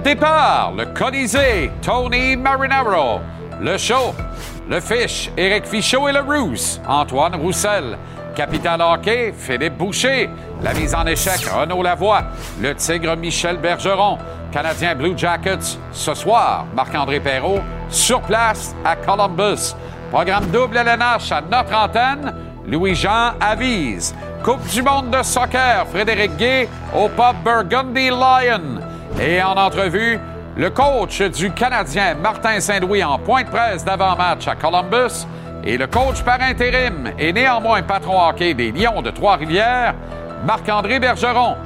[0.00, 3.20] Départ, le Colisée, Tony Marinaro.
[3.60, 4.14] Le show,
[4.68, 7.98] le Fish, Éric Fichot et le Rousse, Antoine Roussel.
[8.34, 10.30] Capitaine hockey, Philippe Boucher.
[10.62, 12.22] La mise en échec, Renaud Lavoie.
[12.60, 14.18] Le Tigre, Michel Bergeron.
[14.52, 19.74] Canadien Blue Jackets, ce soir, Marc-André Perrault, sur place à Columbus.
[20.10, 22.34] Programme double LNH à notre antenne,
[22.66, 24.14] Louis-Jean avise.
[24.44, 28.91] Coupe du monde de soccer, Frédéric Gay au pub Burgundy Lion.
[29.20, 30.18] Et en entrevue,
[30.56, 35.26] le coach du Canadien, Martin Saint-Louis, en point de presse d'avant-match à Columbus,
[35.64, 39.94] et le coach par intérim et néanmoins patron hockey des Lions de Trois-Rivières,
[40.44, 41.56] Marc-André Bergeron.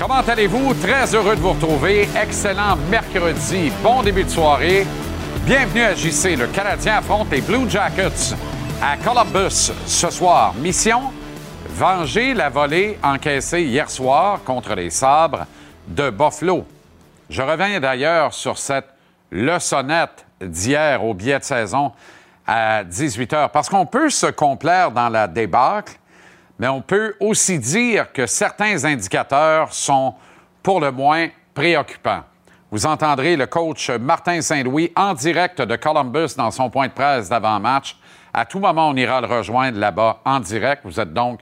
[0.00, 0.74] Comment allez-vous?
[0.82, 2.08] Très heureux de vous retrouver.
[2.20, 3.70] Excellent mercredi.
[3.82, 4.86] Bon début de soirée.
[5.44, 6.36] Bienvenue à JC.
[6.36, 8.34] Le Canadien affronte les Blue Jackets
[8.82, 10.54] à Columbus ce soir.
[10.58, 11.12] Mission?
[11.80, 15.46] Venger la volée encaissée hier soir contre les sabres
[15.88, 16.66] de Buffalo.
[17.30, 18.88] Je reviens d'ailleurs sur cette
[19.30, 21.92] leçonnette d'hier au billet de saison
[22.46, 25.98] à 18 h parce qu'on peut se complaire dans la débâcle,
[26.58, 30.14] mais on peut aussi dire que certains indicateurs sont
[30.62, 32.24] pour le moins préoccupants.
[32.70, 37.30] Vous entendrez le coach Martin Saint-Louis en direct de Columbus dans son point de presse
[37.30, 37.96] d'avant-match.
[38.34, 40.82] À tout moment, on ira le rejoindre là-bas en direct.
[40.84, 41.40] Vous êtes donc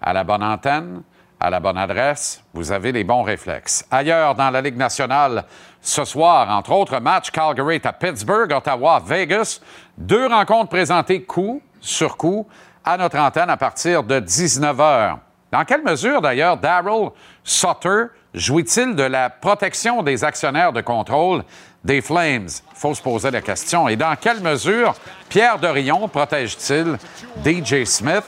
[0.00, 1.02] à la bonne antenne,
[1.38, 3.86] à la bonne adresse, vous avez les bons réflexes.
[3.90, 5.44] Ailleurs dans la Ligue nationale,
[5.80, 9.60] ce soir, entre autres matchs, Calgary à Pittsburgh, Ottawa, Vegas.
[9.96, 12.46] Deux rencontres présentées coup sur coup
[12.84, 15.16] à notre antenne à partir de 19 h.
[15.50, 17.08] Dans quelle mesure, d'ailleurs, Daryl
[17.42, 21.42] Sutter jouit-il de la protection des actionnaires de contrôle
[21.82, 22.46] des Flames?
[22.46, 23.88] Il faut se poser la question.
[23.88, 24.94] Et dans quelle mesure
[25.28, 26.98] Pierre Dorion protège-t-il
[27.44, 28.24] DJ Smith?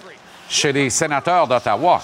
[0.53, 2.03] Chez les sénateurs d'Ottawa.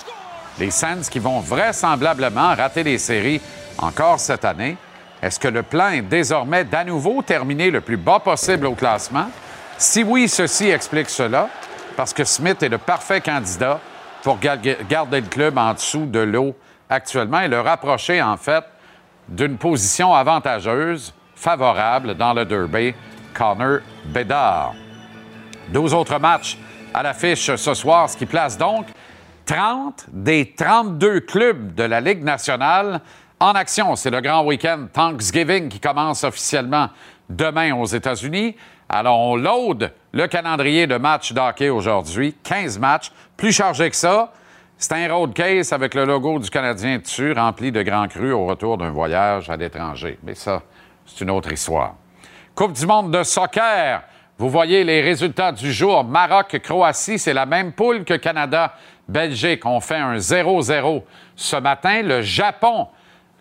[0.59, 3.41] Les Sens qui vont vraisemblablement rater les séries
[3.77, 4.77] encore cette année.
[5.23, 9.31] Est-ce que le plan est désormais d'à nouveau terminer le plus bas possible au classement?
[9.77, 11.49] Si oui, ceci explique cela,
[11.97, 13.81] parce que Smith est le parfait candidat
[14.23, 16.55] pour garder le club en dessous de l'eau
[16.89, 18.65] actuellement et le rapprocher, en fait,
[19.29, 22.95] d'une position avantageuse, favorable dans le derby,
[23.35, 24.75] Connor Bedard.
[25.69, 26.57] Deux autres matchs
[26.99, 28.87] à l'affiche ce soir, ce qui place donc
[29.47, 33.01] 30 des 32 clubs de la Ligue nationale
[33.39, 33.95] en action.
[33.95, 36.89] C'est le grand week-end Thanksgiving qui commence officiellement
[37.31, 38.57] demain aux États-Unis.
[38.89, 42.35] Alors, on load le calendrier de matchs d'hockey aujourd'hui.
[42.43, 44.33] 15 matchs, plus chargé que ça.
[44.77, 48.45] C'est un road case avec le logo du Canadien dessus, rempli de grands crus au
[48.45, 50.19] retour d'un voyage à l'étranger.
[50.25, 50.63] Mais ça,
[51.07, 51.95] c'est une autre histoire.
[52.57, 54.03] Coupe du monde de soccer.
[54.41, 56.05] Vous voyez les résultats du jour.
[56.05, 59.67] Maroc-Croatie, c'est la même poule que Canada-Belgique.
[59.67, 61.03] On fait un 0-0
[61.35, 62.03] ce matin.
[62.03, 62.87] Le Japon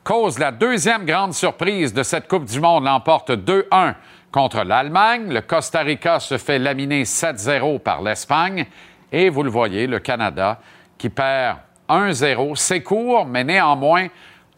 [0.03, 3.93] cause la deuxième grande surprise de cette Coupe du Monde, l'emporte 2-1
[4.31, 5.31] contre l'Allemagne.
[5.31, 8.65] Le Costa Rica se fait laminer 7-0 par l'Espagne.
[9.11, 10.59] Et vous le voyez, le Canada
[10.97, 11.57] qui perd
[11.87, 12.55] 1-0.
[12.55, 14.07] C'est court, mais néanmoins,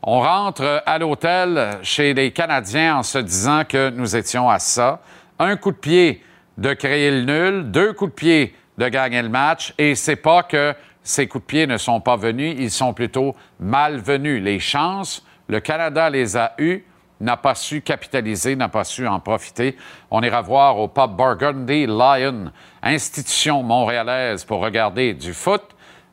[0.02, 5.02] on rentre à l'hôtel chez les Canadiens en se disant que nous étions à ça.
[5.38, 6.24] Un coup de pied
[6.60, 9.74] de créer le nul, deux coups de pied de gagner le match.
[9.78, 13.36] Et c'est pas que ces coups de pied ne sont pas venus, ils sont plutôt
[13.60, 14.44] malvenus.
[14.44, 16.84] Les chances, le Canada les a eues,
[17.22, 19.78] n'a pas su capitaliser, n'a pas su en profiter.
[20.12, 22.52] On ira voir au pub Burgundy Lion,
[22.84, 25.64] institution montréalaise pour regarder du foot.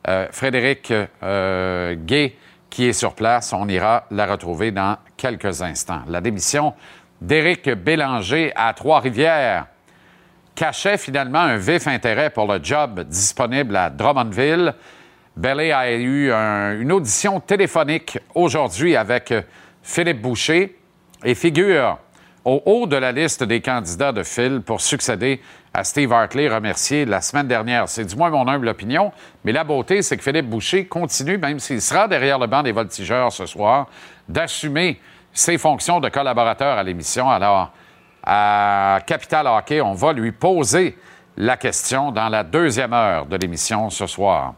[0.07, 0.93] Euh, Frédéric
[1.23, 2.37] euh, Gay,
[2.69, 6.03] qui est sur place, on ira la retrouver dans quelques instants.
[6.07, 6.73] La démission
[7.19, 9.67] d'Éric Bélanger à Trois-Rivières
[10.57, 14.73] cachait finalement un vif intérêt pour le job disponible à Drummondville.
[15.35, 19.31] Bellet a eu une audition téléphonique aujourd'hui avec
[19.83, 20.75] Philippe Boucher
[21.23, 21.99] et figure
[22.43, 25.41] au haut de la liste des candidats de Phil pour succéder
[25.75, 27.87] à Steve Hartley, remercié la semaine dernière.
[27.87, 29.11] C'est du moins mon humble opinion,
[29.43, 32.71] mais la beauté, c'est que Philippe Boucher continue, même s'il sera derrière le banc des
[32.71, 33.87] voltigeurs ce soir,
[34.27, 34.99] d'assumer
[35.33, 37.29] ses fonctions de collaborateur à l'émission.
[37.29, 37.71] Alors,
[38.29, 39.79] à Capital Hockey.
[39.79, 40.97] On va lui poser
[41.37, 44.53] la question dans la deuxième heure de l'émission ce soir.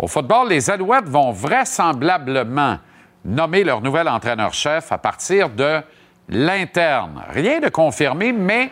[0.00, 2.78] Au football, les Alouettes vont vraisemblablement
[3.24, 5.80] nommer leur nouvel entraîneur-chef à partir de
[6.28, 7.22] l'interne.
[7.28, 8.70] Rien de confirmé, mais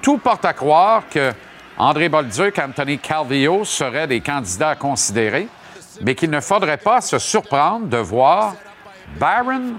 [0.00, 1.32] tout porte à croire que
[1.78, 5.46] André Bolduc, Anthony Calvillo seraient des candidats à considérer,
[6.00, 8.54] mais qu'il ne faudrait pas se surprendre de voir
[9.20, 9.74] Baron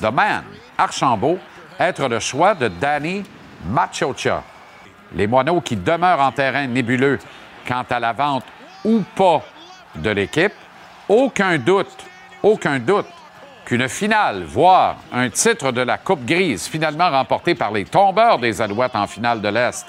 [0.00, 0.44] the Man
[0.78, 1.38] Archambault
[1.78, 3.22] être le choix de Danny
[3.66, 4.42] Machocha.
[5.14, 7.18] Les moineaux qui demeurent en terrain nébuleux
[7.66, 8.44] quant à la vente
[8.84, 9.42] ou pas
[9.94, 10.52] de l'équipe,
[11.08, 12.04] aucun doute,
[12.42, 13.06] aucun doute
[13.64, 18.62] qu'une finale, voire un titre de la Coupe grise finalement remporté par les tombeurs des
[18.62, 19.86] Alouettes en finale de l'Est,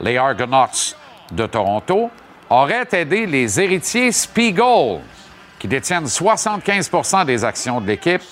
[0.00, 0.94] les Argonauts
[1.32, 2.10] de Toronto,
[2.50, 5.00] aurait aidé les héritiers Spiegel,
[5.58, 8.22] qui détiennent 75% des actions de l'équipe,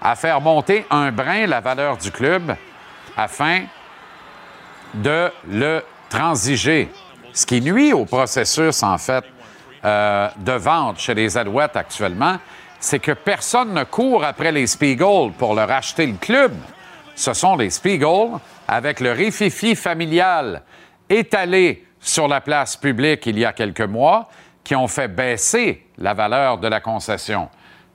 [0.00, 2.54] à faire monter un brin la valeur du club
[3.16, 3.62] afin
[4.94, 6.90] de le transiger.
[7.32, 9.24] Ce qui nuit au processus, en fait,
[9.84, 12.36] euh, de vente chez les Alouettes actuellement,
[12.78, 16.52] c'est que personne ne court après les Spiegel pour leur acheter le club.
[17.14, 18.30] Ce sont les Spiegel,
[18.66, 20.62] avec le rififi familial
[21.08, 24.28] étalé sur la place publique il y a quelques mois,
[24.64, 27.48] qui ont fait baisser la valeur de la concession.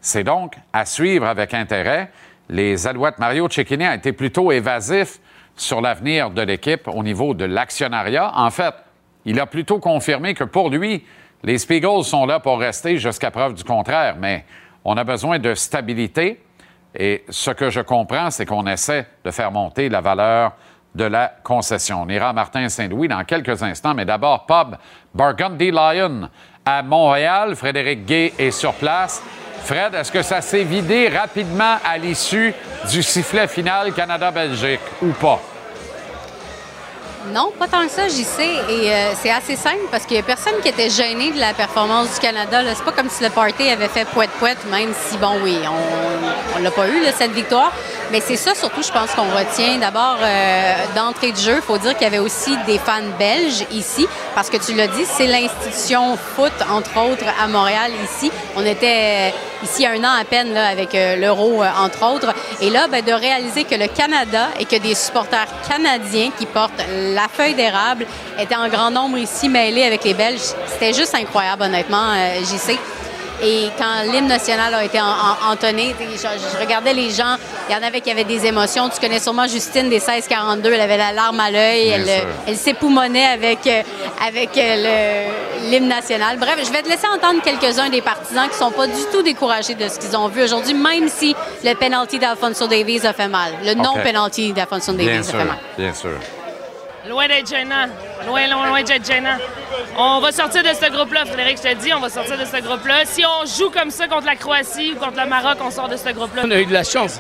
[0.06, 2.12] C'est donc à suivre avec intérêt.
[2.48, 5.20] Les Alouettes Mario Cecchini a été plutôt évasif
[5.56, 8.32] sur l'avenir de l'équipe au niveau de l'actionnariat.
[8.36, 8.76] En fait,
[9.26, 11.04] il a plutôt confirmé que pour lui,
[11.42, 14.46] les Spiegel sont là pour rester jusqu'à preuve du contraire, mais
[14.84, 16.40] on a besoin de stabilité.
[16.94, 20.52] Et ce que je comprends, c'est qu'on essaie de faire monter la valeur
[20.94, 22.04] de la concession.
[22.04, 24.76] On ira à Martin Saint-Louis dans quelques instants, mais d'abord, Pub
[25.16, 26.30] Burgundy Lion
[26.66, 27.56] à Montréal.
[27.56, 29.22] Frédéric Gay est sur place.
[29.64, 32.54] Fred, est-ce que ça s'est vidé rapidement à l'issue
[32.90, 35.42] du sifflet final Canada-Belgique ou pas?
[37.34, 38.50] Non, pas tant que ça, j'y sais.
[38.70, 41.54] Et euh, c'est assez simple parce qu'il n'y a personne qui était gêné de la
[41.54, 42.62] performance du Canada.
[42.76, 45.58] C'est pas comme si le party avait fait poète-poète, même si, bon, oui,
[46.56, 47.72] on ne l'a pas eu, cette victoire.
[48.12, 49.80] Mais c'est ça, surtout, je pense qu'on retient.
[49.80, 53.66] D'abord, euh, d'entrée de jeu, il faut dire qu'il y avait aussi des fans belges
[53.72, 58.32] ici, parce que tu l'as dit, c'est l'institution foot, entre autres, à Montréal, ici.
[58.56, 62.34] On était euh, ici un an à peine là, avec l'Euro, entre autres.
[62.62, 66.84] Et là, ben, de réaliser que le Canada et que des supporters canadiens qui portent
[67.16, 68.06] la feuille d'érable
[68.40, 70.54] était en grand nombre ici mêlée avec les Belges.
[70.68, 72.78] C'était juste incroyable, honnêtement, euh, j'y sais.
[73.44, 75.00] Et quand l'hymne national a été
[75.50, 77.36] entonné, je, regardais les gens,
[77.68, 78.88] il y en avait qui avaient des émotions.
[78.90, 82.10] Tu connais sûrement Justine des 1642, elle avait la larme à l'œil, elle,
[82.48, 83.82] elle s'époumonnait avec, euh,
[84.26, 85.28] avec euh,
[85.70, 86.38] l'hymne national.
[86.38, 89.76] Bref, je vais te laisser entendre quelques-uns des partisans qui sont pas du tout découragés
[89.76, 93.52] de ce qu'ils ont vu aujourd'hui, même si le penalty d'Alfonso Davies a fait mal.
[93.66, 95.58] Le non-penalty d'Alfonso Davies a fait mal.
[95.78, 96.12] Bien sûr.
[97.08, 97.88] Loin d'être gênant.
[98.26, 99.38] Loin, loin, loin d'être gênant.
[99.98, 102.62] On va sortir de ce groupe-là, Frédéric, je te dis, on va sortir de ce
[102.62, 103.06] groupe-là.
[103.06, 105.98] Si on joue comme ça contre la Croatie ou contre le Maroc, on sort de
[105.98, 106.42] ce groupe-là.
[106.46, 107.20] On a eu de la chance.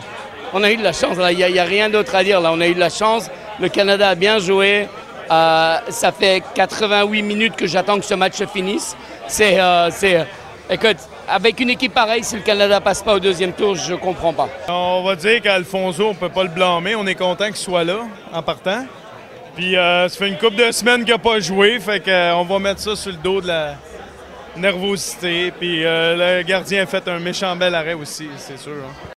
[0.53, 1.17] On a eu de la chance.
[1.29, 2.41] Il n'y a, rien d'autre à dire.
[2.41, 2.51] Là.
[2.51, 3.29] On a eu de la chance.
[3.59, 4.87] Le Canada a bien joué.
[5.31, 8.95] Euh, ça fait 88 minutes que j'attends que ce match se finisse.
[9.27, 10.23] C'est, euh, c'est, euh,
[10.69, 10.97] écoute,
[11.27, 14.49] avec une équipe pareille, si le Canada passe pas au deuxième tour, je comprends pas.
[14.67, 16.95] On va dire qu'Alfonso, on peut pas le blâmer.
[16.95, 17.99] On est content qu'il soit là
[18.31, 18.85] en partant.
[19.55, 22.43] Puis euh, ça fait une couple de semaines qu'il n'a pas joué, fait qu'on euh,
[22.43, 23.75] va mettre ça sur le dos de la
[24.57, 25.51] nervosité.
[25.51, 28.73] Puis euh, le gardien a fait un méchant bel arrêt aussi, c'est sûr.
[28.73, 29.11] Hein.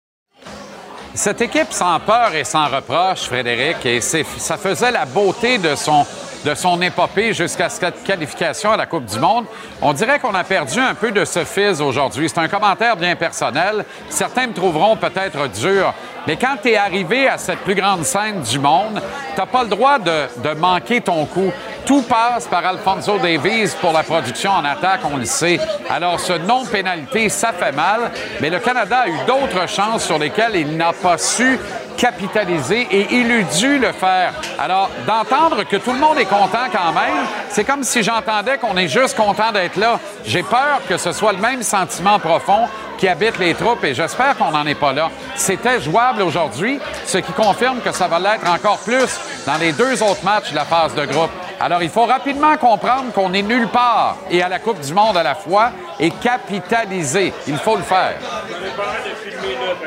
[1.14, 6.04] Cette équipe sans peur et sans reproche, Frédéric, et ça faisait la beauté de son,
[6.46, 9.46] de son épopée jusqu'à cette qualification à la Coupe du Monde.
[9.82, 12.28] On dirait qu'on a perdu un peu de ce fils aujourd'hui.
[12.28, 13.84] C'est un commentaire bien personnel.
[14.08, 15.92] Certains me trouveront peut-être dur,
[16.24, 19.02] mais quand tu es arrivé à cette plus grande scène du monde,
[19.34, 21.50] tu n'as pas le droit de, de, manquer ton coup.
[21.84, 25.58] Tout passe par Alfonso Davies pour la production en attaque, on le sait.
[25.90, 30.54] Alors, ce non-pénalité, ça fait mal, mais le Canada a eu d'autres chances sur lesquelles
[30.54, 31.58] il n'a pas su
[31.96, 34.34] capitaliser et il eût dû le faire.
[34.58, 38.76] Alors, d'entendre que tout le monde est content quand même, c'est comme si j'entendais qu'on
[38.76, 39.98] est juste content d'être là.
[40.24, 44.36] J'ai peur que ce soit le même sentiment profond qui habite les troupes et j'espère
[44.36, 45.10] qu'on n'en est pas là.
[45.34, 50.02] C'était jouable aujourd'hui, ce qui confirme que ça va l'être encore plus dans les deux
[50.02, 51.30] autres matchs de la phase de groupe.
[51.58, 55.16] Alors, il faut rapidement comprendre qu'on est nulle part et à la Coupe du Monde
[55.16, 57.32] à la fois et capitaliser.
[57.46, 58.14] Il faut le faire.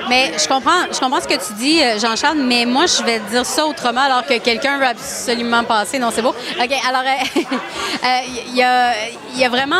[0.09, 3.19] Mais je comprends, je comprends ce que tu dis, euh, Jean-Charles, mais moi, je vais
[3.19, 5.99] dire ça autrement alors que quelqu'un veut absolument passer.
[5.99, 6.29] Non, c'est beau.
[6.29, 7.41] OK, alors, euh,
[8.03, 8.93] euh, il y, a,
[9.35, 9.75] y a vraiment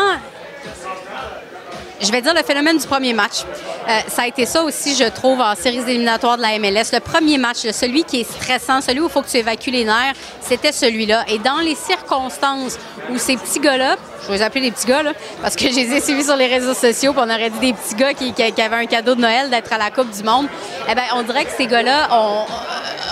[2.00, 3.42] je vais dire le phénomène du premier match.
[3.88, 6.92] Euh, ça a été ça aussi, je trouve, en séries éliminatoires de la MLS.
[6.92, 9.84] Le premier match, celui qui est stressant, celui où il faut que tu évacues les
[9.84, 11.24] nerfs, c'était celui-là.
[11.28, 12.78] Et dans les circonstances
[13.10, 15.12] où ces petits gars-là, je vais les appeler des petits gars, là,
[15.42, 17.72] parce que je les ai suivis sur les réseaux sociaux, puis on aurait dit des
[17.72, 20.46] petits gars qui, avaient un cadeau de Noël d'être à la Coupe du Monde,
[20.90, 22.44] eh bien, on dirait que ces gars-là ont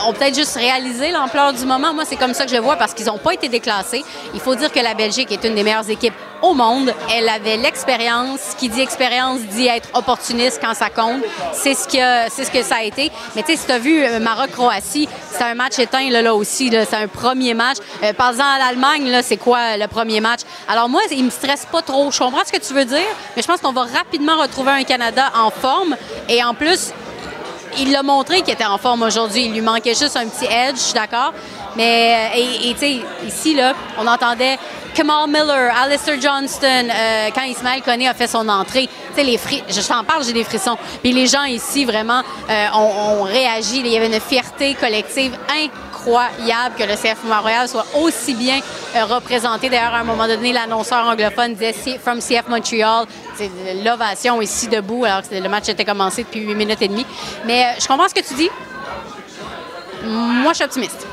[0.07, 1.93] ont peut-être juste réalisé l'ampleur du moment.
[1.93, 4.05] Moi, c'est comme ça que je vois parce qu'ils n'ont pas été déclassés.
[4.35, 6.93] Il faut dire que la Belgique est une des meilleures équipes au monde.
[7.15, 8.41] Elle avait l'expérience.
[8.59, 11.23] Qui dit expérience dit être opportuniste quand ça compte.
[11.53, 13.11] C'est ce que ce que ça a été.
[13.35, 16.71] Mais tu sais, si tu as vu euh, Maroc-Croatie, c'est un match éteint là, aussi.
[16.71, 17.79] C'est un premier match.
[18.03, 20.41] Euh, Parlant à l'Allemagne, là, c'est quoi le premier match?
[20.69, 22.11] Alors moi, il me stresse pas trop.
[22.11, 24.85] Je comprends ce que tu veux dire, mais je pense qu'on va rapidement retrouver un
[24.85, 25.97] Canada en forme.
[26.28, 26.93] Et en plus,
[27.78, 29.47] il l'a montré qu'il était en forme aujourd'hui.
[29.47, 31.33] Il lui manquait juste un petit edge, d'accord.
[31.76, 34.59] Mais, euh, tu sais, ici, là, on entendait
[34.95, 38.88] Kamal Miller, Alistair Johnston, euh, quand Ismaël Koné a fait son entrée.
[39.11, 40.76] Tu sais, les fri je t'en parle, j'ai des frissons.
[41.02, 43.81] Puis les gens ici, vraiment, euh, ont, réagi.
[43.81, 45.88] Il y avait une fierté collective incroyable
[46.77, 48.61] que le CF Montréal soit aussi bien
[49.09, 49.69] représenté.
[49.69, 53.07] D'ailleurs, à un moment donné, l'annonceur anglophone disait From CF Montreal.
[53.35, 53.50] C'est
[53.85, 57.07] l'ovation ici debout, alors que le match était commencé depuis 8 minutes et demie.
[57.45, 58.50] Mais je comprends ce que tu dis.
[60.05, 61.07] Moi, je suis optimiste.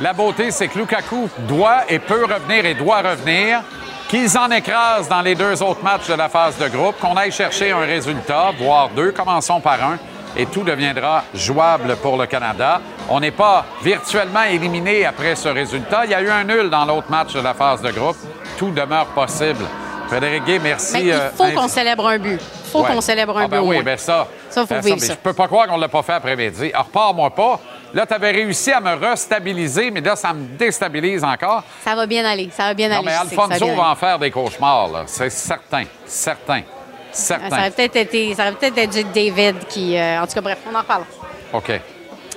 [0.00, 3.62] La beauté, c'est que Lukaku doit et peut revenir et doit revenir.
[4.08, 7.30] Qu'ils en écrasent dans les deux autres matchs de la phase de groupe, qu'on aille
[7.30, 9.12] chercher un résultat, voire deux.
[9.12, 9.98] Commençons par un
[10.36, 12.80] et tout deviendra jouable pour le Canada.
[13.08, 16.04] On n'est pas virtuellement éliminé après ce résultat.
[16.04, 18.16] Il y a eu un nul dans l'autre match de la phase de groupe.
[18.58, 19.64] Tout demeure possible.
[20.08, 20.94] Frédéric Gay, merci.
[20.94, 22.40] Mais il euh, faut qu'on célèbre un but.
[22.40, 23.68] Il faut qu'on célèbre un ah, ben but.
[23.68, 24.26] Oui, bien ça.
[24.48, 25.12] Ça, faut ben vivre ça.
[25.12, 26.72] Je peux pas croire qu'on ne l'a pas fait après-midi.
[26.74, 27.60] Repars-moi pas.
[27.94, 31.62] Là, tu avais réussi à me restabiliser, mais là, ça me déstabilise encore.
[31.84, 32.50] Ça va bien aller.
[32.52, 32.96] Ça va bien aller.
[32.96, 35.02] Non, mais Alfonso va, en faire des cauchemars, là.
[35.06, 35.84] C'est certain.
[36.06, 36.62] Certain.
[37.12, 37.50] Certain.
[37.50, 39.96] Ça aurait peut-être été, ça être David qui.
[39.96, 41.04] Euh, en tout cas, bref, on en reparle.
[41.52, 41.80] OK.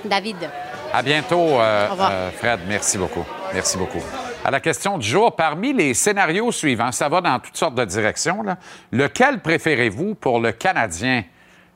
[0.04, 0.36] David.
[0.92, 2.60] À bientôt, euh, euh, Fred.
[2.68, 3.24] Merci beaucoup.
[3.52, 4.02] Merci beaucoup.
[4.44, 7.84] À la question du jour, parmi les scénarios suivants, ça va dans toutes sortes de
[7.84, 8.58] directions, là,
[8.92, 11.24] lequel préférez-vous pour le Canadien?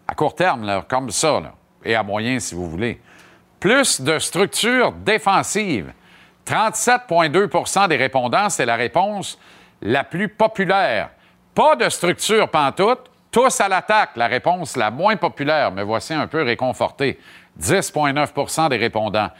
[0.06, 3.00] À court terme, là, comme ça, là, et à moyen si vous voulez?
[3.58, 5.92] Plus de structure défensive.
[6.46, 9.38] 37,2% des répondants, c'est la réponse
[9.82, 11.10] la plus populaire.
[11.58, 15.72] Pas de structure pantoute, tous à l'attaque, la réponse la moins populaire.
[15.72, 17.18] Me voici un peu réconforté.
[17.60, 19.30] 10,9% des répondants.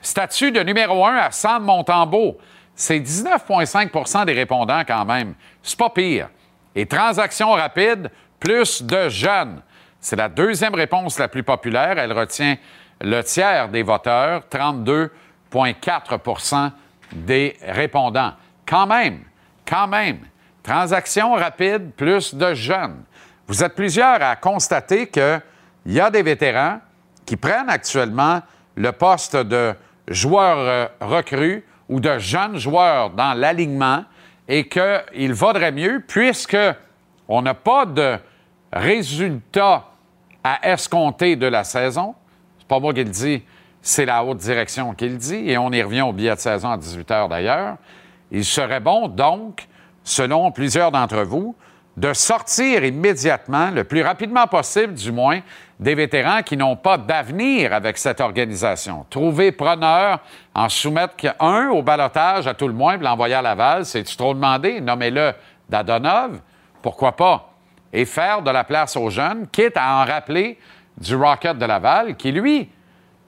[0.00, 2.38] Statut de numéro 1 à Sam Montembeau,
[2.76, 5.34] c'est 19,5% des répondants quand même.
[5.64, 6.28] C'est pas pire.
[6.76, 9.60] Et transactions rapides, plus de jeunes.
[10.00, 11.98] C'est la deuxième réponse la plus populaire.
[11.98, 12.56] Elle retient
[13.00, 16.70] le tiers des voteurs, 32,4%
[17.14, 18.34] des répondants.
[18.64, 19.24] Quand même,
[19.66, 20.20] quand même,
[20.64, 23.04] transactions rapides, plus de jeunes.
[23.46, 25.42] Vous êtes plusieurs à constater qu'il
[25.86, 26.80] y a des vétérans
[27.24, 28.40] qui prennent actuellement
[28.74, 29.74] le poste de
[30.08, 34.04] joueur euh, recrue ou de jeunes joueurs dans l'alignement
[34.48, 36.56] et qu'il vaudrait mieux, puisque
[37.28, 38.16] on n'a pas de
[38.72, 39.84] résultat
[40.42, 42.14] à escompter de la saison,
[42.58, 43.42] c'est pas moi qui le dis,
[43.80, 46.70] c'est la haute direction qui le dit, et on y revient au billet de saison
[46.70, 47.76] à 18 h d'ailleurs.
[48.30, 49.66] Il serait bon, donc,
[50.04, 51.56] selon plusieurs d'entre vous,
[51.96, 55.40] de sortir immédiatement, le plus rapidement possible du moins,
[55.78, 59.06] des vétérans qui n'ont pas d'avenir avec cette organisation.
[59.10, 60.20] Trouver preneur,
[60.54, 64.80] en soumettre un au balotage à tout le moins, l'envoyer à Laval, c'est-tu trop demandé?
[64.80, 65.32] Nommez-le
[65.68, 66.40] d'Adonov,
[66.82, 67.50] pourquoi pas?
[67.92, 70.58] Et faire de la place aux jeunes, quitte à en rappeler
[70.98, 72.68] du Rocket de Laval, qui, lui,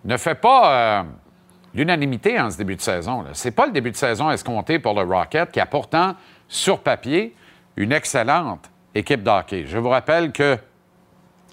[0.04, 1.02] ne fait pas euh,
[1.75, 3.25] l'unanimité en ce début de saison.
[3.33, 6.14] Ce n'est pas le début de saison escompté pour le Rocket, qui a pourtant,
[6.48, 7.34] sur papier,
[7.76, 9.64] une excellente équipe d'hockey.
[9.66, 10.58] Je vous rappelle que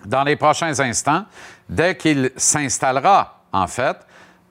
[0.05, 1.25] dans les prochains instants,
[1.69, 3.97] dès qu'il s'installera, en fait,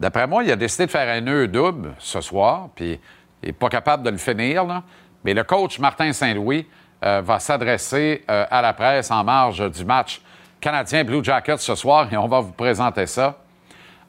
[0.00, 3.00] d'après moi, il a décidé de faire un nœud double ce soir, puis
[3.42, 4.82] il n'est pas capable de le finir,
[5.24, 6.66] mais le coach Martin Saint-Louis
[7.04, 10.20] euh, va s'adresser euh, à la presse en marge du match
[10.60, 13.41] canadien Blue Jackets ce soir et on va vous présenter ça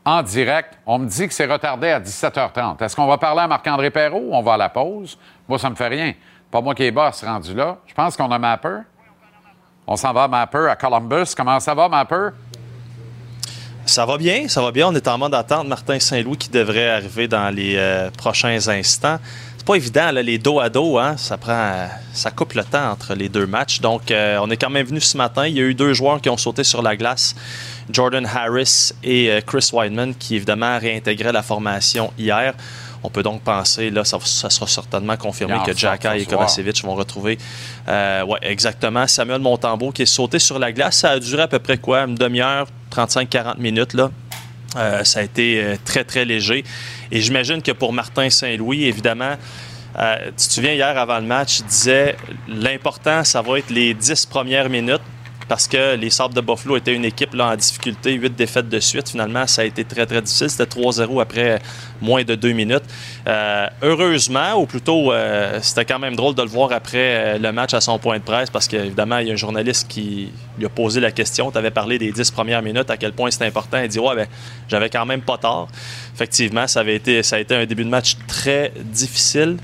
[0.06, 0.78] en direct.
[0.86, 2.84] On me dit que c'est retardé à 17h30.
[2.84, 4.30] Est-ce qu'on va parler à Marc-André Perrault?
[4.32, 5.18] On va à la pause?
[5.48, 6.14] Moi, ça me fait rien.
[6.52, 7.78] Pas moi qui est boss rendu là.
[7.88, 8.80] Je pense qu'on a Mapper.
[9.88, 11.34] On s'en va à Mapper à Columbus.
[11.36, 12.30] Comment ça va, Mapper?
[13.86, 14.88] Ça va bien, ça va bien.
[14.88, 15.68] On est en mode d'attente.
[15.68, 19.20] Martin Saint-Louis qui devrait arriver dans les euh, prochains instants.
[19.58, 21.16] C'est pas évident, les dos à dos, hein?
[21.16, 23.80] ça prend, ça coupe le temps entre les deux matchs.
[23.80, 25.48] Donc, euh, on est quand même venu ce matin.
[25.48, 27.34] Il y a eu deux joueurs qui ont sauté sur la glace,
[27.90, 32.54] Jordan Harris et euh, Chris Weidman, qui évidemment réintégraient la formation hier.
[33.06, 37.38] On peut donc penser, là, ça, sera certainement confirmé que Jacka et Kovacevic vont retrouver,
[37.90, 41.00] euh, ouais, exactement, Samuel Montembeau qui est sauté sur la glace.
[41.00, 44.10] Ça a duré à peu près quoi, une demi-heure, 35-40 minutes, là.
[44.78, 46.64] Euh, ça a été très, très léger.
[47.12, 49.36] Et j'imagine que pour Martin Saint-Louis, évidemment,
[50.00, 52.16] euh, tu te souviens, hier avant le match, il disait
[52.48, 55.02] l'important, ça va être les 10 premières minutes
[55.48, 58.80] parce que les Sabres de Buffalo étaient une équipe là, en difficulté, huit défaites de
[58.80, 59.10] suite.
[59.10, 60.50] Finalement, ça a été très, très difficile.
[60.50, 61.62] C'était 3-0 après
[62.02, 62.84] moins de deux minutes.
[63.28, 67.52] Euh, heureusement, ou plutôt, euh, c'était quand même drôle de le voir après euh, le
[67.52, 70.66] match à son point de presse, parce qu'évidemment, il y a un journaliste qui lui
[70.66, 71.52] a posé la question.
[71.52, 73.80] Tu avais parlé des dix premières minutes, à quel point c'était important.
[73.82, 74.28] Il dit Ouais, ben,
[74.68, 75.68] j'avais quand même pas tort.
[76.14, 79.58] Effectivement, ça, avait été, ça a été un début de match très difficile.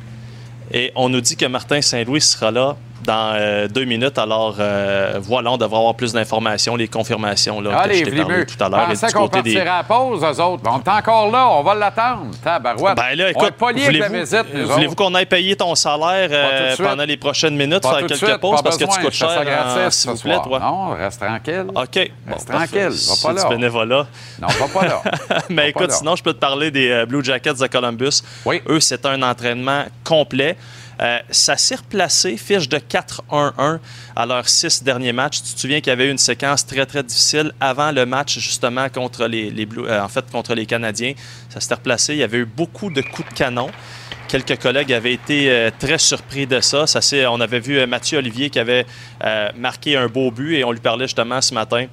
[0.71, 4.18] Et on nous dit que Martin Saint-Louis sera là dans euh, deux minutes.
[4.18, 8.46] Alors, euh, voilà, on devrait avoir plus d'informations, les confirmations là, Allez, que je parlé
[8.46, 8.88] tout à l'heure.
[9.13, 10.63] Qu'on côté des- à pause, eux autres.
[10.65, 12.27] On est encore là, on va l'attendre.
[12.44, 12.96] Tabarouette.
[12.96, 14.10] Ben là, écoute, la
[14.65, 18.62] voulez-vous qu'on aille payer ton salaire euh, pendant les prochaines minutes, faire quelques suite, pauses
[18.62, 20.60] parce que tu coûtes cher, ça gratis s'il vous plaît, toi?
[20.60, 21.65] Non, reste tranquille.
[21.75, 22.12] OK.
[22.25, 22.68] Bon, Reste parfait.
[22.68, 23.50] tranquille, va pas du là.
[23.50, 24.08] bénévolat.
[24.41, 25.01] Non, va pas là.
[25.50, 28.22] Mais écoute, sinon, je peux te parler des euh, Blue Jackets de Columbus.
[28.46, 28.62] Oui.
[28.68, 30.58] Eux, c'est un entraînement complet.
[31.01, 33.79] Euh, ça s'est replacé, fiche de 4-1-1
[34.15, 35.41] à leurs six derniers matchs.
[35.41, 38.38] Tu te souviens qu'il y avait eu une séquence très, très difficile avant le match,
[38.39, 41.13] justement, contre les, euh, en fait, contre les Canadiens.
[41.50, 42.13] Ça s'était replacé.
[42.15, 43.70] Il y avait eu beaucoup de coups de canon.
[44.27, 46.86] Quelques collègues avaient été euh, très surpris de ça.
[46.86, 48.86] ça s'est- on avait vu Mathieu Olivier qui avait
[49.56, 51.86] marqué un beau but et on lui parlait justement ce matin.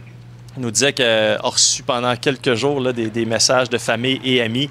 [0.56, 4.20] Il nous disait qu'il a reçu pendant quelques jours là, des, des messages de famille
[4.24, 4.68] et amis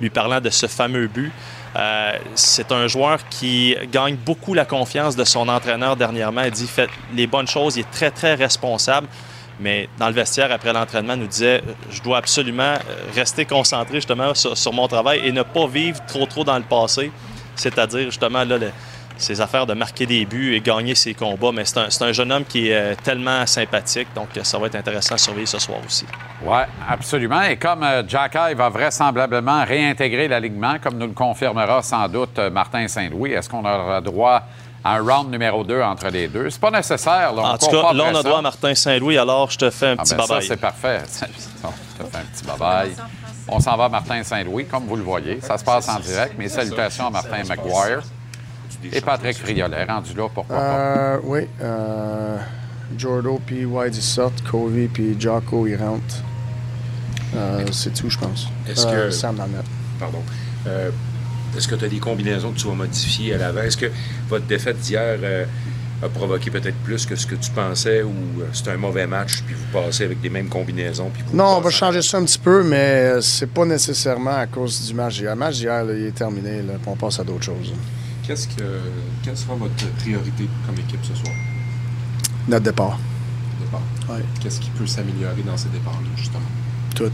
[0.00, 1.32] lui parlant de ce fameux but.
[1.76, 6.42] Euh, c'est un joueur qui gagne beaucoup la confiance de son entraîneur dernièrement.
[6.42, 9.06] Il dit fait les bonnes choses, il est très, très responsable.
[9.60, 12.78] Mais dans le vestiaire, après l'entraînement, nous disait Je dois absolument euh,
[13.14, 16.62] rester concentré justement sur, sur mon travail et ne pas vivre trop, trop dans le
[16.64, 17.10] passé.
[17.56, 18.70] C'est-à-dire justement là, le-
[19.18, 21.52] ses affaires de marquer des buts et gagner ses combats.
[21.52, 24.08] Mais c'est un, c'est un jeune homme qui est euh, tellement sympathique.
[24.14, 26.06] Donc, euh, ça va être intéressant à surveiller ce soir aussi.
[26.42, 26.58] Oui,
[26.88, 27.42] absolument.
[27.42, 32.38] Et comme euh, Jack Eye va vraisemblablement réintégrer l'alignement, comme nous le confirmera sans doute
[32.52, 34.42] Martin Saint-Louis, est-ce qu'on aura droit
[34.84, 36.48] à un round numéro 2 entre les deux?
[36.50, 37.32] C'est pas nécessaire.
[37.32, 39.18] Là, on En tout cas, là, on a droit à Martin Saint-Louis.
[39.18, 41.00] Alors, je te fais un Ah petit ben ça, c'est parfait.
[41.64, 42.90] On te fait un petit bye-bye.
[43.48, 45.40] On s'en va à Martin Saint-Louis, comme vous le voyez.
[45.40, 46.38] Ça se passe en direct.
[46.38, 48.02] Mes salutations à Martin McGuire
[48.92, 50.62] et Patrick Friolet, rendu là, pourquoi pas?
[50.96, 51.40] Euh, oui.
[51.60, 52.36] Euh,
[52.96, 54.42] Jordo puis White ils sortent.
[54.50, 56.22] Covey puis Jocko ils rentrent.
[57.36, 58.48] Euh, c'est tout, je pense.
[58.68, 59.64] Est-ce Euh, que- Sam net.
[60.00, 60.22] Pardon.
[60.66, 60.90] Euh,
[61.56, 63.62] Est-ce que tu as des combinaisons que tu vas modifier à l'avant?
[63.62, 63.90] Est-ce que
[64.28, 65.44] votre défaite d'hier euh,
[66.02, 68.10] a provoqué peut-être plus que ce que tu pensais ou
[68.40, 71.10] euh, c'est un mauvais match puis vous passez avec les mêmes combinaisons?
[71.12, 74.46] Puis vous Non, on va changer ça un petit peu, mais c'est pas nécessairement à
[74.46, 75.30] cause du match d'hier.
[75.30, 76.58] Le match d'hier, là, il est terminé.
[76.62, 77.72] Là, puis on passe à d'autres choses.
[78.28, 78.62] Qu'est-ce que,
[79.22, 81.32] quelle sera votre priorité comme équipe ce soir?
[82.46, 82.98] Notre départ.
[83.58, 83.80] Départ.
[84.10, 84.22] Ouais.
[84.38, 86.44] Qu'est-ce qui peut s'améliorer dans ces départs-là, justement?
[86.94, 87.10] Tout.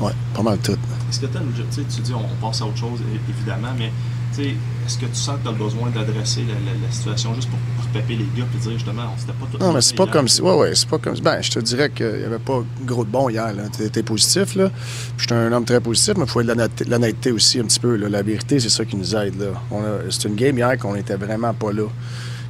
[0.00, 0.72] Ouais, pas mal tout.
[1.10, 1.38] Est-ce que tu
[1.70, 3.92] sais, tu dis on, on passe à autre chose, évidemment, mais
[4.40, 7.58] est-ce que tu sens que tu as besoin d'adresser la, la- la situation juste pour,
[7.58, 10.06] pour pepper les gars et dire justement, on s'était pas tout Non, mais c'est pas
[10.06, 10.40] comme si.
[10.42, 11.22] Ouais, ouais, c'est pas comme si.
[11.22, 13.52] Ben, je te dirais qu'il n'y avait pas gros de bon hier.
[13.54, 13.64] là.
[13.76, 14.68] T'es t'es positif, là.
[15.16, 16.52] Puis j'étais un homme très positif, mais il faut de
[16.88, 17.96] l'honnêteté- aussi un petit peu.
[17.96, 18.08] là.
[18.08, 19.78] La vérité, c'est ça qui nous aide, là.
[20.10, 21.88] C'est une game hier qu'on était vraiment pas là.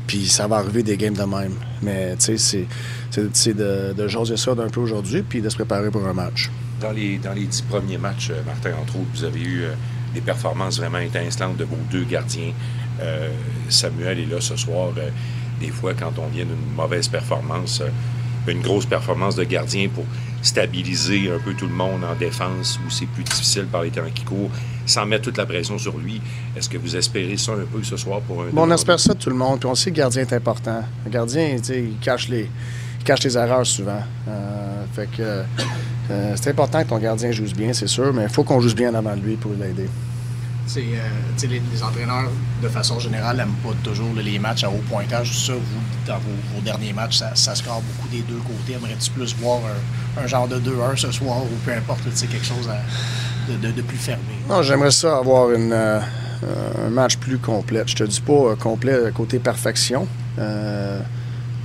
[0.06, 1.54] Puis ça va arriver des games de même.
[1.82, 2.66] Mais, tu sais,
[3.12, 6.50] c'est- de, de jaser ça d'un peu aujourd'hui, puis de se préparer pour un match.
[6.80, 9.72] Dans les, dans les dix premiers matchs, euh, Martin, entre autres, vous avez eu euh,
[10.14, 12.53] des performances vraiment étincelantes de vos deux gardiens.
[13.01, 13.31] Euh,
[13.68, 14.90] Samuel est là ce soir.
[14.96, 15.11] Euh,
[15.61, 20.05] des fois, quand on vient d'une mauvaise performance, euh, une grosse performance de gardien pour
[20.42, 24.03] stabiliser un peu tout le monde en défense, où c'est plus difficile par les temps
[24.12, 24.51] qui courent,
[24.85, 26.20] sans mettre toute la pression sur lui.
[26.57, 28.46] Est-ce que vous espérez ça un peu ce soir pour un...
[28.53, 29.61] Bon, on espère ça de tout le monde.
[29.61, 30.83] Puis on sait que le gardien est important.
[31.05, 32.51] Le gardien, tu sais, il cache les,
[33.04, 34.02] cache les erreurs souvent.
[34.28, 35.42] Euh, fait que
[36.10, 38.74] euh, c'est important que ton gardien joue bien, c'est sûr, mais il faut qu'on joue
[38.74, 39.88] bien en avant de lui pour l'aider.
[40.76, 40.80] Euh,
[41.42, 42.30] les, les entraîneurs,
[42.62, 45.30] de façon générale, n'aiment pas toujours les matchs à haut pointage.
[45.30, 48.74] Tout ça, vous, dans vos, vos derniers matchs, ça, ça score beaucoup des deux côtés.
[48.74, 49.58] Aimerais-tu plus voir
[50.16, 53.72] un, un genre de 2-1 ce soir ou peu importe, quelque chose à- de, de-
[53.72, 54.22] de plus fermé?
[54.48, 56.00] Non, j'aimerais ça avoir une, euh,
[56.86, 57.82] un match plus complet.
[57.86, 60.06] Je te dis pas euh, complet côté perfection,
[60.38, 61.00] euh,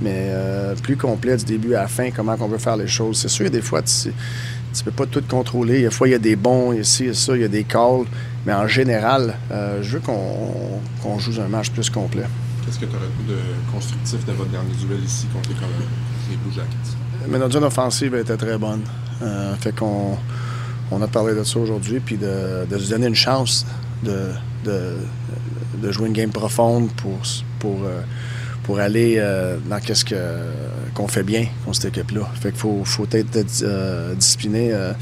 [0.00, 3.18] mais euh, plus complet du début à la fin, comment on veut faire les choses.
[3.18, 5.82] C'est sûr, des fois, tu ne peux pas tout contrôler.
[5.82, 8.04] Des fois, il y a des bons, ici et ça, il y a des calls.
[8.46, 12.24] Mais en général, euh, je veux qu'on joue un match plus complet.
[12.64, 13.38] Qu'est-ce que tu aurais de
[13.72, 15.56] constructif de votre dernier duel ici contre les,
[16.30, 16.96] les Blue Jackets?
[17.28, 18.82] Mais notre zone offensive était très bonne.
[19.22, 20.16] Euh, fait qu'on
[20.90, 23.66] on a parlé de ça aujourd'hui, puis de, de se donner une chance
[24.02, 24.30] de,
[24.64, 24.96] de,
[25.82, 27.18] de jouer une game profonde pour,
[27.58, 27.80] pour,
[28.68, 30.14] pour aller euh, dans qu'est-ce que,
[30.92, 32.28] qu'on fait bien, qu'on cette équipe-là.
[32.34, 34.92] Fait qu'il faut, faut être euh, discipliné euh,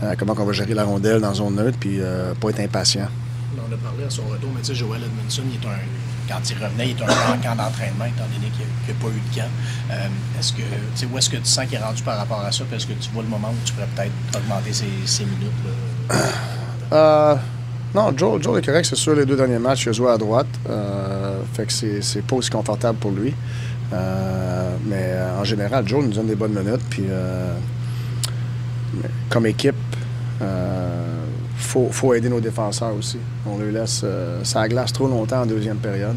[0.00, 3.08] à comment on va gérer la rondelle dans zone neutre, puis euh, pas être impatient.
[3.56, 5.78] on a parlé à son retour, mais tu sais, Joel Edmondson, il est un,
[6.28, 9.08] quand il revenait, il est un en camp d'entraînement, étant donné qu'il n'y a, pas
[9.08, 9.50] eu de camp.
[9.90, 12.44] Euh, est-ce que, tu sais, où est-ce que tu sens qu'il est rendu par rapport
[12.44, 12.62] à ça?
[12.62, 15.50] Puis est-ce que tu vois le moment où tu pourrais peut-être augmenter ses, ses minutes?
[16.92, 17.40] Là?
[17.94, 18.86] Non, Joe, Joe est correct.
[18.88, 20.46] C'est sûr, les deux derniers matchs, il a joué à droite.
[20.68, 23.34] Euh, fait que c'est, pas aussi confortable pour lui.
[23.92, 26.82] Euh, mais euh, en général, Joe nous donne des bonnes minutes.
[26.88, 27.04] Puis,
[29.28, 29.74] comme équipe,
[30.40, 31.24] euh,
[31.56, 33.18] faut, aider nos défenseurs aussi.
[33.46, 34.04] On les laisse
[34.44, 36.16] ça glace trop longtemps en deuxième période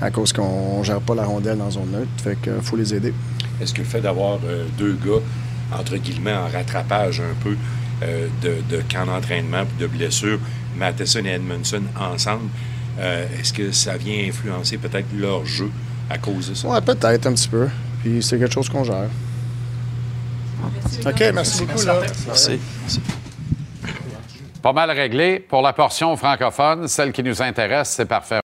[0.00, 2.10] à cause qu'on ne gère pas la rondelle dans zone neutre.
[2.22, 3.14] Fait que faut les aider.
[3.60, 4.38] Est-ce que le fait d'avoir
[4.76, 5.20] deux gars,
[5.78, 7.56] entre guillemets, en rattrapage un peu
[8.02, 10.38] euh, de, de camp d'entraînement puis de blessures,
[10.76, 12.48] Matheson et Edmondson ensemble,
[12.98, 15.70] euh, est-ce que ça vient influencer peut-être leur jeu
[16.10, 16.68] à cause de ça?
[16.68, 17.68] Ouais, peut-être un petit peu.
[18.02, 19.08] Puis c'est quelque chose qu'on gère.
[21.06, 21.86] OK, merci, beaucoup.
[21.86, 22.00] Là.
[22.26, 22.60] Merci.
[24.60, 25.40] Pas mal réglé.
[25.40, 28.41] Pour la portion francophone, celle qui nous intéresse, c'est parfait.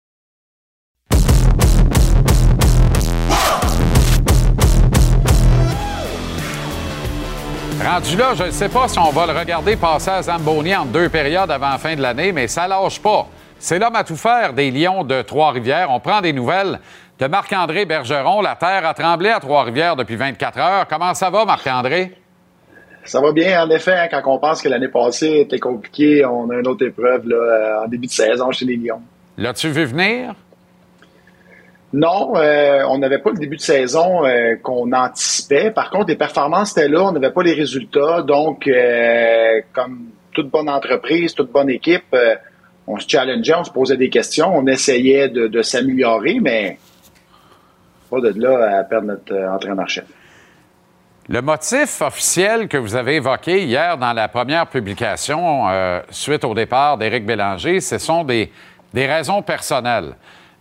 [7.96, 10.84] Rendu là, je ne sais pas si on va le regarder passer à Zamboni en
[10.84, 13.26] deux périodes avant la fin de l'année, mais ça lâche pas.
[13.58, 15.90] C'est l'homme à tout faire des Lions de Trois-Rivières.
[15.90, 16.78] On prend des nouvelles
[17.18, 18.42] de Marc-André Bergeron.
[18.42, 20.86] La terre a tremblé à Trois-Rivières depuis 24 heures.
[20.90, 22.12] Comment ça va, Marc-André?
[23.06, 26.50] Ça va bien, en effet, hein, quand on pense que l'année passée était compliquée, on
[26.50, 29.00] a une autre épreuve là, euh, en début de saison chez les Lions.
[29.38, 30.34] L'as-tu vu venir?
[31.92, 35.70] Non, euh, on n'avait pas le début de saison euh, qu'on anticipait.
[35.70, 38.22] Par contre, les performances étaient là, on n'avait pas les résultats.
[38.22, 42.14] Donc, euh, comme toute bonne entreprise, toute bonne équipe,
[42.86, 46.78] on se challengeait, on se posait des questions, on essayait de, s'améliorer, mais
[48.10, 50.04] pas de là à perdre notre entraîneur-chef.
[51.28, 55.64] Le motif officiel que vous avez évoqué hier dans la première publication
[56.10, 58.50] suite au départ d'Éric Bélanger, ce sont des
[58.94, 60.14] raisons personnelles.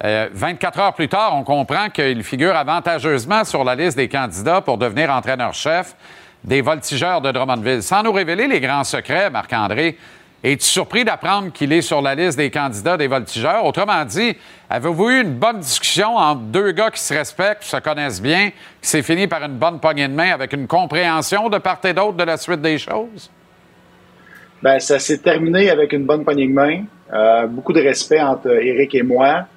[0.05, 4.61] Euh, 24 heures plus tard, on comprend qu'il figure avantageusement sur la liste des candidats
[4.61, 5.95] pour devenir entraîneur-chef
[6.43, 7.81] des voltigeurs de Drummondville.
[7.81, 9.97] Sans nous révéler les grands secrets, Marc-André,
[10.43, 13.65] es-tu surpris d'apprendre qu'il est sur la liste des candidats des voltigeurs?
[13.65, 14.37] Autrement dit,
[14.69, 18.51] avez-vous eu une bonne discussion entre deux gars qui se respectent, qui se connaissent bien,
[18.79, 21.93] qui s'est fini par une bonne poignée de main avec une compréhension de part et
[21.93, 23.31] d'autre de la suite des choses?
[24.61, 26.83] Ben, ça s'est terminé avec une bonne poignée de main.
[27.11, 29.47] Euh, beaucoup de respect entre Eric et moi.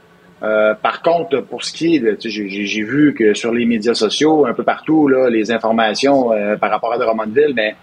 [0.42, 4.46] Euh, par contre, pour ce qui est, de, j'ai vu que sur les médias sociaux,
[4.46, 7.74] un peu partout, là, les informations euh, par rapport à Drummondville, mais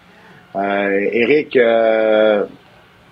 [0.56, 2.46] euh, Eric euh,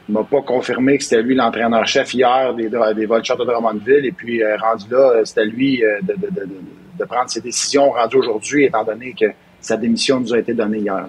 [0.08, 4.06] m'a pas confirmé que c'était lui l'entraîneur-chef hier des, des Vultures de Drummondville.
[4.06, 6.60] Et puis, euh, rendu là, c'était lui de, de, de, de-
[6.99, 9.25] de prendre ses décisions rendues aujourd'hui, étant donné que
[9.60, 11.08] sa démission nous a été donnée hier.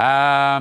[0.00, 0.60] Euh,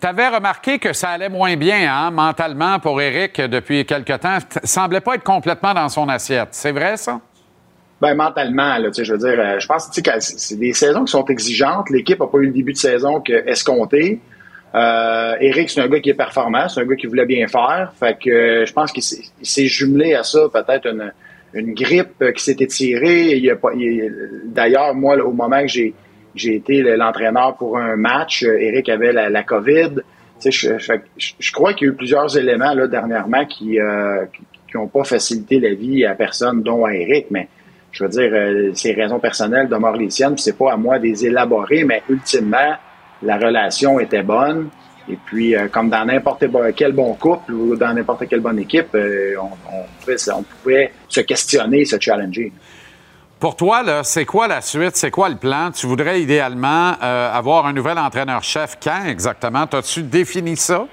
[0.00, 4.38] tu avais remarqué que ça allait moins bien hein, mentalement pour Eric depuis quelque temps.
[4.40, 6.48] T- semblait pas être complètement dans son assiette.
[6.52, 7.20] C'est vrai, ça?
[8.00, 11.26] Ben mentalement, là, je veux dire, euh, je pense que c'est des saisons qui sont
[11.26, 11.90] exigeantes.
[11.90, 14.20] L'équipe n'a pas eu le début de saison que escompté.
[14.74, 17.92] Euh, Eric, c'est un gars qui est performant, c'est un gars qui voulait bien faire.
[17.98, 22.32] Fait que euh, je pense qu'il s'est il jumelé à ça peut-être une, grippe euh,
[22.32, 23.32] qui s'est étirée.
[23.36, 24.12] Il il-
[24.46, 25.92] D'ailleurs, moi, au moment que j'ai
[26.34, 29.96] j'ai été le- l'entraîneur pour un match, euh, Eric avait la, COVID.
[30.44, 30.92] Je, je,
[31.38, 34.24] je crois qu'il y a eu plusieurs éléments là, dernièrement qui euh,
[34.74, 37.48] n'ont pas facilité la vie à personne, dont à Eric, mais
[37.92, 41.04] je veux dire, euh, ces raisons personnelles demeurent les siennes, c'est pas à moi de
[41.04, 42.74] les élaborer, mais ultimement,
[43.22, 44.68] la relation était bonne.
[45.10, 46.44] Et puis, euh, comme dans n'importe
[46.76, 49.50] quel bon couple ou dans n'importe quelle bonne équipe, euh, on,
[50.00, 52.52] pouvait, on pouvait se questionner, se challenger.
[53.40, 54.96] Pour toi, c'est quoi la suite?
[54.96, 55.70] C'est quoi le plan?
[55.74, 59.66] Tu voudrais idéalement euh, avoir un nouvel entraîneur-chef quand exactement?
[59.66, 60.86] T'as-tu défini ça?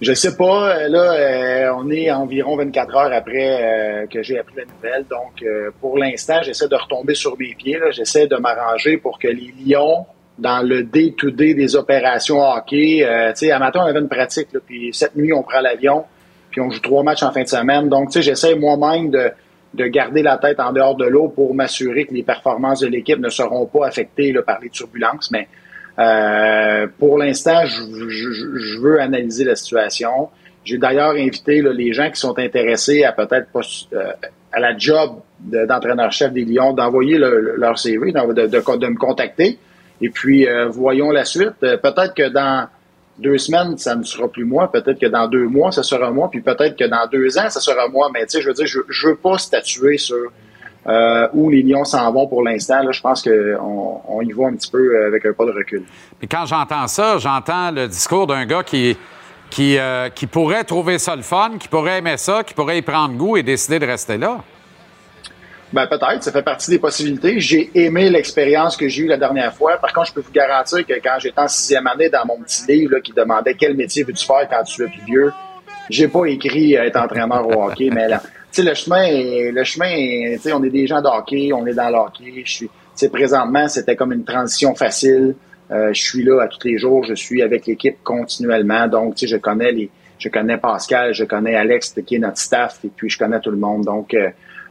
[0.00, 0.76] Je sais pas.
[0.76, 5.06] euh, Là, euh, on est environ 24 heures après que j'ai appris la nouvelle.
[5.10, 5.44] Donc,
[5.80, 7.80] pour l'instant, j'essaie de retomber sur mes pieds.
[7.90, 10.06] J'essaie de m'arranger pour que les Lions,
[10.38, 14.52] dans le day-to-day des opérations hockey, tu sais, à matin, on avait une pratique.
[14.52, 16.04] Là, puis cette nuit, on prend l'avion.
[16.52, 17.88] Puis on joue trois matchs en fin de semaine.
[17.88, 19.32] Donc, tu sais, j'essaie moi-même de,
[19.74, 23.18] de garder la tête en dehors de l'eau pour m'assurer que les performances de l'équipe
[23.18, 25.30] ne seront pas affectées par les turbulences.
[25.30, 25.46] Mais
[25.98, 30.28] euh, pour l'instant, je, je- je veux analyser la situation.
[30.64, 33.48] J'ai d'ailleurs invité là, les gens qui sont intéressés à peut-être
[33.92, 34.12] euh,
[34.52, 39.58] à la job de- d'entraîneur-chef des Lions d'envoyer le- le- leur CV, de me contacter.
[40.00, 41.54] Et puis, euh, voyons la suite.
[41.64, 42.68] Euh, peut-être que dans
[43.18, 44.70] deux semaines, ça ne sera plus moi.
[44.70, 46.30] Peut-être que dans deux mois, ça sera moi.
[46.30, 48.10] Puis peut-être que dans deux ans, ça sera moi.
[48.12, 50.30] Mais tu sais, je veux dire, je, je veux pas statuer sur
[50.86, 52.82] euh, où les Lions s'en vont pour l'instant.
[52.82, 55.82] Là, je pense qu'on on y va un petit peu avec un pas de recul.
[56.18, 58.96] Puis quand j'entends ça, j'entends le discours d'un gars qui,
[59.60, 63.14] euh, qui pourrait trouver ça le fun, qui pourrait aimer ça, qui pourrait y prendre
[63.16, 64.38] goût et décider de rester là?
[65.72, 67.40] Ben peut-être, ça fait partie des possibilités.
[67.40, 69.76] J'ai aimé l'expérience que j'ai eue la dernière fois.
[69.76, 72.64] Par contre, je peux vous garantir que quand j'étais en sixième année dans mon petit
[72.66, 75.32] livre là, qui demandait quel métier veux-tu faire quand tu es plus vieux,
[75.90, 78.22] j'ai pas écrit être entraîneur au hockey, mais là,
[78.56, 81.90] le chemin, est, le chemin, sais, on est des gens de hockey, on est dans
[81.90, 82.42] le hockey.
[82.44, 82.70] Je suis,
[83.12, 85.34] présentement, c'était comme une transition facile.
[85.70, 89.36] Euh, je suis là à tous les jours, je suis avec l'équipe continuellement, donc je
[89.36, 93.18] connais les, je connais Pascal, je connais Alex qui est notre staff, et puis je
[93.18, 94.14] connais tout le monde, donc.
[94.14, 94.30] Euh,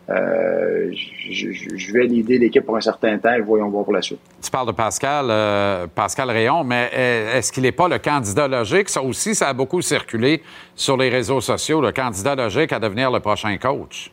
[0.09, 0.89] euh,
[1.29, 4.19] je, je, vais l'idée l'équipe pour un certain temps et voyons voir pour la suite.
[4.41, 8.87] Tu parles de Pascal, euh, Pascal Rayon, mais est-ce qu'il n'est pas le candidat logique?
[8.87, 10.41] Ça aussi, ça a beaucoup circulé
[10.75, 14.11] sur les réseaux sociaux, le candidat logique à devenir le prochain coach.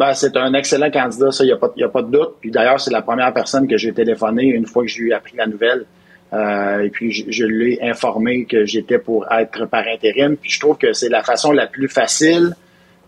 [0.00, 2.36] Ben, c'est un excellent candidat, ça, il n'y a, a, pas de doute.
[2.40, 5.36] Puis d'ailleurs, c'est la première personne que j'ai téléphoné une fois que j'ai eu appris
[5.36, 5.84] la nouvelle.
[6.32, 10.36] Euh, et puis, je, je lui ai informé que j'étais pour être par intérim.
[10.36, 12.54] Puis je trouve que c'est la façon la plus facile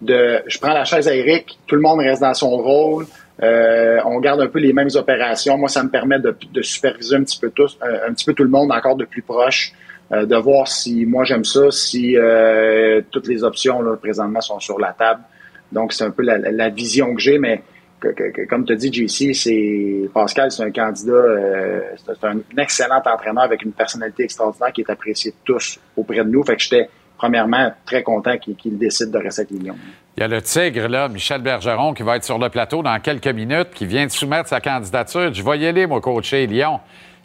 [0.02, 3.06] de je prends la chaise à Eric, tout le monde reste dans son rôle,
[3.42, 5.56] euh, on garde un peu les mêmes opérations.
[5.56, 8.34] Moi, ça me permet de, de superviser un petit peu tous, euh, un, petit peu
[8.34, 9.72] tout le monde encore de plus proche,
[10.12, 14.60] euh, de voir si moi j'aime ça, si euh, toutes les options là, présentement sont
[14.60, 15.22] sur la table.
[15.70, 17.62] Donc, c'est un peu la, la vision que j'ai, mais
[17.98, 22.38] que, que, comme tu as dit, JC, c'est Pascal, c'est un candidat, euh, c'est un
[22.58, 26.42] excellent entraîneur avec une personnalité extraordinaire qui est apprécié de tous auprès de nous.
[26.42, 26.88] Fait que j'étais
[27.22, 29.76] premièrement, très content qu'il décide de rester avec les Lions.
[30.16, 32.98] Il y a le Tigre, là, Michel Bergeron, qui va être sur le plateau dans
[32.98, 35.32] quelques minutes, qui vient de soumettre sa candidature.
[35.32, 36.80] Je vais y aller, moi, coacher Lyon.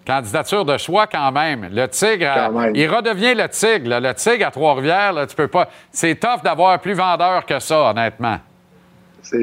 [0.05, 1.69] Candidature de choix quand même.
[1.71, 3.99] Le Tigre, il redevient le Tigre.
[3.99, 5.67] Le Tigre à Trois-Rivières, tu peux pas.
[5.91, 8.37] C'est tough d'avoir plus vendeur que ça, honnêtement.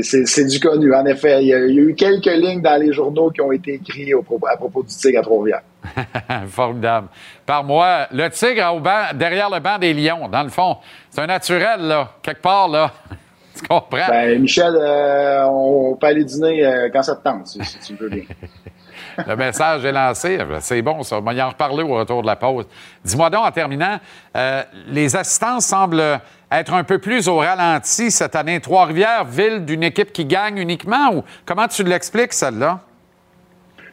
[0.02, 0.94] C'est du connu.
[0.94, 4.14] En effet, il y, a, eu quelques lignes dans les journaux qui ont été écrites
[4.50, 5.62] à propos du Tigre à Trois-Rivières.
[6.48, 7.08] Formidable.
[7.44, 10.78] Par moi, le Tigre au banc, derrière le banc des Lions, dans le fond.
[11.10, 12.92] C'est un naturel, là, quelque part, là.
[13.56, 14.08] tu comprends?
[14.08, 18.08] Ben, Michel, euh, on peut aller dîner euh, quand ça te tente, si, tu veux
[18.08, 18.24] bien.
[19.26, 20.38] le message est lancé.
[20.60, 21.18] C'est bon, ça.
[21.18, 22.66] On va y en reparler au retour de la pause.
[23.04, 23.98] Dis-moi donc, en terminant,
[24.36, 28.60] euh, les assistants semblent être un peu plus au ralenti cette année.
[28.60, 32.80] Trois-Rivières, ville d'une équipe qui gagne uniquement, ou comment tu l'expliques, celle-là?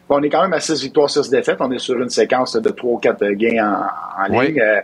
[0.08, 1.56] on est quand même à 6 victoires, 6 défaites.
[1.60, 4.60] On est sur une séquence de 3 ou 4 gains en, ligne.
[4.60, 4.80] Euh,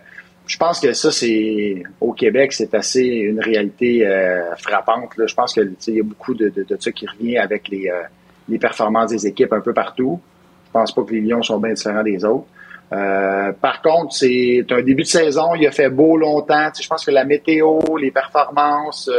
[0.47, 5.11] je pense que ça, c'est au Québec, c'est assez une réalité euh, frappante.
[5.19, 8.03] Je pense qu'il y a beaucoup de, de, ça qui revient avec les, euh,
[8.49, 10.21] les performances des équipes un peu partout.
[10.67, 12.47] Je pense pas que les Lions sont bien différents des autres.
[12.91, 16.71] par contre, c'est un début de saison, il a fait beau longtemps.
[16.81, 19.11] je pense que la météo, les performances,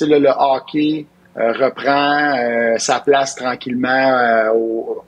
[0.00, 4.52] le, le hockey, euh, reprend euh, sa place tranquillement euh,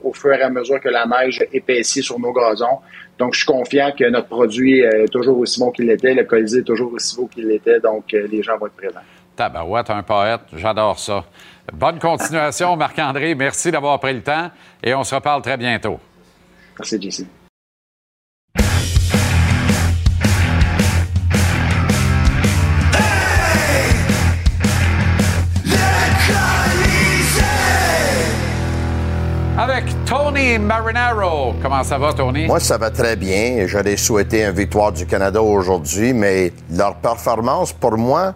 [0.03, 2.79] au, fur et à mesure que la neige épaissit sur nos gazons.
[3.17, 6.59] Donc, je suis confiant que notre produit est toujours aussi bon qu'il l'était, le colisée
[6.59, 8.99] est toujours aussi beau qu'il l'était, donc les gens vont être présents.
[9.37, 11.23] Tabarouette, un poète, j'adore ça.
[11.73, 13.35] Bonne continuation, Marc-André.
[13.35, 14.51] Merci d'avoir pris le temps
[14.83, 15.99] et on se reparle très bientôt.
[16.79, 17.27] Merci, JC.
[29.59, 31.55] avec Tony Marinaro.
[31.61, 32.45] Comment ça va, Tony?
[32.45, 33.65] Moi, ça va très bien.
[33.65, 38.33] J'aurais souhaité une victoire du Canada aujourd'hui, mais leur performance, pour moi,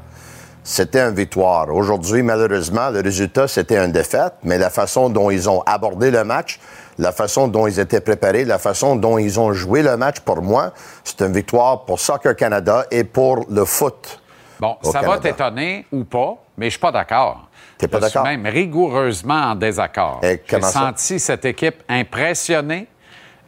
[0.63, 1.69] c'était une victoire.
[1.69, 6.23] Aujourd'hui, malheureusement, le résultat, c'était une défaite, mais la façon dont ils ont abordé le
[6.23, 6.59] match,
[6.97, 10.41] la façon dont ils étaient préparés, la façon dont ils ont joué le match, pour
[10.41, 10.71] moi,
[11.03, 14.19] c'est une victoire pour Soccer Canada et pour le foot.
[14.59, 17.47] Bon, ça va t'étonner ou pas, mais je suis pas d'accord.
[17.79, 18.23] T'es pas d'accord?
[18.23, 20.21] même rigoureusement en désaccord.
[20.21, 22.87] J'ai senti cette équipe impressionnée,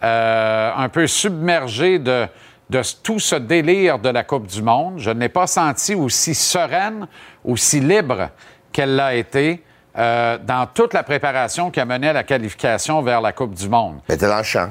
[0.03, 2.25] euh, un peu submergée de,
[2.69, 4.95] de tout ce délire de la Coupe du Monde.
[4.97, 7.07] Je ne l'ai pas senti aussi sereine,
[7.43, 8.29] aussi libre
[8.71, 9.63] qu'elle l'a été.
[9.95, 13.69] Euh, dans toute la préparation qui a mené à la qualification vers la Coupe du
[13.69, 13.97] Monde.
[14.09, 14.69] Mais t'es dans le champ.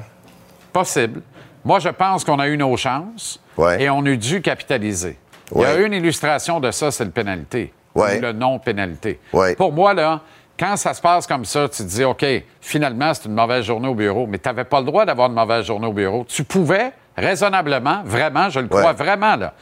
[0.73, 1.21] Possible.
[1.63, 3.39] Moi, je pense qu'on a eu nos chances
[3.79, 5.17] et on a dû capitaliser.
[5.55, 9.19] Il y a une illustration de ça, c'est le pénalité le non-pénalité.
[9.57, 10.21] Pour moi, là,
[10.59, 12.25] quand ça se passe comme ça, tu te dis, OK,
[12.61, 15.35] finalement, c'est une mauvaise journée au bureau, mais tu n'avais pas le droit d'avoir une
[15.35, 16.25] mauvaise journée au bureau.
[16.27, 19.53] Tu pouvais, raisonnablement, vraiment, je le crois vraiment, là,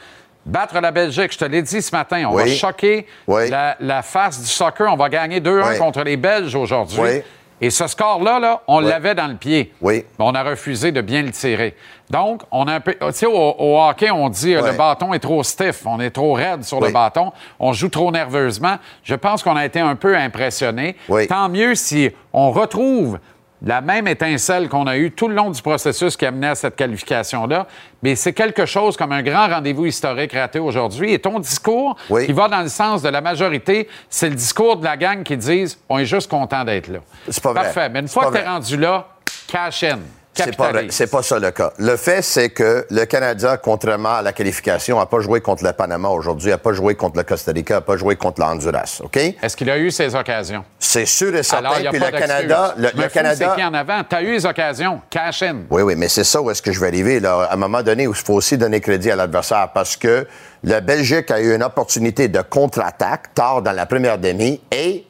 [0.44, 1.32] battre la Belgique.
[1.32, 4.92] Je te l'ai dit ce matin, on va choquer la, face du soccer.
[4.92, 7.22] On va gagner 2-1 contre les Belges aujourd'hui.
[7.62, 9.72] Et ce score-là, là, on l'avait dans le pied.
[9.80, 10.04] Oui.
[10.18, 11.76] Mais on a refusé de bien le tirer.
[12.10, 12.92] Donc, on a un peu.
[12.92, 16.32] Tu sais, au, hockey, on dit euh, le bâton est trop stiff, on est trop
[16.32, 18.78] raide sur le bâton, on joue trop nerveusement.
[19.04, 20.96] Je pense qu'on a été un peu impressionné.
[21.28, 23.20] Tant mieux si on retrouve
[23.64, 26.54] la même étincelle qu'on a eue tout le long du processus qui a mené à
[26.54, 27.66] cette qualification-là.
[28.02, 31.12] Mais c'est quelque chose comme un grand rendez-vous historique raté aujourd'hui.
[31.12, 31.96] Et ton discours,
[32.26, 35.36] qui va dans le sens de la majorité, c'est le discours de la gang qui
[35.36, 36.98] disent on est juste content d'être là.
[37.28, 37.62] C'est pas vrai.
[37.62, 37.88] Parfait.
[37.88, 39.08] Mais une fois que tu es rendu là,
[39.46, 40.00] cash in.
[40.34, 41.72] C'est pas, pas ça le cas.
[41.78, 45.72] Le fait, c'est que le Canada, contrairement à la qualification, n'a pas joué contre le
[45.72, 49.00] Panama aujourd'hui, n'a pas joué contre le Costa Rica, n'a pas joué contre le Honduras.
[49.04, 49.16] OK?
[49.16, 50.64] Est-ce qu'il a eu ses occasions?
[50.78, 51.70] C'est sûr et certain.
[51.70, 53.50] Alors, Puis le Canada, le, le Canada.
[53.50, 54.02] C'est qui en avant?
[54.08, 55.02] Tu as eu les occasions.
[55.10, 55.56] Cash in.
[55.70, 57.20] Oui, oui, mais c'est ça où est-ce que je vais arriver.
[57.20, 57.48] Là.
[57.50, 60.26] À un moment donné, il faut aussi donner crédit à l'adversaire parce que
[60.64, 65.04] la Belgique a eu une opportunité de contre-attaque tard dans la première demi et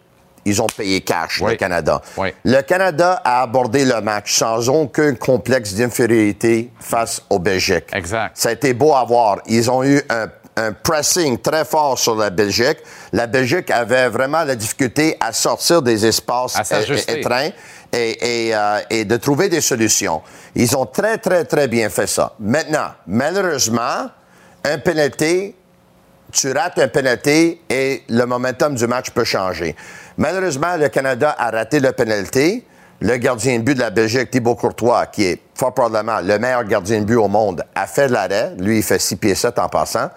[0.45, 2.01] ils ont payé cash, le Canada.
[2.45, 7.87] Le Canada a abordé le match sans aucun complexe d'infériorité face aux Belgiques.
[7.93, 8.37] Exact.
[8.37, 9.39] Ça a été beau à voir.
[9.47, 12.79] Ils ont eu un, un pressing très fort sur la Belgique.
[13.13, 16.59] La Belgique avait vraiment la difficulté à sortir des espaces
[17.09, 17.51] étreints
[17.93, 20.23] et, et, euh, et de trouver des solutions.
[20.55, 22.35] Ils ont très, très, très bien fait ça.
[22.41, 24.11] Maintenant, malheureusement,
[24.65, 25.55] un pénalité,
[26.33, 29.77] tu rates un pénalité et le momentum du match peut changer.
[30.17, 32.65] Malheureusement, le Canada a raté le pénalité.
[33.01, 36.63] Le gardien de but de la Belgique, Thibaut Courtois, qui est fort probablement le meilleur
[36.65, 38.55] gardien de but au monde, a fait l'arrêt.
[38.59, 40.09] Lui, il fait 6 pieds 7 en passant.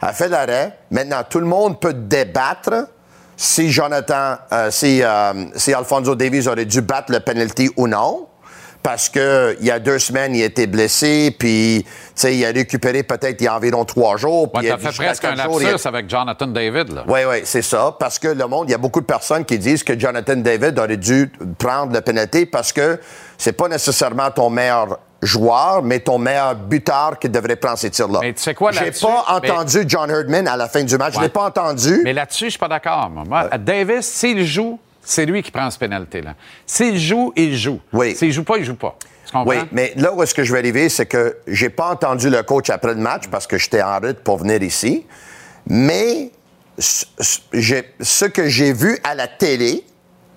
[0.00, 0.78] A fait l'arrêt.
[0.90, 2.88] Maintenant, tout le monde peut débattre
[3.36, 8.26] si Jonathan, euh, si, euh, si Alfonso Davies aurait dû battre le penalty ou non.
[8.82, 12.48] Parce que il y a deux semaines, il était blessé, puis tu sais, il a
[12.48, 14.50] récupéré peut-être il y a environ trois jours.
[14.50, 16.92] puis Ouais, il a fait presque un jours, a- avec Jonathan David.
[16.94, 17.04] Là.
[17.06, 17.94] oui, oui, c'est ça.
[17.98, 20.78] Parce que le monde, il y a beaucoup de personnes qui disent que Jonathan David
[20.78, 22.98] aurait dû prendre le pénalité parce que
[23.36, 28.20] c'est pas nécessairement ton meilleur joueur, mais ton meilleur buteur qui devrait prendre ces tirs-là.
[28.22, 31.12] Mais tu sais quoi J'ai pas Mais- entendu John Herdman à la fin du match.
[31.12, 31.24] Je Ouais.
[31.24, 32.00] l'ai pas entendu.
[32.02, 33.10] Mais là-dessus, je suis pas d'accord.
[33.10, 33.24] moi.
[33.28, 34.78] Moi, Davis, s'il joue,
[35.10, 36.34] c'est lui qui prend ce pénalité-là.
[36.66, 37.80] S'il joue, il joue.
[37.92, 38.14] Oui.
[38.14, 38.96] S'il joue pas, il joue pas.
[39.46, 42.42] Oui, mais là où est-ce que je vais arriver, c'est que j'ai pas entendu le
[42.42, 45.06] coach après le match parce que j'étais en route pour venir ici.
[45.66, 46.30] Mais
[46.78, 49.84] ce que j'ai vu à la télé,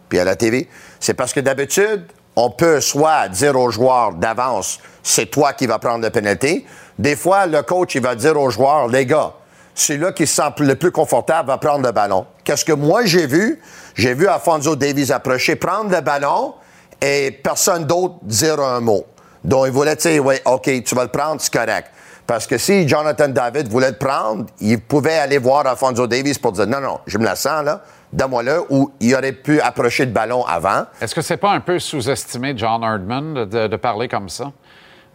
[0.10, 0.68] puis à la TV,
[1.00, 2.04] c'est parce que d'habitude,
[2.36, 6.66] on peut soit dire aux joueurs d'avance, c'est toi qui vas prendre la pénalité.
[7.00, 9.34] Des fois, le coach, il va dire aux joueurs, les gars,
[9.76, 12.26] celui-là qui se sent le plus confortable va prendre le ballon.
[12.44, 13.60] Qu'est-ce que moi j'ai vu?
[13.96, 16.54] J'ai vu Alfonso Davies approcher, prendre le ballon
[17.02, 19.06] et personne d'autre dire un mot.
[19.44, 21.92] Donc, il voulait dire, oui, OK, tu vas le prendre, c'est correct.
[22.26, 26.54] Parce que si Jonathan David voulait le prendre, il pouvait aller voir Alfonso Davies pour
[26.54, 27.82] dire, non, non, je me la sens, là,
[28.14, 30.86] donne-moi-le, ou il aurait pu approcher le ballon avant.
[31.02, 32.82] Est-ce que c'est pas un peu sous-estimé John
[33.36, 34.54] de- de parler comme ça?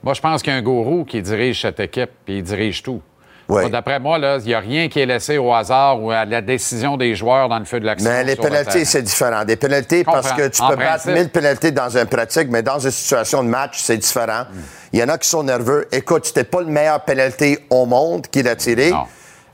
[0.03, 2.83] Moi, je pense qu'il y a un gourou qui dirige cette équipe, puis il dirige
[2.83, 3.01] tout.
[3.49, 6.99] D'après moi, il n'y a rien qui est laissé au hasard ou à la décision
[6.99, 8.11] des joueurs dans le feu de l'action.
[8.11, 9.45] Mais les pénalités, c'est différent.
[9.45, 11.15] Des pénalités, parce que tu En peux battre principe.
[11.15, 14.45] 1000 pénalités dans une pratique, mais dans une situation de match, c'est différent.
[14.93, 15.89] Il y en a qui sont nerveux.
[15.93, 18.93] Écoute, c'était pas le meilleur pénalité au monde qu'il a tiré.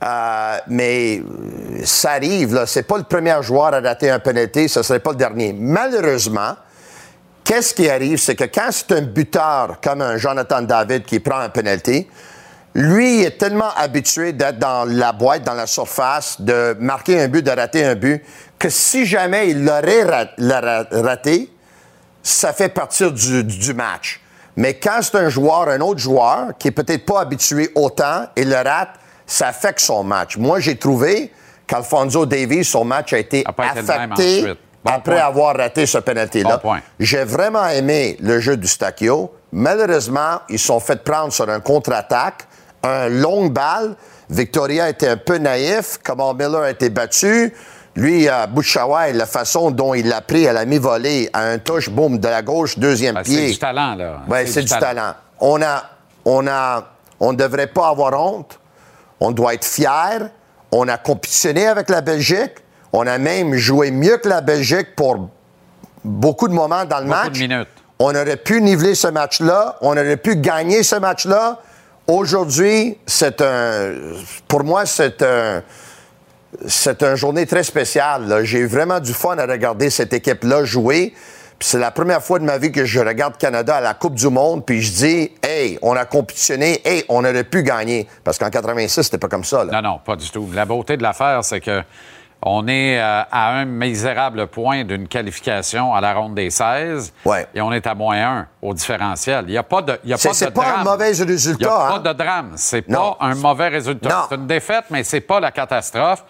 [0.02, 2.66] Euh, mais euh, ça arrive, là.
[2.66, 5.54] C'est pas le premier joueur à rater un pénalité, ce serait pas le dernier.
[5.58, 6.56] Malheureusement,
[7.42, 8.18] qu'est-ce qui arrive?
[8.18, 12.08] C'est que quand c'est un buteur comme un Jonathan David qui prend un pénalité,
[12.74, 17.28] lui il est tellement habitué d'être dans la boîte, dans la surface, de marquer un
[17.28, 18.22] but, de rater un but,
[18.58, 21.50] que si jamais il l'aurait ra- l'a ra- raté,
[22.22, 24.20] ça fait partir du, du match.
[24.56, 28.44] Mais quand c'est un joueur, un autre joueur, qui est peut-être pas habitué autant et
[28.44, 28.90] le rate,
[29.26, 30.36] ça affecte son match.
[30.36, 31.32] Moi, j'ai trouvé
[31.66, 33.44] qu'Alfonso Davies, son match a été
[34.16, 34.56] affecté.
[34.84, 35.24] Bon après point.
[35.24, 36.60] avoir raté ce penalty-là.
[36.62, 36.74] Bon.
[37.00, 39.32] J'ai vraiment aimé le jeu du Stacchio.
[39.50, 42.46] Malheureusement, ils se sont fait prendre sur un contre-attaque,
[42.84, 43.96] un long balle.
[44.30, 45.98] Victoria était un peu naïf.
[46.04, 47.52] Comment Miller a été battu.
[47.96, 51.88] Lui, euh, Bouchawai, la façon dont il l'a pris à la mi-volée, à un touche,
[51.90, 53.46] boum, de la gauche, deuxième Ben, pied.
[53.46, 54.20] C'est du talent, là.
[54.28, 55.14] Oui, c'est du talent.
[55.40, 55.84] On a,
[56.24, 56.84] on a,
[57.20, 58.58] on ne devrait pas avoir honte.
[59.20, 60.28] On doit être fier.
[60.72, 62.54] On a compétitionné avec la Belgique.
[62.92, 65.28] On a même joué mieux que la Belgique pour
[66.04, 67.32] beaucoup de moments dans le Beaucoup match.
[67.32, 67.68] de minutes.
[68.00, 69.76] On aurait pu niveler ce match-là.
[69.82, 71.60] On aurait pu gagner ce match-là.
[72.06, 73.94] Aujourd'hui, c'est un,
[74.46, 75.62] pour moi, c'est un,
[76.66, 78.44] c'est une journée très spéciale.
[78.44, 81.14] J'ai eu vraiment du fun à regarder cette équipe-là jouer.
[81.60, 84.28] C'est la première fois de ma vie que je regarde Canada à la Coupe du
[84.28, 88.06] Monde, puis je dis, hey, on a compétitionné, hey, on aurait pu gagner.
[88.22, 89.64] Parce qu'en 86, c'était pas comme ça.
[89.64, 90.50] Non, non, pas du tout.
[90.52, 91.82] La beauté de l'affaire, c'est que
[92.46, 97.14] on est euh, à un misérable point d'une qualification à la ronde des 16
[97.54, 99.46] et on est à moins 1 au différentiel.
[99.48, 101.56] Il n'y a pas de, il y a pas de c'est pas un mauvais résultat,
[101.58, 102.00] Il n'y a hein?
[102.02, 102.52] pas de drame.
[102.56, 104.26] C'est pas un mauvais résultat.
[104.28, 106.22] C'est une défaite, mais c'est pas la catastrophe.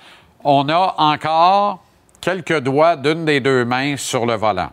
[0.45, 1.81] On a encore
[2.21, 4.71] quelques doigts d'une des deux mains sur le volant.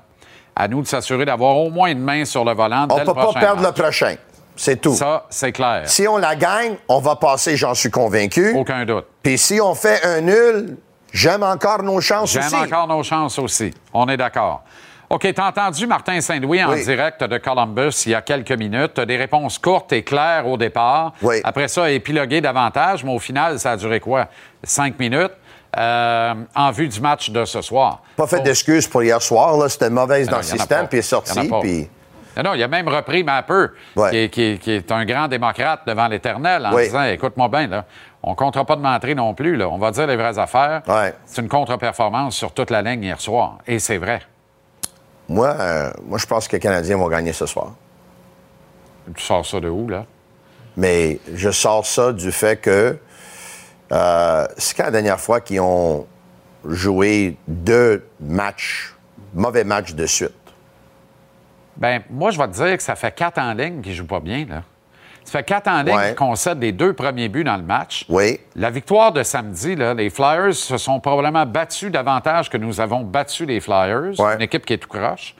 [0.55, 2.85] À nous de s'assurer d'avoir au moins une main sur le volant.
[2.87, 3.77] On ne peut pas perdre match.
[3.77, 4.15] le prochain.
[4.55, 4.93] C'est tout.
[4.93, 5.83] Ça, c'est clair.
[5.85, 8.53] Si on la gagne, on va passer, j'en suis convaincu.
[8.55, 9.05] Aucun doute.
[9.23, 10.77] Puis si on fait un nul,
[11.11, 12.55] j'aime encore nos chances J'aime aussi.
[12.55, 13.71] encore nos chances aussi.
[13.93, 14.63] On est d'accord.
[15.09, 16.85] OK, t'as entendu Martin Saint-Louis en Oui.
[16.85, 18.91] direct de Columbus il y a quelques minutes.
[18.95, 21.11] T'as des réponses courtes et claires au départ.
[21.21, 21.41] Oui.
[21.43, 24.27] Après ça, épilogué davantage, mais au final, ça a duré quoi?
[24.63, 25.33] Cinq minutes
[25.77, 28.01] euh, en vue du match de ce soir.
[28.15, 29.67] Pas fait d'excuses pour hier soir, là.
[29.67, 31.89] C'était mauvaise dans le système, puis il est sorti, puis...
[32.37, 33.65] Non, non, il a même repris Mapper,
[34.09, 36.83] qui, est, qui est- qui est un grand démocrate devant l'Éternel, en Oui.
[36.85, 37.83] disant Écoute-moi bien, là,
[38.23, 39.67] on ne comptera pas de m'entrer non plus, là.
[39.69, 40.81] on va dire les vraies affaires.
[41.25, 43.57] C'est une contre-performance sur toute la ligne hier soir.
[43.67, 44.21] Et c'est vrai.
[45.27, 47.73] Moi, euh, moi, je pense que les Canadiens vont gagner ce soir.
[49.15, 50.05] Tu sors ça de où, là?
[50.77, 52.97] Mais je sors ça du fait que
[53.91, 56.05] euh, c'est quand la dernière fois qu'ils ont
[56.65, 58.93] joué deux matchs,
[59.33, 60.31] mauvais matchs de suite?
[61.75, 64.05] Ben, moi, je vais te dire que ça fait quatre en ligne qui ne jouent
[64.05, 64.63] pas bien, là.
[65.23, 66.07] Ça fait quatre en ligne Ouais.
[66.07, 68.05] qu'ils concèdent les deux premiers buts dans le match.
[68.09, 68.39] Oui.
[68.55, 73.01] La victoire de samedi, là, les Flyers se sont probablement battus davantage que nous avons
[73.01, 75.35] battu les Flyers, une équipe qui est tout croche.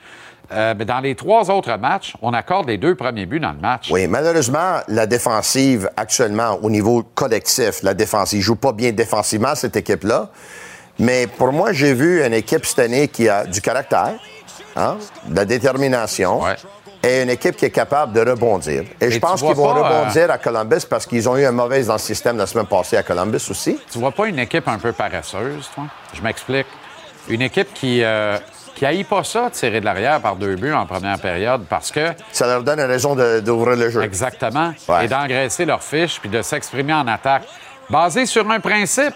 [0.53, 3.57] Euh, mais dans les trois autres matchs, on accorde les deux premiers buts dans le
[3.59, 3.89] match.
[3.89, 9.77] Oui, malheureusement, la défensive, actuellement, au niveau collectif, la défensive, joue pas bien défensivement, cette
[9.77, 10.29] équipe-là.
[10.99, 14.15] Mais pour moi, j'ai vu une équipe cette année qui a du caractère,
[14.75, 16.41] hein, de la détermination,
[17.03, 18.83] et une équipe qui est capable de rebondir.
[18.99, 21.51] Et, je pense qu'ils vont pas, euh, rebondir à Columbus parce qu'ils ont eu un
[21.51, 23.79] mauvais dans le système la semaine passée à Columbus aussi.
[23.91, 25.85] Tu vois pas une équipe un peu paresseuse, toi?
[26.13, 26.67] Je m'explique.
[27.27, 28.37] Une équipe qui euh,
[28.81, 32.13] qui haït pas ça, tirer de l'arrière par deux buts en première période, parce que...
[32.31, 34.01] Ça leur donne une raison d'ouvrir le jeu.
[34.01, 34.73] Exactement.
[35.03, 37.43] Et d'engraisser leur fiche, puis de s'exprimer en attaque.
[37.91, 39.13] Basé sur un principe.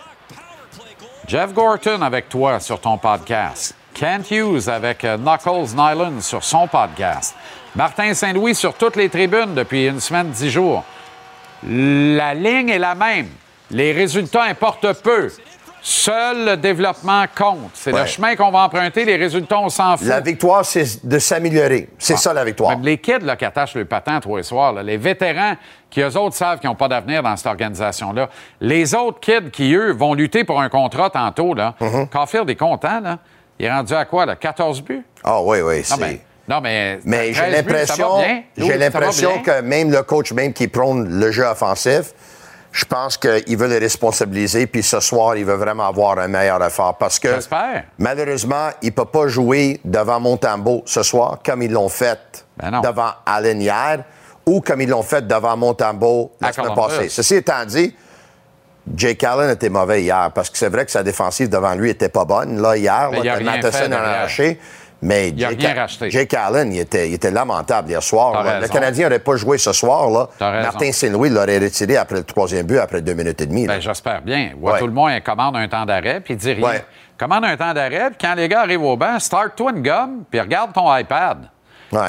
[1.27, 3.73] Jeff Gorton avec toi sur ton podcast.
[3.95, 7.33] Kent Hughes avec euh, Knuckles Nyland sur son podcast.
[7.75, 10.83] Martin Saint-Louis sur toutes les tribunes depuis une semaine, dix jours.
[11.67, 13.27] La ligne est la même.
[13.71, 15.29] Les résultats importent peu.
[15.81, 17.69] Seul le développement compte.
[17.73, 19.05] C'est le chemin qu'on va emprunter.
[19.05, 20.07] Les résultats, on s'en fout.
[20.07, 21.89] La victoire, c'est de s'améliorer.
[21.99, 22.17] C'est Ah.
[22.17, 22.71] ça, la victoire.
[22.71, 25.53] Même les kids là, qui attachent le patin tous les soirs, là, les vétérans
[25.91, 28.29] qui, eux autres, savent qu'ils n'ont pas d'avenir dans cette organisation-là.
[28.61, 31.75] Les autres kids qui, eux, vont lutter pour un contrat tantôt, là.
[31.79, 32.09] Mm-hmm.
[32.09, 33.19] Caulfield est content, là.
[33.59, 34.35] Il est rendu à quoi, là?
[34.35, 35.03] 14 buts?
[35.23, 36.21] Ah oui, oui, c'est...
[36.47, 38.09] non, mais, Mais 13 j'ai l'impression,
[38.55, 42.13] j'ai l'impression que même le coach même qui prône le jeu offensif,
[42.71, 44.67] je pense qu'il veut les responsabiliser.
[44.67, 47.85] Puis ce soir, il veut vraiment avoir un meilleur effort parce que J'espère.
[47.97, 53.11] malheureusement, il peut pas jouer devant Montembeau ce soir comme ils l'ont fait Ben devant
[53.25, 54.03] Allen hier
[54.45, 57.09] ou comme ils l'ont fait devant Montembeau la semaine passée.
[57.09, 57.95] Ceci étant dit,
[58.93, 62.09] Jake Allen était mauvais hier parce que c'est vrai que sa défensive devant lui était
[62.09, 62.61] pas bonne.
[62.61, 64.55] Là, hier, a là, Matheson a derrière.
[65.01, 66.09] Mais Il a Jake, rien racheté.
[66.09, 68.43] Jake Allen, il était, il était lamentable hier soir.
[68.61, 68.67] Le.
[68.67, 70.09] Canadien n'aurait pas joué ce soir.
[70.09, 70.29] Là.
[70.39, 73.67] Martin Saint-Louis l'aurait retiré après le troisième but, après deux minutes et demie.
[73.67, 74.51] Ben, j'espère bien.
[74.59, 74.79] Ouais.
[74.79, 76.67] tout le monde commande un temps d'arrêt, puis il dit rien.
[76.67, 76.85] Ouais.
[77.17, 80.39] Commande un temps d'arrêt, puis quand les gars arrivent au banc, start-toi une gomme, puis
[80.39, 81.49] regarde ton iPad.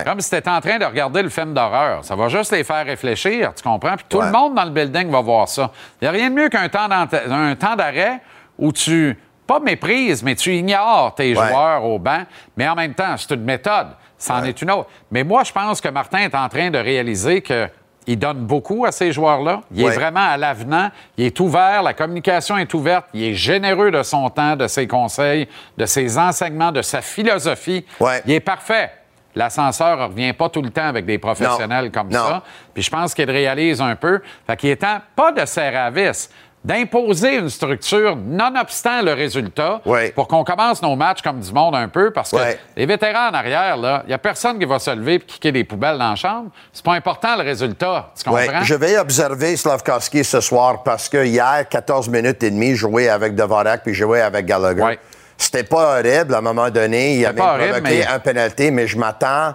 [0.05, 2.05] Comme si tu en train de regarder le film d'horreur.
[2.05, 3.97] Ça va juste les faire réfléchir, tu comprends?
[3.97, 5.70] Puis tout le monde dans le building va voir ça.
[6.01, 8.20] Il n'y a rien de mieux qu'un temps d'arrêt
[8.59, 9.16] où tu,
[9.47, 11.49] pas méprises, mais tu ignores tes Ouais.
[11.49, 12.22] joueurs au banc,
[12.57, 13.88] mais en même temps, c'est une méthode.
[14.18, 14.88] C'en est une autre.
[15.11, 17.68] Mais moi, je pense que Martin est en train de réaliser que.
[18.09, 19.62] Il donne beaucoup à ces joueurs-là.
[19.74, 19.90] Il Ouais.
[19.90, 20.90] est vraiment à l'avenant.
[21.16, 21.82] Il est ouvert.
[21.82, 23.07] La communication est ouverte.
[23.12, 27.84] Il est généreux de son temps, de ses conseils, de ses enseignements, de sa philosophie.
[27.99, 28.22] Ouais.
[28.24, 28.92] Il est parfait.
[29.34, 32.26] L'ascenseur ne revient pas tout le temps avec des professionnels comme Non.
[32.28, 32.42] ça.
[32.72, 34.20] Puis je pense qu'il réalise un peu.
[34.47, 35.40] Fait qu'il est temps, pas de
[35.76, 36.30] à vis,
[36.67, 40.11] d'imposer une structure nonobstant le résultat Ouais.
[40.11, 42.59] pour qu'on commence nos matchs comme du monde un peu parce que Ouais.
[42.77, 45.53] les vétérans en arrière, là, il n'y a personne qui va se lever et kicker
[45.53, 46.51] des poubelles dans la chambre.
[46.73, 48.11] C'est pas important le résultat.
[48.19, 48.41] Tu comprends?
[48.41, 53.09] Ouais, je vais observer Slavkovski ce soir parce que hier, 14 minutes et demie, jouer
[53.09, 54.99] avec Dvorak puis jouer avec Gallagher.
[55.39, 57.17] C'était pas horrible à un moment donné.
[57.19, 59.55] Il a C'était même pas horrible, provoqué mais- un pénalité, mais je m'attends.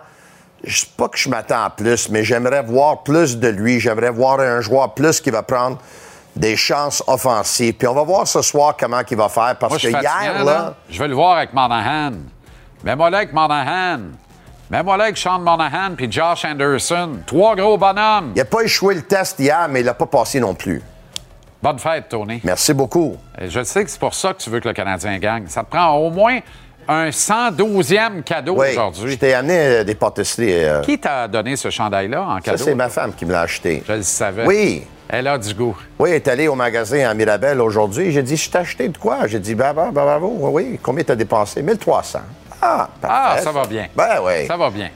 [0.64, 3.80] Je sais pas que je m'attends à plus, mais j'aimerais voir plus de lui.
[3.82, 5.78] J'aimerais voir un joueur plus qui va prendre
[6.36, 7.74] des chances offensives.
[7.74, 10.76] Puis on va voir ce soir comment il va faire parce Moi, que hier, là,
[10.90, 12.12] Je veux le voir avec Monahan.
[12.84, 14.00] Mets-moi là avec Monahan.
[14.70, 17.18] Mets-moi là avec Sean Monahan puis Josh Anderson.
[17.28, 18.32] Trois gros bonhommes.
[18.36, 20.82] il a pas échoué le test hier, mais il l'a pas passé non plus.
[21.62, 22.40] Bonne fête, Tony.
[22.44, 23.18] Merci beaucoup.
[23.40, 25.46] Et Je sais que c'est pour ça que tu veux que le Canadien gagne.
[25.48, 26.40] Ça te prend au moins
[26.88, 29.12] un 112e cadeau Oui, aujourd'hui.
[29.12, 30.52] je t'ai amené euh, des pâtisseries.
[30.66, 32.64] euh, Qui t'a donné ce chandail-là en ça, cadeau?
[32.64, 33.84] c'est ma femme qui me l'a acheté.
[33.88, 34.46] Je le savais.
[34.48, 34.88] Oui.
[35.14, 35.76] Elle a du goût.
[36.00, 38.14] Oui, elle est allée au magasin à Mirabel aujourd'hui.
[38.14, 39.28] J'ai dit, je t'ai acheté de quoi?
[39.28, 40.34] J'ai dit, bah, bah, bah, bravo.
[40.40, 40.80] Oui, oui.
[40.82, 41.62] Combien t'as dépensé?
[41.62, 42.20] 1300.
[42.62, 43.88] Ah, Ah, parfait, ça va bien.
[43.94, 44.48] Ben oui.
[44.48, 44.90] Ça va bien.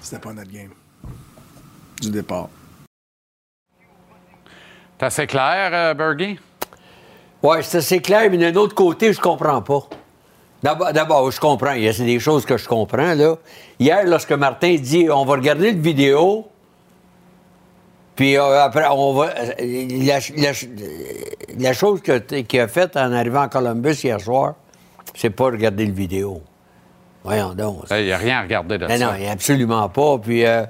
[0.00, 0.70] C'était pas notre game.
[2.00, 2.48] Du départ.
[4.98, 6.38] C'est assez clair, euh, Bergie?
[7.42, 9.88] Oui, c'est assez clair, mais d'un autre côté, je comprends pas.
[10.62, 11.72] D'abord, je comprends.
[11.72, 13.36] Il y a c'est des choses que je comprends, là.
[13.78, 16.46] Hier, lorsque Martin dit on va regarder le vidéo,
[18.16, 19.28] puis euh, après, on va.
[19.28, 20.52] euh, La, la-
[21.58, 24.54] la chose qu'il a faite en arrivant à Columbus hier soir,
[25.14, 26.42] c'est pas regarder le vidéo.
[27.24, 27.84] Voyons donc.
[27.90, 29.18] Il n'y a rien à regarder de Non, ça.
[29.18, 30.18] non, absolument pas.
[30.18, 30.64] Puis, euh,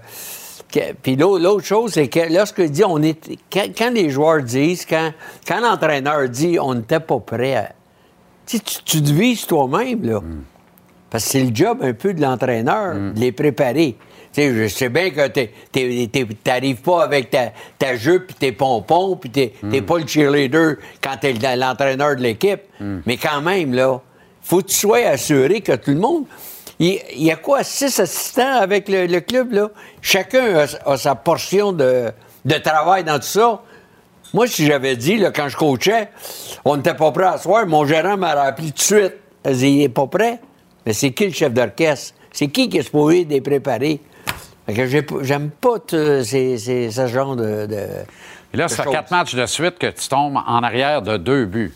[0.72, 3.18] que- puis l'au- l'autre chose, c'est que lorsque dit on est.
[3.52, 5.12] Quand, quand les joueurs disent, quand,
[5.46, 7.72] quand l'entraîneur dit on n'était pas prêt à.
[8.50, 10.20] Tu, tu, toi-même, là.
[11.10, 13.96] Parce que c'est le job un peu de l'entraîneur, de les préparer.
[14.36, 15.26] Je sais bien que
[16.44, 20.76] t'arrives pas avec ta, ta jupe et tes pompons, puis t'es t'es pas le cheerleader
[21.02, 22.60] quand t'es le- l'entraîneur de l'équipe.
[23.06, 24.00] Mais quand même, là,
[24.42, 26.24] faut que tu sois assuré que tout le monde.
[26.78, 29.68] Il, il y a quoi, six assistants avec le, le club, là?
[30.00, 32.10] Chacun a, a sa portion de,
[32.44, 33.60] de travail dans tout ça.
[34.32, 36.08] Moi, si j'avais dit, là, quand je coachais,
[36.64, 39.14] on n'était pas prêt à soir, mon gérant m'a rappelé tout de suite.
[39.44, 40.40] Il dit, il n'est pas prêt.
[40.86, 42.14] Mais c'est qui le chef d'orchestre?
[42.32, 44.00] C'est qui qui est supposé les préparer?
[44.66, 44.86] Fait que
[45.22, 47.66] j'aime pas tout ces- ces- ce genre de.
[47.66, 47.86] de-
[48.52, 51.44] Et là, ça fait quatre matchs de suite que tu tombes en arrière de deux
[51.46, 51.72] buts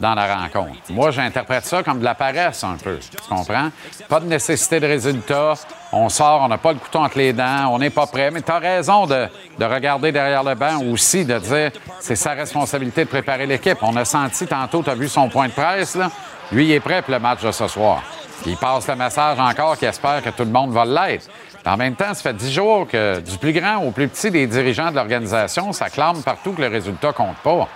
[0.00, 0.78] dans la rencontre.
[0.90, 2.98] Moi, j'interprète ça comme de la paresse un peu.
[2.98, 3.70] Tu comprends?
[4.08, 5.54] Pas de nécessité de résultat.
[5.92, 8.30] On sort, on n'a pas le couteau entre les dents, on n'est pas prêt.
[8.30, 9.26] Mais tu as raison de,
[9.58, 11.70] de regarder derrière le banc aussi, de dire
[12.00, 13.78] c'est sa responsabilité de préparer l'équipe.
[13.82, 16.10] On a senti tantôt, tu as vu son point de presse, là?
[16.52, 18.02] Lui, il est prêt pour le match de ce soir.
[18.46, 21.28] Il passe le message encore qu'il espère que tout le monde va l'être.
[21.66, 24.46] En même temps, ça fait dix jours que du plus grand au plus petit des
[24.46, 27.68] dirigeants de l'organisation, ça clame partout que le résultat compte pas.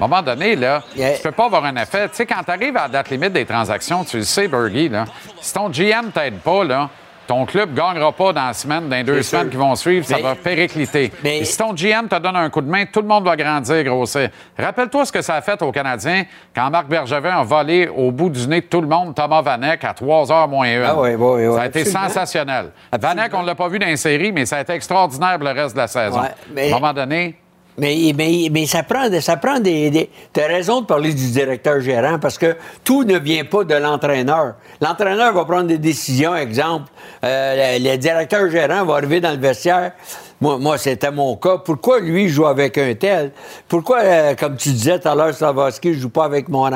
[0.00, 0.82] À un moment donné, là,
[1.16, 2.08] tu peux pas avoir un effet.
[2.08, 4.88] Tu sais, quand tu arrives à la date limite des transactions, tu le sais, Bergie,
[4.88, 5.04] là,
[5.40, 6.88] si ton GM t'aide pas, là,
[7.26, 9.50] ton club gagnera pas dans la semaine, dans les deux semaines sûr.
[9.52, 11.12] qui vont suivre, ça va péricliter.
[11.22, 13.36] mais- Et si ton GM te donne un coup de main, tout le monde va
[13.36, 14.30] grandir, grossir.
[14.58, 18.30] Rappelle-toi ce que ça a fait aux Canadiens quand Marc Bergevin a volé au bout
[18.30, 20.82] du nez de tout le monde Thomas Vanek à 3 heures moins 1.
[20.88, 22.08] Ah oui, oui, oui, ça a été absolument.
[22.08, 22.70] sensationnel.
[22.98, 25.46] Vanek, on ne l'a pas vu dans les séries, mais ça a été extraordinaire pour
[25.48, 26.22] le reste de la saison.
[26.22, 27.36] Ouais, mais- À un moment donné,
[27.78, 29.90] Mais, mais, mais ça prend, ça prend des.
[29.90, 30.10] des...
[30.32, 33.74] Tu as raison de parler du directeur gérant parce que tout ne vient pas de
[33.74, 34.54] l'entraîneur.
[34.80, 36.34] L'entraîneur va prendre des décisions.
[36.34, 36.90] Exemple,
[37.24, 39.92] euh, le, directeur gérant va arriver dans le vestiaire.
[40.40, 41.58] Moi, moi c'était mon cas.
[41.58, 43.32] Pourquoi lui joue avec un tel?
[43.68, 46.68] Pourquoi, euh, comme tu disais tout à l'heure, Slavoski, je joue pas avec mon?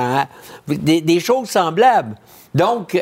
[0.67, 2.15] Des, des choses semblables.
[2.55, 2.97] Donc,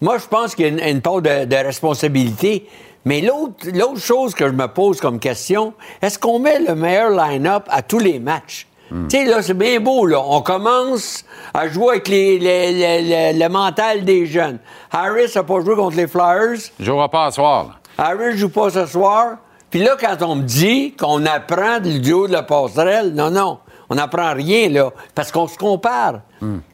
[0.00, 2.66] moi, je pense qu'il y a une, part de responsabilité.
[3.08, 7.64] Mais l'autre chose que je me pose comme question, est-ce qu'on met le meilleur line-up
[7.70, 8.66] à tous les matchs?
[8.90, 10.20] Tu sais, là, c'est bien beau, là.
[10.26, 14.58] On commence à jouer avec les, les- les- les- le mental des jeunes.
[14.92, 16.54] Harris n'a pas joué contre les Flyers.
[16.78, 17.80] il ne jouera pas à soir.
[17.96, 19.36] Harris joue pas ce soir.
[19.70, 23.58] Puis là, quand on me dit qu'on apprend du duo de la passerelle, non, non,
[23.88, 26.20] on n'apprend rien, là, parce qu'on se compare.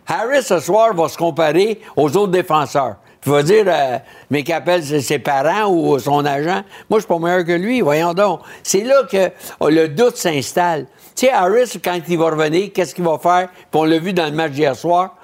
[0.08, 2.96] Harris, ce soir, va se comparer aux autres défenseurs.
[3.24, 3.98] Tu vas dire, euh,
[4.30, 8.12] mais qu'appelle ses, parents ou son agent, moi, je suis pas meilleur que lui, voyons
[8.12, 8.40] donc.
[8.62, 10.84] C'est là que oh, le doute s'installe.
[11.16, 13.48] Tu sais, Harris, quand il va revenir, qu'est-ce qu'il va faire?
[13.48, 15.16] Puis on l'a vu dans le match d'hier soir,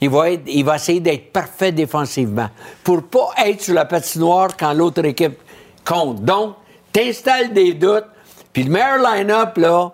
[0.00, 2.48] il va, être- il va essayer d'être parfait défensivement
[2.82, 5.38] pour pas être sur la patinoire quand l'autre équipe
[5.84, 6.24] compte.
[6.24, 6.56] Donc,
[6.92, 8.06] t'installes des doutes.
[8.52, 9.92] Puis le meilleur line-up, là,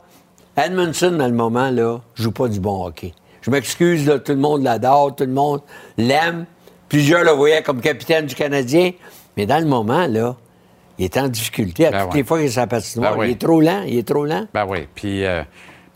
[0.57, 3.13] Edmondson, dans le moment, là, joue pas du bon hockey.
[3.43, 5.61] Je m'excuse, tout le monde l'adore, tout le monde
[5.99, 6.47] l'aime.
[6.93, 8.91] Plusieurs le voyaient comme capitaine du Canadien.
[9.39, 10.37] Mais dans le moment, là,
[10.99, 12.19] il est en difficulté à Ben toutes ouais.
[12.19, 13.15] les fois qu'il est la patinoire.
[13.15, 13.29] Ben oui.
[13.29, 14.47] Il est trop lent, il est trop lent.
[14.53, 14.87] Ben oui.
[14.95, 15.43] Puis, euh,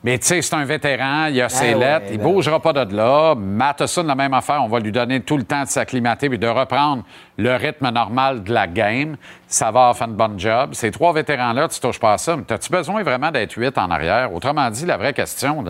[0.07, 2.73] mais tu sais, c'est un vétéran, il a ses ouais, lettres, il ben bougera pas
[2.73, 3.35] de là.
[3.35, 6.47] Matheson, la même affaire, on va lui donner tout le temps de s'acclimater puis de
[6.47, 7.03] reprendre
[7.37, 9.17] le rythme normal de la game.
[9.49, 10.75] Ça va faire une bonne job.
[10.75, 13.91] Ces trois vétérans-là, tu touches pas à ça, mais as-tu besoin vraiment d'être huit en
[13.91, 14.33] arrière?
[14.33, 15.65] Autrement dit, la vraie question,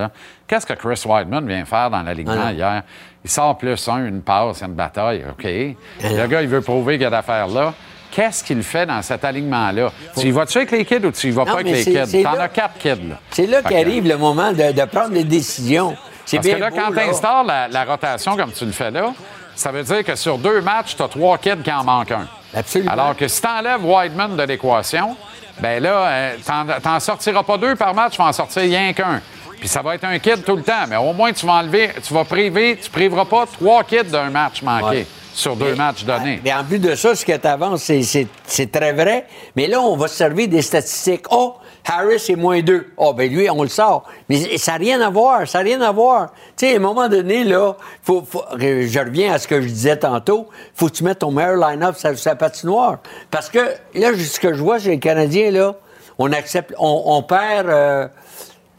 [0.46, 2.82] qu'est-ce que Chris Weidman vient faire dans l'alignement Ah hier?
[3.24, 5.44] Il sort plus un, une passe, une bataille, OK.
[5.44, 7.72] Le gars, il veut prouver qu'il y a d'affaires là.
[8.16, 9.92] Qu'est-ce qu'il fait dans cet alignement-là?
[10.18, 12.22] Tu y vas-tu avec les kids ou tu y vas Non, pas avec les kids?
[12.22, 13.16] T'en as quatre kids, là.
[13.30, 15.94] C'est là qu'arrive le moment de, de prendre des décisions.
[16.24, 18.72] C'est Parce bien que là, beau, quand tu installes la, la rotation comme tu le
[18.72, 19.12] fais là,
[19.54, 22.26] ça veut dire que sur deux matchs, tu as trois kids qui en manquent un.
[22.54, 22.90] Absolument.
[22.92, 25.14] Alors que si tu enlèves Wideman de l'équation,
[25.60, 28.94] ben là, euh, t'en- t'en sortiras pas deux par match, tu vas en sortir rien
[28.94, 29.20] qu'un.
[29.60, 31.90] Puis ça va être un kid tout le temps, mais au moins tu vas enlever,
[32.02, 34.86] tu vas priver, tu priveras pas trois kids d'un match manqué.
[34.86, 35.06] Ouais.
[35.36, 36.40] Sur deux matchs donnés.
[36.42, 39.26] Mais en plus de ça, ce que tu avances, c'est- très vrai.
[39.54, 41.26] Mais là, on va se servir des statistiques.
[41.30, 41.54] Oh,
[41.88, 42.88] Harris est moins deux.
[42.96, 44.04] Oh, ben lui, on le sort.
[44.28, 45.46] Mais ça n'a rien à voir.
[45.46, 46.30] Ça n'a rien à voir.
[46.56, 49.68] Tu sais, à un moment donné, là, faut, faut- je reviens à ce que je
[49.68, 50.48] disais tantôt.
[50.74, 52.98] faut que tu mettes ton meilleur line-up sur sa patinoire.
[53.30, 53.58] Parce que
[53.94, 55.74] là, ce que je vois chez les Canadiens, là,
[56.18, 57.68] on accepte, on, on perd.
[57.68, 58.08] euh,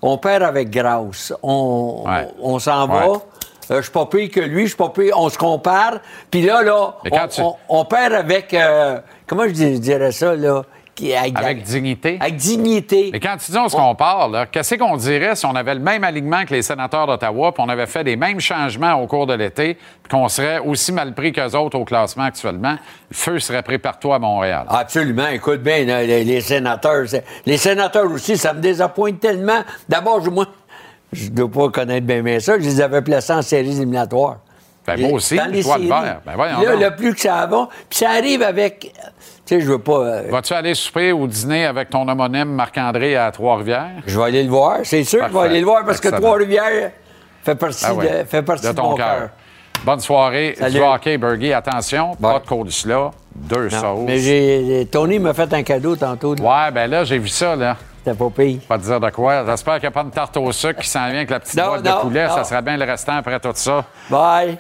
[0.02, 1.34] on perd avec grâce.
[1.44, 2.28] On, Ouais.
[2.42, 3.08] on, on s'en va.
[3.72, 5.14] Euh, je suis pas pire que lui, je suis pas pire.
[5.18, 6.00] On se compare.
[6.32, 8.54] Puis là, là, on, tu- on- on perd avec.
[8.54, 10.64] euh, comment je dirais ça, là?
[10.96, 12.18] Qui- Avec dignité.
[12.20, 13.10] Avec dignité.
[13.14, 16.04] Mais quand tu dis on se compare, qu'est-ce qu'on dirait si on avait le même
[16.04, 19.36] alignement que les sénateurs d'Ottawa, puis on avait fait les mêmes changements au cours de
[19.36, 22.78] l'été, puis qu'on serait aussi mal pris qu'eux autres au classement actuellement?
[23.12, 24.66] Le feu serait pris partout à Montréal?
[24.70, 25.28] Absolument.
[25.28, 27.06] Écoute bien, les, les sénateurs.
[27.46, 29.60] Les sénateurs aussi, ça me désappointe tellement.
[29.88, 30.48] D'abord, je- moi,
[31.14, 32.58] je ne dois pas connaître bien, bien ça.
[32.60, 34.38] Je les avais placés en séries éliminatoires.
[34.86, 36.02] Ben, moi aussi, Dans je les dois le séries.
[36.02, 36.22] faire.
[36.26, 36.82] Ben, là, donc.
[36.82, 37.68] le plus que ça va.
[37.90, 38.94] Puis ça arrive avec.
[39.46, 40.00] Tu sais, je veux pas.
[40.00, 43.92] euh, Vas-tu aller souper ou dîner avec ton homonyme Marc-André à Trois-Rivières?
[44.06, 44.78] Je vais aller le voir.
[44.84, 46.10] C'est sûr que je vais aller le voir parce que.
[46.10, 46.92] Trois-Rivières
[47.44, 49.30] fait partie, Ah de, fait partie de de, mon ton cœur.
[49.84, 50.56] Bonne soirée.
[50.58, 50.74] Salut.
[50.76, 51.54] Du hockey, Bergie.
[51.54, 54.04] Attention, pas de coleslaw, deux Non, sauces.
[54.06, 56.36] Mais j'ai, Tony m'a fait un cadeau tantôt.
[56.36, 57.78] Ouais, ben là, j'ai vu ça, là.
[58.04, 58.60] C'était pas pire.
[58.68, 59.46] Pas te dire de quoi.
[59.46, 61.58] J'espère qu'il n'y a pas de tarte au sucre qui s'en vient avec la petite
[61.58, 62.28] Non, boîte non, de poulet.
[62.30, 63.84] Ça serait bien le restant après tout ça.
[64.10, 64.58] Bye.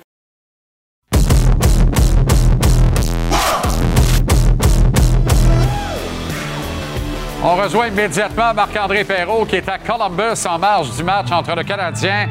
[7.43, 11.63] On rejoint immédiatement Marc-André Perrault qui est à Columbus en marge du match entre le
[11.63, 12.27] Canadien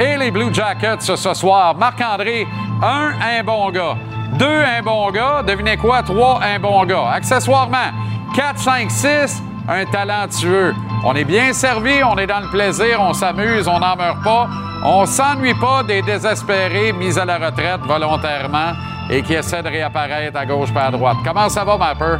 [0.00, 1.74] et les Blue Jackets ce soir.
[1.76, 2.46] Marc-André,
[2.82, 3.96] un, un bon gars.
[4.38, 5.42] Deux, un bon gars.
[5.46, 6.02] Devinez quoi?
[6.02, 7.10] Trois, un bon gars.
[7.14, 7.90] Accessoirement,
[8.34, 10.74] 4, 5, 6, un talentueux.
[11.04, 14.48] On est bien servi, on est dans le plaisir, on s'amuse, on n'en meurt pas.
[14.84, 18.72] On s'ennuie pas des désespérés mis à la retraite volontairement
[19.08, 21.16] et qui essaient de réapparaître à gauche pas à droite.
[21.24, 22.16] Comment ça va, Mapper?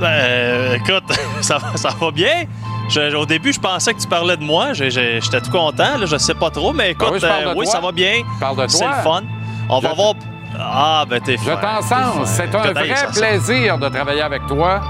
[0.00, 1.04] Ben, écoute,
[1.42, 2.44] ça, va- ça va bien.
[2.90, 4.72] Je- au début, je pensais que tu parlais de moi.
[4.72, 5.96] J'étais tout content.
[5.98, 8.22] Là, je sais pas trop, mais écoute, Ben oui, je euh, oui, ça va bien.
[8.40, 9.22] Je C'est le fun.
[9.68, 10.14] On va Je- voir.
[10.58, 11.56] Ah, ben t'es Je fin.
[11.56, 12.28] t'en t'es sens.
[12.28, 14.80] C'est un vrai plaisir de travailler avec toi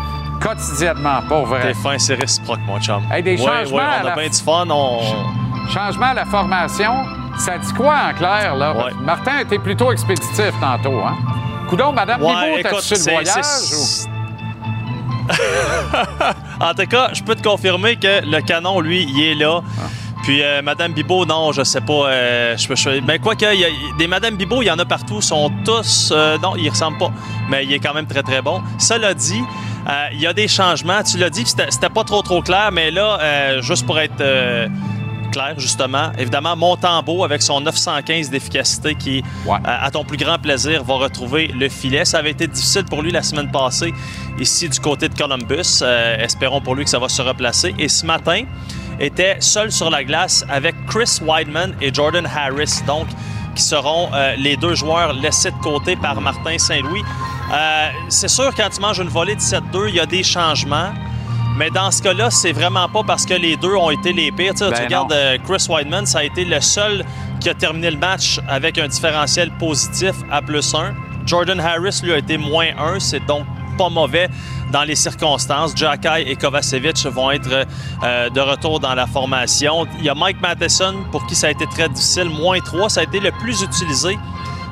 [0.40, 1.60] quotidiennement, pas vrai.
[1.60, 3.02] T'es fin, c'est réciproque, mon chum.
[3.12, 4.64] Hey, des Ouais, changements ouais, on a la- bien du fun.
[4.70, 5.00] On...
[5.70, 7.04] Changement à la formation,
[7.38, 8.74] ça dit quoi en clair, là?
[9.04, 11.16] Martin était plutôt expéditif tantôt, hein?
[11.68, 14.06] Coudon, Madame Bibot, t'as-tu le voyage?
[16.60, 19.60] en tout cas, je peux te confirmer que le canon, lui, il est là.
[20.22, 22.10] Puis euh, Madame Bibot, non, je sais pas.
[22.10, 24.84] euh, je, je, mais quoi qu'il y a des Madame Bibot, il y en a
[24.84, 26.10] partout, sont tous.
[26.12, 27.10] euh, non, ils ressemblent pas,
[27.48, 28.60] mais il est quand même très très bon.
[28.78, 29.42] Cela dit,
[29.88, 31.02] euh, il y a des changements.
[31.02, 34.20] Tu l'as dit, c'était pas trop trop clair, mais là, euh, juste pour être
[35.56, 40.94] justement, évidemment, Montembeau avec son 915 d'efficacité qui, euh, à ton plus grand plaisir, va
[40.94, 42.04] retrouver le filet.
[42.04, 43.92] Ça avait été difficile pour lui la semaine passée,
[44.38, 45.80] ici du côté de Columbus.
[45.82, 47.74] Euh, espérons pour lui que ça va se replacer.
[47.78, 48.44] Et ce matin,
[49.00, 53.06] était seul sur la glace avec Chris Weidman et Jordan Harris, donc
[53.56, 57.02] qui seront euh, les deux joueurs laissés de côté par Martin Saint-Louis.
[57.52, 60.92] Euh, c'est sûr, quand tu manges une volée de 7-2, il y a des changements.
[61.56, 64.54] Mais dans ce cas-là, c'est vraiment pas parce que les deux ont été les pires.
[64.54, 65.16] Tu, Ben tu regardes non.
[65.16, 67.04] euh, Chris Weidman, ça a été le seul
[67.40, 70.94] qui a terminé le match avec un différentiel positif à plus 1.
[71.26, 72.98] Jordan Harris, lui, a été moins 1.
[73.00, 73.44] C'est donc
[73.76, 74.28] pas mauvais
[74.72, 75.72] dans les circonstances.
[75.76, 77.66] Jacky et Kovacevic vont être
[78.04, 79.86] euh, de retour dans la formation.
[79.98, 82.30] Il y a Mike Matheson, pour qui ça a été très difficile.
[82.30, 84.18] Moins 3, ça a été le plus utilisé.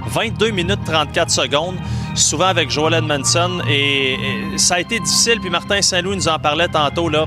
[0.06, 1.76] 22 minutes 34 secondes,
[2.14, 3.60] souvent avec Joel Edmondson.
[3.68, 4.16] Et,
[4.56, 5.40] ça a été difficile.
[5.40, 7.08] Puis Martin Saint-Louis nous en parlait tantôt.
[7.08, 7.26] là.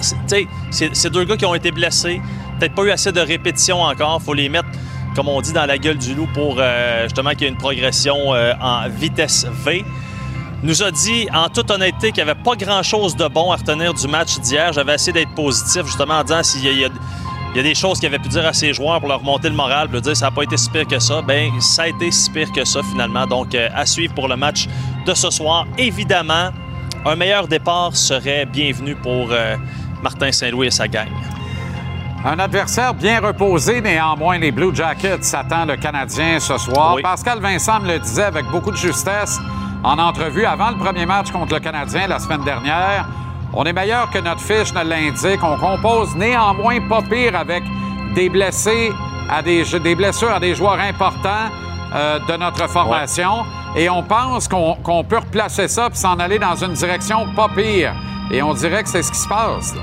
[0.00, 2.20] C'est- deux gars qui ont été blessés.
[2.58, 4.20] Peut-être pas eu assez de répétitions encore.
[4.22, 4.68] faut les mettre,
[5.14, 7.56] comme on dit, dans la gueule du loup pour euh, justement qu'il y ait une
[7.56, 9.84] progression euh, en vitesse V
[10.62, 13.92] nous a dit en toute honnêteté qu'il n'y avait pas grand-chose de bon à retenir
[13.94, 14.72] du match d'hier.
[14.72, 16.88] J'avais essayé d'être positif justement en disant s'il y a-
[17.56, 19.48] il y a des choses qu'il avait pu dire à ses joueurs pour leur remonter
[19.48, 21.22] le moral, pour leur dire ça n'a pas été si pire que ça.
[21.22, 23.26] Ben ça a été si pire que ça finalement.
[23.26, 24.68] Donc euh, à suivre pour le match
[25.06, 25.64] de ce soir.
[25.78, 26.50] Évidemment,
[27.06, 29.56] un meilleur départ serait bienvenu pour euh,
[30.02, 31.08] Martin Saint-Louis et sa gang.
[32.26, 36.96] Un adversaire bien reposé, néanmoins, les Blue Jackets s'attendent le Canadien ce soir.
[36.96, 37.02] Oui.
[37.02, 39.38] Pascal Vincent me le disait avec beaucoup de justesse
[39.82, 43.08] en entrevue avant le premier match contre le Canadien la semaine dernière.
[43.52, 45.42] On est meilleur que notre fiche ne l'indique.
[45.42, 47.62] On compose néanmoins pas pire avec
[48.14, 48.92] des blessés
[49.28, 51.50] à des, des blessures à des joueurs importants
[51.94, 53.44] euh, de notre formation.
[53.76, 57.94] Et on pense qu'on peut replacer ça puis s'en aller dans une direction pas pire.
[58.30, 59.74] Et on dirait que c'est ce qui se passe.
[59.74, 59.82] là.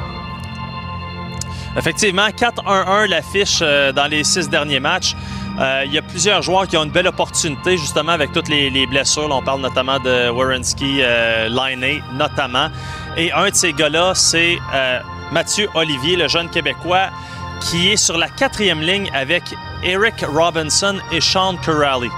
[1.76, 5.16] Effectivement, 4-1-1 l'affiche euh, dans les six derniers matchs.
[5.60, 8.70] Euh, il y a plusieurs joueurs qui ont une belle opportunité, justement, avec toutes les,
[8.70, 9.28] les blessures.
[9.28, 12.68] Là, on parle notamment de Wierenski, euh, Line notamment.
[13.16, 15.00] Et un de ces gars-là, c'est euh,
[15.32, 17.10] Mathieu Olivier, le jeune Québécois,
[17.62, 19.44] qui est sur la quatrième ligne avec
[19.84, 22.10] Eric Robinson et Sean Corrali.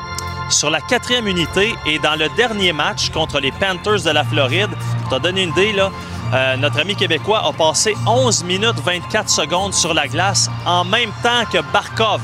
[0.49, 4.69] Sur la quatrième unité et dans le dernier match contre les Panthers de la Floride,
[5.03, 5.91] pour te donner une idée, là,
[6.33, 11.11] euh, notre ami québécois a passé 11 minutes 24 secondes sur la glace en même
[11.21, 12.21] temps que Barkov.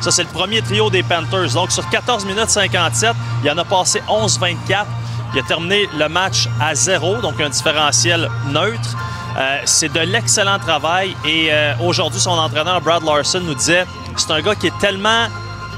[0.00, 1.52] Ça, c'est le premier trio des Panthers.
[1.52, 3.14] Donc, sur 14 minutes 57,
[3.44, 4.86] il en a passé 11-24.
[5.34, 8.96] Il a terminé le match à zéro, donc un différentiel neutre.
[9.38, 14.30] Euh, c'est de l'excellent travail et euh, aujourd'hui, son entraîneur Brad Larson nous disait c'est
[14.30, 15.26] un gars qui est tellement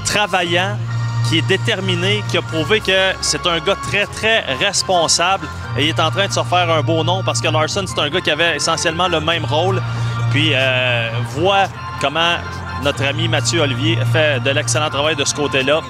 [0.03, 0.77] travaillant,
[1.29, 5.47] qui est déterminé, qui a prouvé que c'est un gars très, très responsable
[5.77, 7.99] et il est en train de se faire un beau nom parce que Larson, c'est
[7.99, 9.81] un gars qui avait essentiellement le même rôle.
[10.31, 11.67] Puis, euh, voit
[12.01, 12.35] comment
[12.83, 15.81] notre ami Mathieu Olivier fait de l'excellent travail de ce côté-là.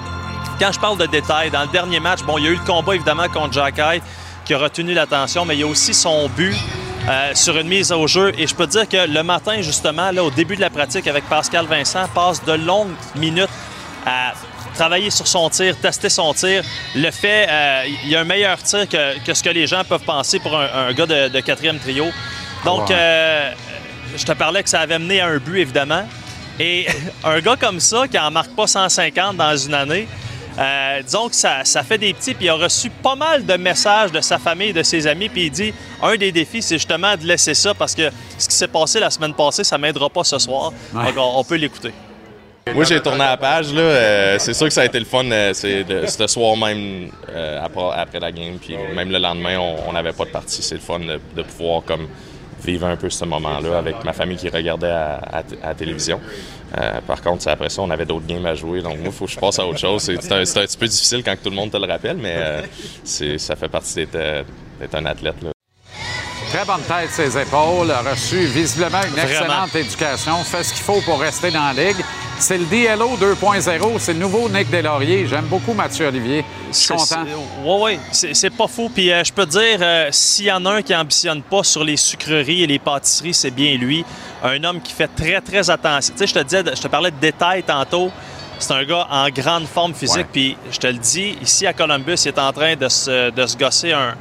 [0.58, 2.64] Quand je parle de détails, dans le dernier match, bon, il y a eu le
[2.64, 4.02] combat évidemment contre Jack Hyde
[4.44, 6.54] qui a retenu l'attention, mais il y a aussi son but
[7.08, 8.32] euh, sur une mise au jeu.
[8.38, 11.06] Et je peux te dire que le matin, justement, là, au début de la pratique
[11.08, 13.50] avec Pascal Vincent, passe de longues minutes
[14.06, 14.32] à
[14.74, 16.62] travailler sur son tir, tester son tir.
[16.94, 19.82] Le fait, euh, il y a un meilleur tir que, que, ce que les gens
[19.84, 22.06] peuvent penser pour un, un gars de, de, quatrième trio.
[22.64, 23.50] Donc, euh,
[24.16, 26.06] je te parlais que ça avait mené à un but, évidemment.
[26.60, 26.86] Et
[27.24, 30.08] un gars comme ça, qui en marque pas 150 dans une année,
[30.58, 33.54] euh, disons que ça, ça, fait des petits, puis il a reçu pas mal de
[33.54, 37.16] messages de sa famille, de ses amis, puis il dit un des défis, c'est justement
[37.16, 40.24] de laisser ça parce que ce qui s'est passé la semaine passée, ça m'aidera pas
[40.24, 40.72] ce soir.
[40.94, 41.12] Ouais.
[41.12, 41.92] Donc, on, on peut l'écouter.
[42.74, 43.72] Moi, j'ai tourné la page.
[43.72, 43.80] Là.
[43.80, 47.64] Euh, c'est sûr que ça a été le fun euh, c'est ce soir même euh,
[47.64, 48.58] après, après, la game.
[48.60, 50.62] Puis même le lendemain, on n'avait pas de partie.
[50.62, 52.08] C'est le fun de, de, pouvoir comme
[52.64, 56.20] vivre un peu ce moment-là avec ma famille qui regardait à, à, à la télévision.
[56.76, 58.82] Euh, par contre, après ça, on avait d'autres games à jouer.
[58.82, 60.02] Donc moi, il faut que je passe à autre chose.
[60.02, 63.38] C'est un, un, petit peu difficile quand tout le monde te le rappelle, mais euh,
[63.38, 65.42] ça fait partie d'être un athlète.
[65.42, 65.50] Là.
[66.50, 69.28] Très bonne tête, ses épaules, a reçu visiblement une Vraiment.
[69.28, 72.04] excellente éducation, fait ce qu'il faut pour rester dans la ligue.
[72.38, 75.26] C'est le DLO 2.0, c'est le nouveau Nick Deslauriers.
[75.26, 76.44] J'aime beaucoup Mathieu Olivier.
[76.70, 77.24] Je suis content.
[77.64, 78.90] Oui, oui, c'est pas fou.
[78.94, 81.64] Puis euh, je peux te dire, euh, s'il y en a un qui ambitionne pas
[81.64, 84.04] sur les sucreries et les pâtisseries, c'est bien lui.
[84.44, 86.12] Un homme qui fait très, très attention.
[86.14, 88.10] Tu sais, je te disais, je te parlais de détails tantôt.
[88.58, 90.26] C'est un gars en grande forme physique.
[90.30, 93.46] Puis je te le dis, ici à Columbus, il est en train de se, de
[93.46, 94.14] se gosser un,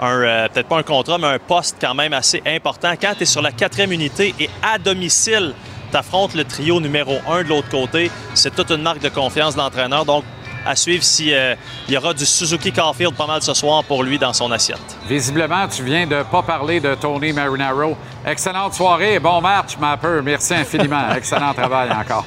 [0.00, 2.92] un euh, peut-être pas un contrat, mais un poste quand même assez important.
[3.00, 5.52] Quand tu es sur la quatrième unité et à domicile,
[5.90, 9.54] tu affrontes le trio numéro un de l'autre côté, c'est toute une marque de confiance
[9.54, 10.04] de l'entraîneur.
[10.04, 10.24] Donc,
[10.66, 11.54] à suivre s'il euh,
[11.88, 14.98] y aura du Suzuki Caulfield pas mal ce soir pour lui dans son assiette.
[15.08, 17.96] Visiblement, tu viens de pas parler de Tony Marinaro.
[18.26, 20.22] Excellente soirée et bon match, ma peur.
[20.22, 21.10] Merci infiniment.
[21.16, 22.26] Excellent travail encore.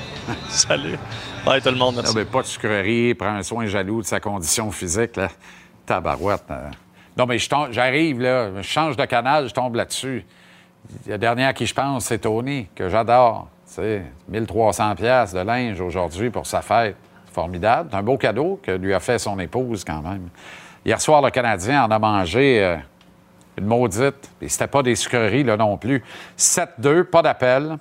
[0.49, 0.97] Salut.
[1.45, 2.13] Bye tout le monde, merci.
[2.15, 5.15] Non, mais pas de sucrerie, prends un soin jaloux de sa condition physique.
[5.17, 5.29] Là.
[5.85, 6.43] Tabarouette.
[6.49, 6.69] Euh...
[7.17, 10.25] Non, mais j'arrive, là, je change de canal, je tombe là-dessus.
[11.07, 13.47] La dernière à qui je pense, c'est Tony, que j'adore.
[13.67, 16.95] Tu sais, 1300 pièces de linge aujourd'hui pour sa fête.
[17.31, 17.87] Formidable.
[17.89, 20.27] C'est un beau cadeau que lui a fait son épouse, quand même.
[20.85, 22.75] Hier soir, le Canadien en a mangé euh,
[23.57, 24.29] une maudite.
[24.41, 26.03] Et c'était pas des sucreries, là, non plus.
[26.37, 27.77] 7-2, pas d'appel.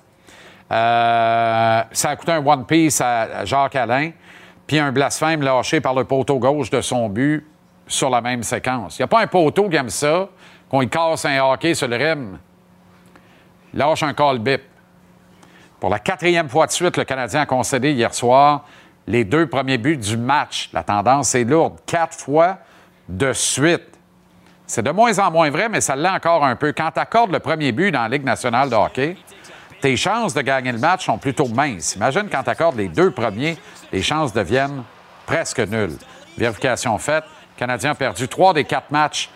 [0.71, 4.11] Euh, ça a coûté un One Piece à Jacques Alain,
[4.65, 7.45] puis un blasphème lâché par le poteau gauche de son but
[7.87, 8.97] sur la même séquence.
[8.97, 10.29] Il n'y a pas un poteau qui aime ça,
[10.69, 12.37] qu'on casse un hockey sur le rim.
[13.73, 14.61] Lâche un call bip.
[15.79, 18.65] Pour la quatrième fois de suite, le Canadien a concédé hier soir
[19.07, 20.69] les deux premiers buts du match.
[20.73, 21.79] La tendance est lourde.
[21.85, 22.59] Quatre fois
[23.09, 23.97] de suite.
[24.67, 26.71] C'est de moins en moins vrai, mais ça l'est encore un peu.
[26.71, 29.17] Quand tu accordes le premier but dans la Ligue nationale de hockey,
[29.81, 31.95] tes chances de gagner le match sont plutôt minces.
[31.95, 33.57] Imagine quand tu accordes les deux premiers,
[33.91, 34.83] les chances deviennent
[35.25, 35.97] presque nulles.
[36.37, 37.23] Vérification faite.
[37.55, 39.29] Le Canadien a perdu trois des quatre matchs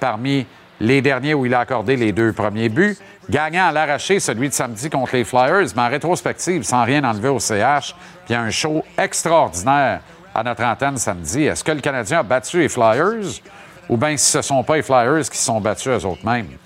[0.00, 0.46] parmi
[0.80, 2.96] les derniers où il a accordé les deux premiers buts.
[3.30, 7.28] Gagnant à l'arraché, celui de samedi contre les Flyers, mais en rétrospective, sans rien enlever
[7.28, 10.00] au CH, puis un show extraordinaire
[10.34, 11.44] à notre antenne samedi.
[11.44, 13.42] Est-ce que le Canadien a battu les Flyers?
[13.88, 16.56] Ou bien si ce ne sont pas les Flyers qui se sont battus eux-mêmes?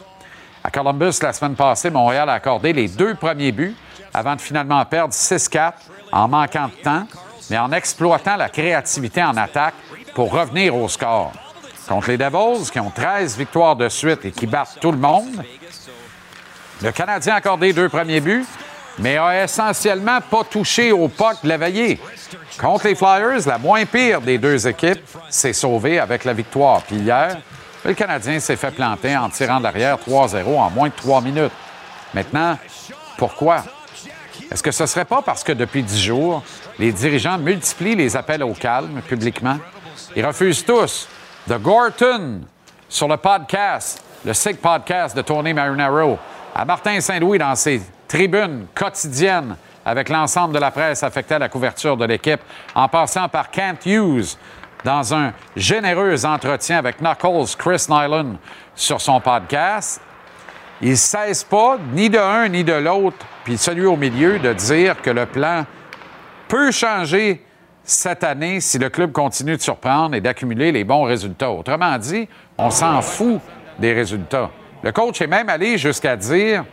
[0.63, 3.75] À Columbus, la semaine passée, Montréal a accordé les deux premiers buts
[4.15, 5.73] avant de finalement perdre 6-4
[6.13, 7.07] en manquant de temps,
[7.51, 9.75] mais en exploitant la créativité en attaque
[10.15, 11.33] pour revenir au score.
[11.89, 15.43] Contre les Devils, qui ont 13 victoires de suite et qui battent tout le monde,
[16.83, 18.45] le Canadien a accordé deux premiers buts,
[18.99, 22.01] mais a essentiellement pas touché au puck de la veillée.
[22.59, 26.83] Contre les Flyers, la moins pire des deux équipes s'est sauvée avec la victoire.
[26.83, 27.39] Puis hier,
[27.85, 31.53] le Canadien s'est fait planter en tirant derrière 3-0 en moins de trois minutes.
[32.15, 32.59] Maintenant,
[33.17, 33.65] pourquoi?
[34.51, 36.43] Est-ce que ce ne serait pas parce que depuis dix jours,
[36.79, 39.59] les dirigeants multiplient les appels au calme publiquement?
[40.15, 41.09] Ils refusent tous.
[41.49, 42.43] The Gorton,
[42.89, 46.19] sur le podcast, le SIG podcast de Tony Marinaro,
[46.55, 51.49] à Martin Saint-Louis dans ses tribunes quotidiennes avec l'ensemble de la presse affectée à la
[51.49, 52.41] couverture de l'équipe,
[52.75, 54.37] en passant par Kent Hughes
[54.85, 58.37] dans un généreux entretien avec Knuckles Chris Nyland
[58.75, 60.01] sur son podcast.
[60.81, 64.53] Il ne cesse pas, ni de un ni de l'autre, puis celui au milieu, de
[64.53, 65.65] dire que le plan
[66.49, 67.45] peut changer
[67.85, 71.51] cette année si le club continue de surprendre et d'accumuler les bons résultats.
[71.51, 72.29] Autrement dit,
[72.59, 73.41] on s'en fout
[73.79, 74.51] des résultats.
[74.83, 76.65] Le coach est même allé jusqu'à dire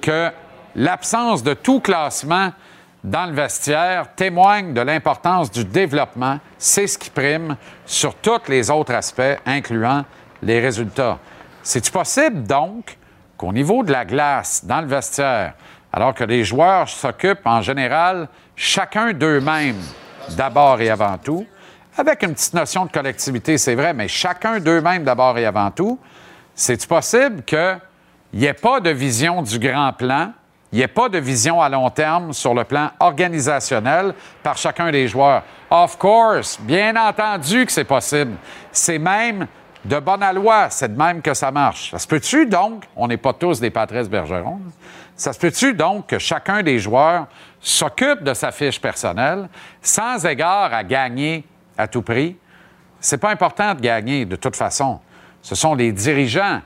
[0.00, 0.30] que
[0.74, 2.52] l'absence de tout classement
[3.02, 6.38] dans le vestiaire témoigne de l'importance du développement.
[6.58, 7.56] C'est ce qui prime
[7.86, 10.04] sur tous les autres aspects, incluant
[10.42, 11.18] les résultats.
[11.62, 12.98] C'est-tu possible, donc,
[13.36, 15.54] qu'au niveau de la glace, dans le vestiaire,
[15.92, 19.80] alors que les joueurs s'occupent en général chacun d'eux-mêmes,
[20.36, 21.46] d'abord et avant tout,
[21.96, 25.98] avec une petite notion de collectivité, c'est vrai, mais chacun d'eux-mêmes d'abord et avant tout,
[26.58, 27.78] c'est-tu possible qu'il
[28.34, 30.32] n'y ait pas de vision du grand plan,
[30.72, 34.90] il n'y ait pas de vision à long terme sur le plan organisationnel par chacun
[34.90, 35.44] des joueurs?
[35.70, 38.32] Of course, bien entendu que c'est possible.
[38.72, 39.46] C'est même
[39.84, 41.92] de bonne loi, c'est de même que ça marche.
[41.92, 44.60] Ça se peut-tu donc, on n'est pas tous des Patrice Bergeron,
[45.14, 47.28] ça se peut-tu donc que chacun des joueurs
[47.60, 49.48] s'occupe de sa fiche personnelle
[49.80, 51.46] sans égard à gagner
[51.78, 52.36] à tout prix?
[52.98, 54.98] C'est pas important de gagner de toute façon.
[55.48, 56.60] Ce sont les dirigeants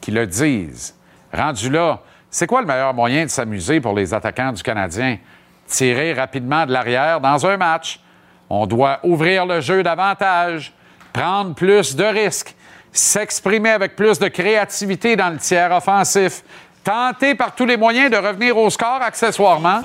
[0.00, 0.94] qui le disent.
[1.30, 2.00] Rendu là,
[2.30, 5.18] c'est quoi le meilleur moyen de s'amuser pour les attaquants du Canadien?
[5.66, 8.00] Tirer rapidement de l'arrière dans un match.
[8.48, 10.72] On doit ouvrir le jeu davantage,
[11.12, 12.54] prendre plus de risques,
[12.90, 16.44] s'exprimer avec plus de créativité dans le tiers offensif,
[16.82, 19.82] tenter par tous les moyens de revenir au score accessoirement,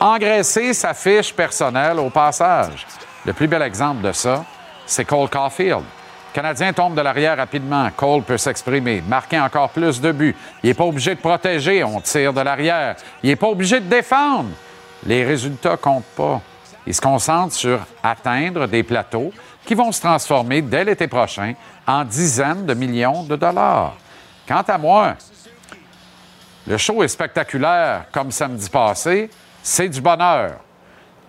[0.00, 2.86] engraisser sa fiche personnelle au passage.
[3.26, 4.46] Le plus bel exemple de ça,
[4.86, 5.84] c'est Cole Caulfield.
[6.36, 7.88] Canadien tombe de l'arrière rapidement.
[7.96, 10.36] Cole peut s'exprimer, marquer encore plus de buts.
[10.62, 12.96] Il n'est pas obligé de protéger, on tire de l'arrière.
[13.22, 14.50] Il n'est pas obligé de défendre.
[15.06, 16.42] Les résultats comptent pas.
[16.86, 19.32] Il se concentre sur atteindre des plateaux
[19.64, 21.54] qui vont se transformer dès l'été prochain
[21.86, 23.96] en dizaines de millions de dollars.
[24.46, 25.14] Quant à moi,
[26.66, 29.30] le show est spectaculaire comme samedi passé,
[29.62, 30.56] c'est du bonheur.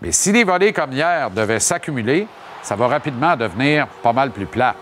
[0.02, 2.28] Mais si les volets comme hier devaient s'accumuler,
[2.62, 4.76] ça va rapidement devenir pas mal plus plate.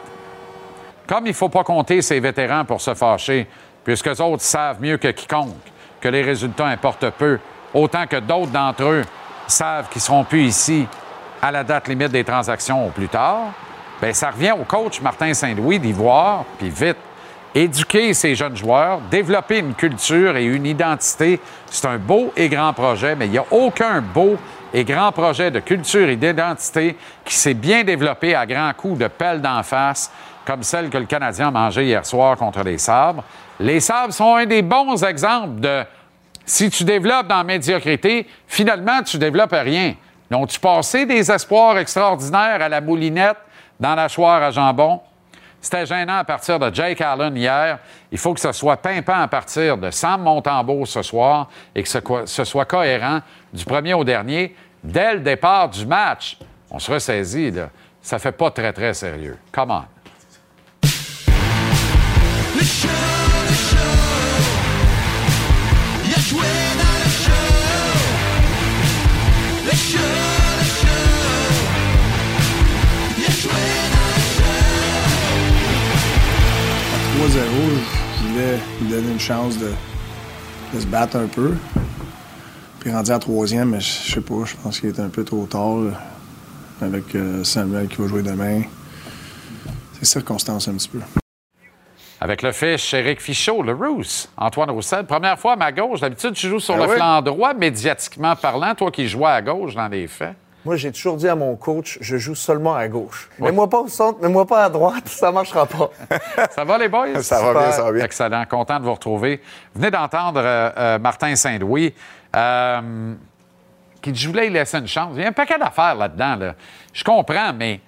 [1.08, 3.48] Comme il ne faut pas compter ces vétérans pour se fâcher,
[3.84, 5.54] puisque les autres savent mieux que quiconque
[6.02, 7.40] que les résultats importent peu,
[7.74, 9.04] autant que d'autres d'entre eux
[9.48, 10.88] savent qu'ils seront plus ici
[11.42, 13.52] à la date limite des transactions au plus tard,
[14.02, 16.98] bien, ça revient au coach Martin Saint-Louis d'y voir, puis vite,
[17.54, 21.40] éduquer ces jeunes joueurs, développer une culture et une identité.
[21.68, 24.38] C'est un beau et grand projet, mais il n'y a aucun beau
[24.74, 29.08] et grand projet de culture et d'identité qui s'est bien développé à grands coups de
[29.08, 30.12] pelle d'en face,
[30.46, 33.24] comme celle que le Canadien a mangée hier soir contre les Sabres.
[33.60, 35.84] Les Sabres sont un des bons exemples de
[36.46, 39.96] si tu développes dans la médiocrité, finalement, tu développes rien.
[40.30, 43.38] Donc, tu passé des espoirs extraordinaires à la moulinette
[43.80, 45.02] dans la choire à jambon?
[45.60, 47.80] C'était gênant à partir de Jake Allen hier.
[48.12, 51.90] Il faut que ce soit pimpant à partir de Sam Montembeau ce soir et que
[52.26, 53.20] ce soit cohérent
[53.52, 56.38] du premier au dernier dès le départ du match.
[56.70, 57.70] On se ressaisit, là.
[58.00, 59.40] Ça fait pas très, très sérieux.
[59.52, 59.82] 3-0,
[77.40, 79.72] je voulais lui donner une chance de,
[80.80, 81.54] se battre un peu.
[82.80, 85.46] Puis rendu à troisième, mais je sais pas, je pense qu'il est un peu trop
[85.46, 85.78] tard
[86.82, 88.62] avec euh, Samuel qui va jouer demain.
[89.94, 91.00] C'est circonstance un petit peu.
[92.22, 95.06] Avec le fiche, Éric Fichaud, le Rousse, Antoine Roussel.
[95.06, 96.00] Première fois à ma gauche.
[96.00, 96.96] D'habitude, tu joues sur Ben le oui?
[96.96, 98.74] flanc droit, médiatiquement parlant.
[98.74, 100.36] Toi qui jouais à gauche dans les faits.
[100.64, 103.30] Moi, j'ai toujours dit à mon coach, je joue seulement à gauche.
[103.38, 105.92] Mets-moi pas au centre, mets-moi pas à droite, ça marchera pas.
[106.56, 107.08] Ça va, les boys?
[107.22, 108.04] Ça va bien, ça va bien.
[108.04, 108.46] Excellent.
[108.50, 109.42] Content de vous retrouver.
[109.76, 111.94] Venez d'entendre euh, euh, Martin Saint-Louis
[112.36, 113.14] euh,
[114.02, 115.12] qui dit Je voulais lui laisser une chance.
[115.16, 116.36] Il y a un paquet d'affaires là-dedans.
[116.36, 116.56] Là.
[116.94, 117.80] Je comprends, mais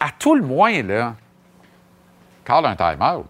[0.00, 1.14] à tout le moins, là,
[2.44, 3.26] call un time-out.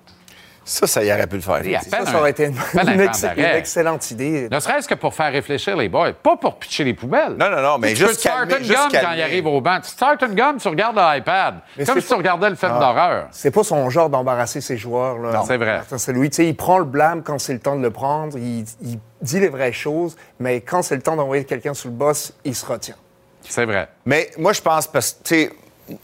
[0.70, 1.62] Ça, ça y aurait pu le faire.
[1.88, 3.24] Ça, ça aurait été une, ex-
[3.56, 4.48] excellente idée.
[4.50, 7.36] Ne serait-ce que pour faire réfléchir les boys, pas pour pitcher les poubelles.
[7.38, 9.16] Non, non, non, mais tu juste te start calmer- une gomme quand calmer.
[9.16, 9.80] il arrive au banc.
[9.82, 11.54] Tu startes une gomme, tu regardes l'iPad.
[11.76, 12.78] Comme c'est si tu regardais le film Ah.
[12.80, 13.28] d'horreur.
[13.30, 15.18] C'est pas son genre d'embarrasser ses joueurs.
[15.18, 15.32] Là.
[15.32, 15.76] Non, c'est vrai.
[15.78, 18.36] Martin Saint-Louis, tu sais, il prend le blâme quand c'est le temps de le prendre.
[18.36, 21.94] Il, il dit les vraies choses, mais quand c'est le temps d'envoyer quelqu'un sous le
[21.94, 22.96] boss, il se retient.
[23.42, 23.88] C'est vrai.
[24.04, 25.52] Mais moi, je pense, parce que, tu sais,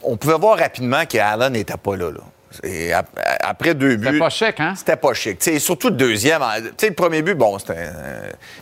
[0.03, 2.11] on pouvait voir rapidement qu'Allen n'était pas là.
[2.11, 2.21] là.
[2.63, 2.93] Et
[3.41, 4.07] après deux buts.
[4.07, 4.75] C'était pas chic, hein?
[4.77, 5.43] C'était pas chic.
[5.59, 6.43] Surtout le deuxième.
[6.43, 7.89] en- Tu sais, le premier but, bon, c'était.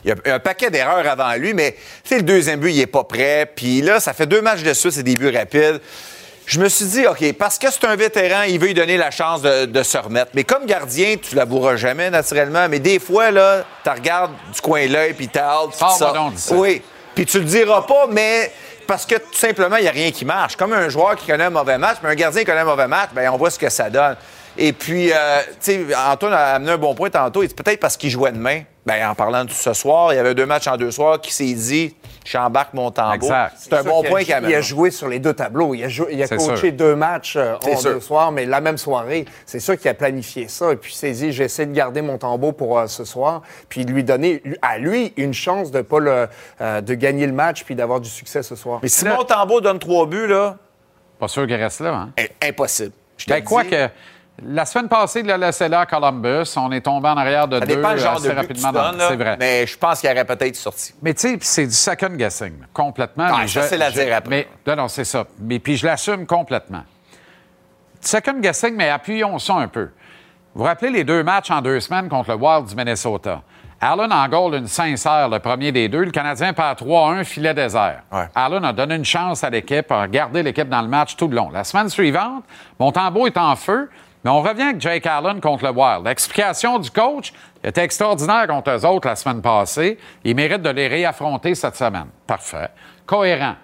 [0.05, 2.81] Il y a un paquet d'erreurs avant lui, mais tu sais, le deuxième but, il
[2.81, 3.51] est pas prêt.
[3.55, 5.81] Puis là, ça fait deux matchs de suite, c'est des buts rapides.
[6.45, 9.13] Je me suis dit, OK, parce que c'est un vétéran, il veut lui donner la
[9.13, 10.33] chance de, de se remettre.
[10.35, 12.69] Mais comme gardien, tu l'avoueras jamais, naturellement.
[12.69, 15.71] Mais des fois, là, tu regardes du coin de l'œil, puis t'as hâte.
[16.57, 16.83] Oui.
[17.15, 18.51] Puis tu le diras pas, mais
[18.87, 20.57] parce que tout simplement, il n'y a rien qui marche.
[20.57, 22.89] Comme un joueur qui connaît un mauvais match, mais un gardien qui connaît un mauvais
[22.89, 24.17] match, bien, on voit ce que ça donne.
[24.57, 27.43] Et puis, euh, tu sais, Antoine a amené un bon point tantôt.
[27.43, 28.63] Il peut-être parce qu'il jouait demain.
[28.85, 31.33] Bien, en parlant de ce soir, il y avait deux matchs en deux soirs, qui
[31.33, 33.15] s'est dit j'embarque mon tambour.
[33.15, 33.55] Exact.
[33.57, 34.51] C'est un bon point qu'il amène.
[34.51, 35.73] Il a joué sur les deux tableaux.
[35.75, 36.73] Il a, il coaché sûr.
[36.73, 37.93] deux matchs euh, en sûr.
[37.95, 39.25] deux soirs, mais la même soirée.
[39.47, 40.73] C'est sûr qu'il a planifié ça.
[40.73, 43.85] Et puis il s'est dit, j'essaie de garder mon tambour pour euh, ce soir, puis
[43.85, 46.27] de lui donner à lui une chance de pas le,
[46.61, 48.81] euh, de gagner le match puis d'avoir du succès ce soir.
[48.83, 50.57] Mais si mon tambour donne trois buts, là,
[51.21, 52.11] Pas sûr qu'il reste là, hein?
[52.19, 52.93] i- impossible.
[53.17, 53.89] Je Ben, quoi que.
[54.41, 56.55] La semaine passée, il l'a laissé là à Columbus.
[56.57, 58.73] On est tombé en arrière de Ça deux dépend le genre assez de rapidement.
[58.99, 59.37] C'est vrai.
[59.39, 60.95] Mais je pense qu'il aurait peut-être sorti.
[61.03, 63.29] Mais tu sais, c'est du second guessing, complètement.
[63.31, 64.31] Ah, mais ça, c'est la dire après.
[64.31, 65.27] Mais, non, non, c'est ça.
[65.39, 66.83] Mais puis je l'assume complètement.
[68.01, 69.91] Second guessing, mais appuyons ça un peu.
[70.55, 73.43] Vous vous rappelez les deux matchs en deux semaines contre le Wild du Minnesota?
[73.81, 76.05] Allen en goal une sincère, le premier des deux.
[76.05, 78.03] Le Canadien perd 3-1, filet désert.
[78.35, 81.35] Allen a donné une chance à l'équipe, a gardé l'équipe dans le match tout le
[81.35, 81.51] long.
[81.51, 82.45] La semaine suivante,
[82.79, 83.91] Montembeau est en feu,
[84.25, 86.05] mais on revient avec Jake Allen contre le Wild.
[86.07, 89.99] L'explication du coach était extraordinaire contre eux autres la semaine passée.
[90.25, 92.07] Il mérite de les réaffronter cette semaine.
[92.27, 92.69] Parfait.
[93.07, 93.55] Cohérent.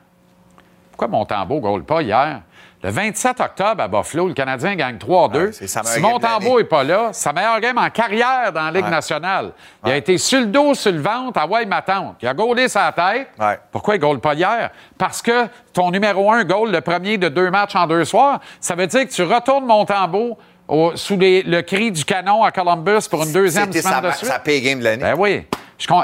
[0.90, 2.40] Pourquoi Montembeau ne goal pas hier?
[2.80, 5.50] Le 27 octobre à Buffalo, le Canadien gagne 3-2.
[5.50, 8.70] c'est sa meilleure si Montembeau n'est pas là, sa meilleure game en carrière dans la
[8.70, 8.90] Ligue Ouais.
[8.90, 9.50] nationale.
[9.84, 12.16] Il a été sur le dos, sur le ventre, à ouais, ma tante.
[12.22, 13.30] Il a gaulé sa tête.
[13.72, 14.70] Pourquoi il ne pas hier?
[14.96, 18.38] Parce que ton numéro un goal le premier de deux matchs en deux soirs.
[18.60, 20.38] Ça veut dire que tu retournes Montembeau
[20.68, 24.10] au- sous les- le cri du canon à Columbus pour une deuxième semaine sa, de
[24.12, 24.30] suite.
[24.30, 25.02] sa pay game de l'année.
[25.02, 25.44] Ben oui.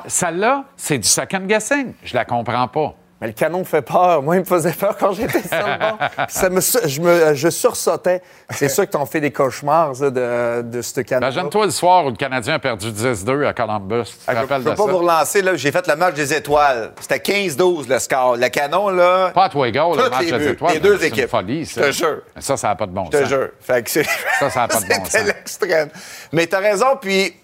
[0.06, 1.92] Celle-là, c'est du second guessing.
[2.02, 2.94] Je la comprends pas.
[3.20, 4.22] Mais le canon fait peur.
[4.22, 5.96] Moi, il me faisait peur quand j'étais sur le banc.
[6.28, 8.20] Ça me, je, me, je sursautais.
[8.50, 11.28] C'est sûr que t'en fais des cauchemars ça, de, de ce canon.
[11.30, 14.02] Imagine-toi le soir où le Canadien a perdu 10-2 à Columbus.
[14.04, 14.82] Tu te Ah, je ne peux pas ça?
[14.82, 15.42] vous relancer.
[15.42, 15.54] là.
[15.54, 16.92] J'ai fait le match des étoiles.
[17.00, 18.36] C'était 15-12 le score.
[18.36, 19.30] Le canon, là.
[19.30, 20.74] Pas à toi égale, le match les des étoiles.
[20.74, 21.22] les deux c'est équipes.
[21.22, 21.82] une folie, ça.
[21.82, 22.22] Je te jure.
[22.34, 23.28] Mais Ça, ça n'a pas de bon Je te sens.
[23.28, 23.48] jure.
[23.60, 25.26] Fait que Ça, ça n'a pas de bon C'était sens.
[25.28, 25.88] l'extrême.
[26.32, 27.34] Mais t'as raison, puis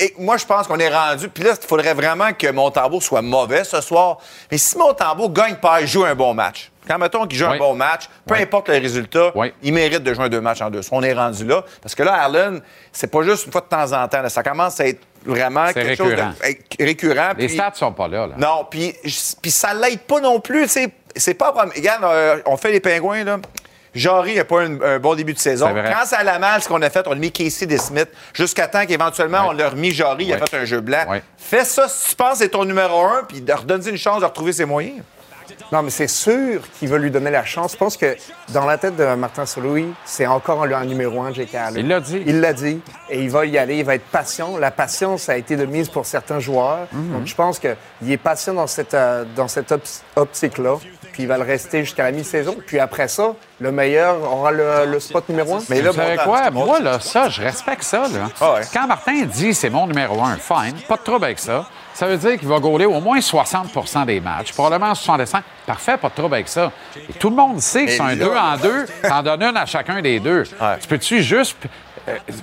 [0.00, 1.28] et moi, je pense qu'on est rendu.
[1.28, 4.18] Puis là, il faudrait vraiment que Montembeau soit mauvais ce soir.
[4.50, 6.70] Mais si Montembeau gagne pas, il joue un bon match.
[6.86, 7.56] Quand mettons qu'il joue Oui.
[7.56, 8.42] un bon match, peu Oui.
[8.42, 9.52] importe le résultat, Oui.
[9.62, 10.80] il mérite de jouer un deux matchs en deux.
[10.90, 11.62] On est rendu là.
[11.82, 14.22] Parce que là, Allen, c'est pas juste une fois de temps en temps.
[14.22, 14.28] là.
[14.30, 16.32] Ça commence à être vraiment quelque récurrent.
[16.40, 17.30] chose de récurrent.
[17.36, 18.26] Les puis- stats sont pas là.
[18.28, 18.34] là.
[18.38, 18.94] non, puis
[19.42, 20.66] puis ça l'aide pas non plus.
[21.16, 21.50] C'est pas.
[21.50, 23.38] Regarde, euh, on fait les pingouins, là.
[23.98, 25.68] Jarry n'a pas un, un bon début de saison.
[25.74, 28.86] Quand ça allait mal, ce qu'on a fait, on a mis Casey DeSmith jusqu'à temps
[28.86, 31.04] qu'éventuellement on l'a remis Jarry, il a fait un jeu blanc.
[31.08, 31.22] Ouais.
[31.36, 34.26] Fais ça si tu penses que c'est ton numéro un, puis redonne-lui une chance de
[34.26, 35.02] retrouver ses moyens.
[35.72, 37.72] Non, mais c'est sûr qu'il veut lui donner la chance.
[37.72, 38.16] Je pense que
[38.52, 41.54] dans la tête de Martin Soloui, c'est encore un, un numéro un, J.K.
[41.54, 41.84] Allen.
[41.84, 42.22] Il l'a dit.
[42.26, 42.80] Il l'a dit.
[43.10, 43.78] Et il va y aller.
[43.78, 44.56] Il va être patient.
[44.58, 46.86] La patience a été de mise pour certains joueurs.
[46.92, 47.12] Mhm.
[47.12, 47.76] Donc, je pense qu'il
[48.10, 49.74] est patient dans cette, euh, dans cette
[50.16, 50.76] optique-là.
[51.18, 52.54] Puis il va le rester jusqu'à la mi-saison.
[52.64, 55.58] Puis après ça, le meilleur aura le, le spot numéro un.
[55.68, 56.48] Mais là, Vous savez quoi?
[56.52, 58.02] Moi, là, ça, je respecte ça.
[58.02, 58.28] Là.
[58.40, 58.60] Ah ouais.
[58.72, 61.66] Quand Martin dit c'est mon numéro un, fine, pas de trouble avec ça.
[61.92, 65.42] Ça veut dire qu'il va gauler au moins 60% des matchs, probablement 65.
[65.66, 66.70] Parfait, pas de trouble avec ça.
[66.96, 69.56] Et tout le monde sait que c'est un là- 2 en 2, t'en donnes une
[69.56, 70.44] à chacun des deux.
[70.44, 71.56] Tu peux-tu juste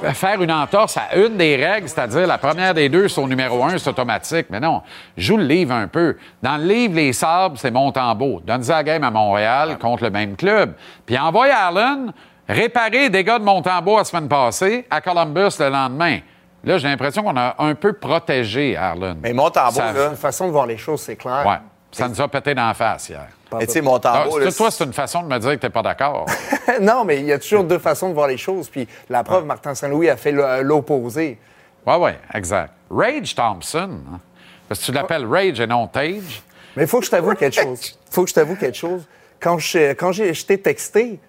[0.03, 3.63] euh, faire une entorse à une des règles, c'est-à-dire la première des deux, au numéro
[3.63, 4.47] un, c'est automatique.
[4.49, 4.81] Mais non,
[5.17, 6.17] joue le livre un peu.
[6.41, 8.41] Dans le livre, les sables, c'est Montembeau.
[8.45, 10.73] Donne-y la game à Montréal contre le même club.
[11.05, 12.11] Puis envoie Allen
[12.47, 16.19] réparer les dégâts de Montembeau la semaine passée à Columbus le lendemain.
[16.63, 19.17] Là, j'ai l'impression qu'on a un peu protégé Arlen.
[19.21, 20.09] Mais Montembeau, Ça- là.
[20.09, 21.43] Une façon de voir les choses, c'est clair.
[21.45, 21.57] Ouais.
[21.91, 23.27] Ça nous a pété dans la face hier.
[23.59, 25.69] Mais tu sais, Montembeau, là, c'est- toi, c'est une façon de me dire que t'es
[25.69, 26.25] pas d'accord.
[26.81, 28.69] non, mais il y a toujours deux façons de voir les choses.
[28.69, 31.37] Puis la preuve, Martin Saint-Louis a fait l'opposé.
[31.85, 32.73] Oui, oui, exact.
[32.89, 34.19] Rage Thompson, hein?
[34.67, 36.41] parce que tu l'appelles Rage et non Tage.
[36.75, 37.97] Mais il faut que je t'avoue quelque chose.
[38.09, 39.03] Il faut que je t'avoue quelque chose.
[39.39, 41.19] Quand je, quand j'ai, je t'ai texté,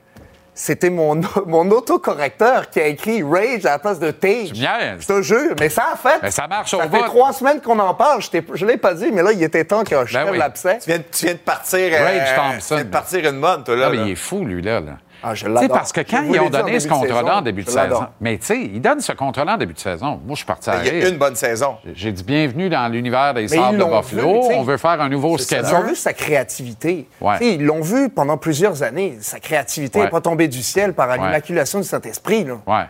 [0.59, 4.53] c'était mon, mon autocorrecteur qui a écrit Rage à la place de Tage.
[4.55, 4.97] Niaises.
[5.01, 6.19] Je te jure, mais ça a fait.
[6.23, 7.07] Mais ça marche au Ça fait vote.
[7.07, 8.23] trois semaines qu'on en parle.
[8.23, 10.39] Je, t'ai- je l'ai pas dit, mais là, il était temps que je Ben oui.
[10.39, 10.77] l'abcent.
[10.83, 11.79] Tu viens, de- tu viens de partir.
[11.93, 12.69] euh, Rage Thompson.
[12.69, 13.85] Tu viens de partir une mode, toi, là.
[13.87, 14.03] Ah, mais là.
[14.07, 14.81] il est fou, lui, là.
[14.81, 14.93] là.
[15.29, 15.77] Ah, je l'adore.
[15.77, 18.61] parce que quand ils ont donné ce contrat-là en début de saison, mais tu sais,
[18.61, 20.21] ils donnent ce contrat-là en début de saison.
[20.25, 21.77] Moi, je suis parti à Il y a une bonne saison.
[21.95, 24.03] J'ai dit bienvenue dans l'univers des Sables de Buffalo.
[24.49, 24.55] vu.
[24.55, 25.69] On veut faire un nouveau C'est scanner.
[25.71, 27.09] Ils ont vu sa créativité.
[27.21, 27.37] Ouais.
[27.41, 29.19] Ils l'ont vu pendant plusieurs années.
[29.21, 30.11] Sa créativité n'est Ouais.
[30.11, 31.17] pas tombée du ciel par Ouais.
[31.17, 32.47] l'immaculation du Saint-Esprit.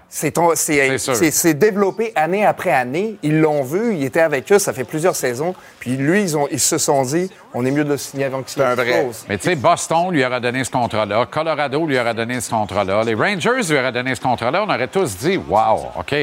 [0.09, 3.17] C'est C'est c'est- c'est- c'est développé année après année.
[3.23, 5.55] Ils l'ont vu, il était avec eux, ça fait plusieurs saisons.
[5.79, 8.43] Puis lui, ils, ont, ils se sont dit, on est mieux de le signer avant
[8.43, 8.89] qu'il un vrai.
[8.91, 9.25] explose.
[9.29, 11.27] Mais tu sais, Boston lui aurait donné ce contrat-là.
[11.31, 13.03] Colorado lui aurait donné ce contrat-là.
[13.05, 14.65] Les Rangers lui auraient donné ce contrat-là.
[14.67, 16.15] On aurait tous dit, wow, OK,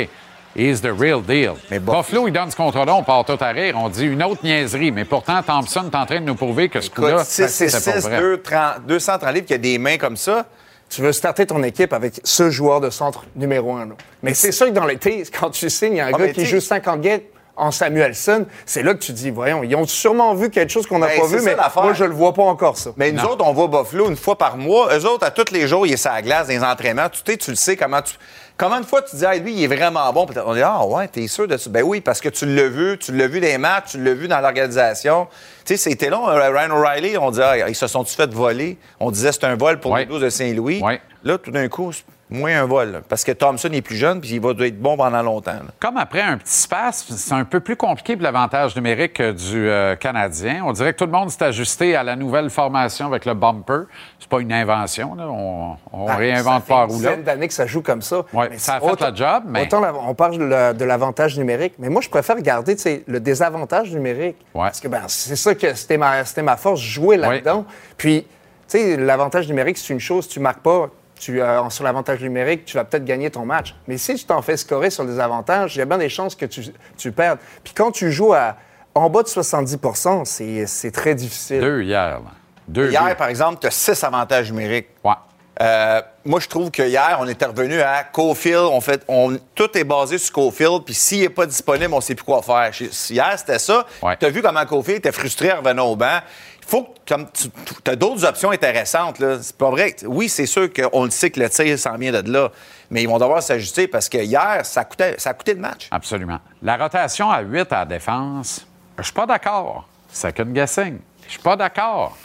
[0.55, 1.53] he's the real deal.
[1.71, 3.75] Mais Buffalo, il donne ce contrat-là, on part tout à rire.
[3.77, 4.91] On dit une autre niaiserie.
[4.91, 7.79] Mais pourtant, Thompson est en train de nous prouver que ce coup-là, 6 c'est pas
[7.99, 8.19] 6 vrai.
[8.19, 10.45] 2, 30, 230 livres, qu'il y a des mains comme ça.
[10.89, 13.85] Tu veux starter ton équipe avec ce joueur de centre numéro un.
[13.87, 13.95] là.
[14.21, 17.01] Mais c'est sûr que dans l'été, quand tu signes un Ah, gars qui joue 50
[17.01, 17.21] games
[17.55, 20.99] en Samuelson, c'est là que tu dis, voyons, ils ont sûrement vu quelque chose qu'on
[20.99, 22.91] n'a Ben, pas vu, ça mais moi, je le vois pas encore, ça.
[22.97, 24.89] Mais nous autres, on voit Buffalo une fois par mois.
[24.97, 27.09] Eux autres, à tous les jours, il est sur la glace, dans les entraînements.
[27.09, 28.15] Tu, sais, tu le sais comment tu.
[28.55, 30.27] Comment une fois tu dis, ah, lui, il est vraiment bon.
[30.27, 31.69] Puis on dit, ah, ouais, t'es sûr de ça?
[31.71, 34.13] Ben oui, parce que tu l'as vu, tu l'as vu dans les matchs, tu l'as
[34.13, 35.27] vu dans l'organisation.
[35.65, 36.29] Tu sais, c'était long.
[36.29, 38.77] euh, Ryan O'Reilly, on disait, ah, ils se sont-ils fait voler?
[38.99, 40.81] On disait, c'est un vol pour les Blues de Saint-Louis.
[41.23, 42.03] Là, tout d'un coup, c'est
[42.33, 43.01] moins un vol.
[43.07, 45.51] Parce que Thompson est plus jeune, puis il va être bon pendant longtemps.
[45.53, 45.71] là.
[45.79, 49.69] Comme après un petit space, c'est un peu plus compliqué pour l'avantage numérique euh, du
[49.69, 50.63] euh, Canadien.
[50.65, 53.83] On dirait que tout le monde s'est ajusté à la nouvelle formation avec le bumper.
[54.19, 55.27] C'est pas une invention, là.
[55.29, 57.09] On, on Ah, réinvente ça pas fait à une roue là.
[57.09, 58.23] dizaine d'années que ça joue comme ça.
[58.33, 61.37] Ouais, Mais ça a fait le job, mais- Autant on parle de la- de l'avantage
[61.37, 62.35] numérique, mais moi, je préfère
[62.77, 64.37] sais, le désavantage numérique.
[64.53, 67.65] Parce que ben, c'est ça que c'était ma, c'était ma force, jouer là-dedans.
[67.97, 68.27] Puis, tu
[68.67, 70.89] sais, l'avantage numérique, c'est une chose, tu marques pas.
[71.23, 73.73] Tu, euh, sur l'avantage numérique, tu vas peut-être gagner ton match.
[73.87, 76.35] Mais si tu t'en fais scorer sur des avantages, il y a bien des chances
[76.35, 76.65] que tu,
[76.97, 77.39] tu perdes.
[77.63, 78.57] Puis quand tu joues à,
[78.93, 79.77] en bas de 70
[80.25, 81.61] c'est c'est très difficile.
[81.61, 82.21] Deux hier, là.
[82.67, 83.15] Deux Hier, buts.
[83.17, 84.89] par exemple, tu as six avantages numériques.
[85.03, 85.13] Ouais.
[85.61, 88.69] Euh, moi, je trouve que hier, on était revenu à Cofield.
[88.71, 90.83] On fait, on, tout est basé sur Cofield.
[90.83, 92.71] Puis s'il n'est pas disponible, on ne sait plus quoi faire.
[93.09, 93.85] Hier, c'était ça.
[94.19, 96.19] Tu as vu comment Cofield était frustré en revenant au banc.
[96.65, 99.19] Il faut que comme tu as d'autres options intéressantes.
[99.19, 99.37] là.
[99.41, 99.95] C'est pas vrai.
[100.05, 102.49] Oui, c'est sûr qu'on le sait que le tir s'en vient de là.
[102.89, 105.87] Mais ils vont devoir s'ajuster parce que hier, ça coûtait, ça a coûté le match.
[105.91, 106.39] Absolument.
[106.61, 108.65] La rotation à 8 à la défense,
[108.97, 109.87] je suis pas d'accord.
[110.11, 110.99] Second guessing.
[111.25, 112.15] Je suis pas d'accord.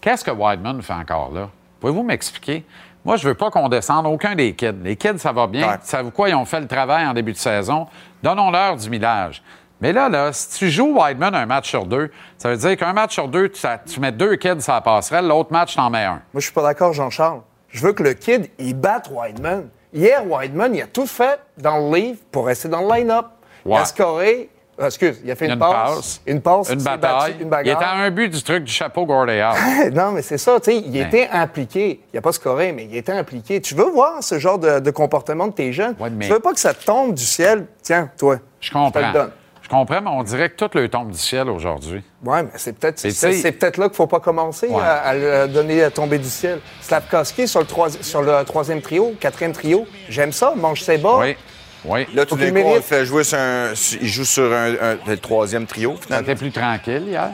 [0.00, 1.48] Qu'est-ce que Wideman fait encore là?
[1.80, 2.64] Pouvez-vous m'expliquer?
[3.04, 4.74] Moi, je veux pas qu'on descende aucun des kids.
[4.82, 5.78] Les kids, ça va bien.
[5.82, 6.28] Savez-vous quoi?
[6.28, 7.86] Ils ont fait le travail en début de saison.
[8.22, 9.42] Donnons-leur du millage.
[9.80, 12.92] Mais là, là, si tu joues Wideman un match sur deux, ça veut dire qu'un
[12.92, 16.04] match sur deux, tu, ça- tu mets deux kids ça passerelle, l'autre match, t'en mets
[16.04, 16.20] un.
[16.32, 17.40] Moi, je suis pas d'accord, Jean-Charles.
[17.68, 19.68] Je veux que le kid, il batte Wideman.
[19.92, 23.26] Hier, Wideman, il a tout fait dans le livre pour rester dans le line-up.
[23.64, 23.78] Il Ouais.
[23.78, 24.48] a scoré.
[24.80, 25.94] euh, excuse, il a fait une, Une passe.
[25.94, 26.20] passe.
[26.26, 26.70] Une passe.
[26.70, 27.00] Une bataille.
[27.32, 27.76] battu, une Il bagarre.
[27.76, 29.26] était à un but du truc du chapeau Howe.
[29.92, 31.06] non, mais c'est ça, tu sais, il Ben.
[31.08, 32.00] était impliqué.
[32.12, 33.60] Il n'a pas scoré, mais il était impliqué.
[33.60, 35.94] Tu veux voir ce genre de, de comportement de tes jeunes?
[36.12, 37.66] mais- Tu veux pas que ça tombe du ciel?
[37.82, 38.36] Tiens, toi.
[38.60, 39.00] Je te comprends.
[39.06, 39.30] le donne.
[39.70, 42.02] Je comprends, mais on dirait que tout le tombe du ciel aujourd'hui.
[42.24, 44.80] Oui, mais c'est peut-être c'est, peut-être là qu'il ne faut pas commencer Ouais.
[44.82, 46.60] à, à le donner à tomber du ciel.
[46.80, 51.18] Slavkovski sur le, troisi- sur le troisième trio, quatrième trio, j'aime ça, mange ses bas.
[51.18, 51.36] Oui.
[51.84, 52.06] Oui.
[52.14, 53.72] Là, tout d'un coup, on fait jouer sur un.
[54.00, 56.26] Il joue sur un, un- le troisième trio, finalement.
[56.26, 57.28] C'était plus tranquille hier.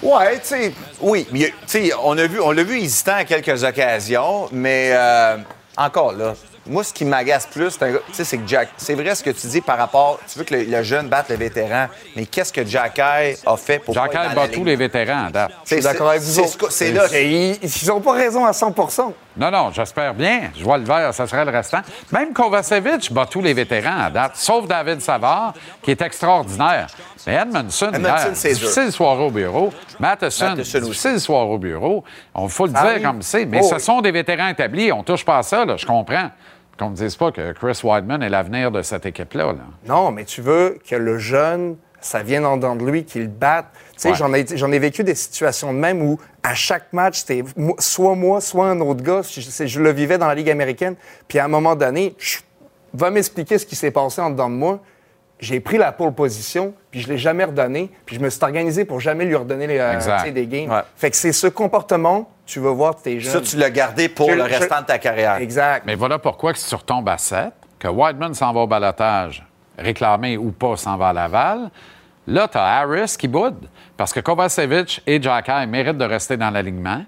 [0.00, 1.26] Ouais, tu sais, oui.
[1.32, 5.36] mais, tu sais, on a vu, on l'a vu hésitant à quelques occasions, mais euh,
[5.76, 6.34] encore là,
[6.68, 7.76] moi, ce qui m'agace plus,
[8.12, 8.68] c'est c'est que Jack.
[8.76, 10.18] C'est vrai ce que tu dis par rapport.
[10.30, 13.56] Tu veux que le, le jeune batte le vétéran, mais qu'est-ce que Jack Eye a
[13.56, 13.96] fait pour.
[13.96, 15.52] Être dans bat tous les vétérans à date.
[15.64, 19.12] Je suis d'accord avec vous c'est c'est là- Et Ils n'ont pas raison à 100%
[19.36, 20.50] Non, non, j'espère bien.
[20.56, 21.80] Je vois le vert, ça serait le restant.
[22.12, 26.86] Même Kovacevic bat tous les vétérans à date, sauf David Savard, qui est extraordinaire.
[27.26, 29.72] Mais Edmondson, Edmondson, c'est difficile soir au bureau.
[30.00, 30.80] Matheson, Matheson aussi.
[30.88, 32.04] difficile soir au bureau.
[32.34, 33.02] On faut le Ah dire oui.
[33.02, 33.44] comme c'est.
[33.44, 33.80] Mais Oh ce oui.
[33.80, 34.90] sont des vétérans établis.
[34.92, 36.30] On touche pas à ça, là, je comprends.
[36.78, 39.46] Qu'on ne dise pas que Chris Wideman est l'avenir de cette équipe-là.
[39.52, 39.58] là.
[39.86, 43.66] Non, mais tu veux que le jeune, ça vienne en dedans de lui, qu'il batte.
[43.94, 44.14] Tu sais, Ouais.
[44.14, 47.42] j'en ai, vécu des situations de même où, à chaque match, c'était
[47.78, 49.22] soit moi, soit un autre gars.
[49.28, 50.94] Je, je- je le vivais dans la Ligue américaine.
[51.26, 52.38] Puis à un moment donné, je-
[52.94, 54.80] va m'expliquer ce qui s'est passé en dedans de moi.
[55.40, 57.90] J'ai pris la pole position, puis je l'ai jamais redonné.
[58.06, 60.68] Puis je me suis organisé pour jamais lui redonner les, euh, des games.
[60.70, 60.80] Ouais.
[60.96, 63.32] Fait que c'est ce comportement, tu vas voir tes jeunes.
[63.32, 65.36] Ça, tu l'as gardé pour Je- le je- restant de ta carrière.
[65.36, 65.84] Exact.
[65.86, 69.46] Mais voilà pourquoi que si tu retombes à 7, que Whiteman s'en va au balotage,
[69.78, 71.70] réclamé ou pas, s'en va à Laval,
[72.26, 73.68] là, tu as Harris qui boude.
[73.96, 77.02] parce que Kovacevic et Jacky méritent de rester dans l'alignement.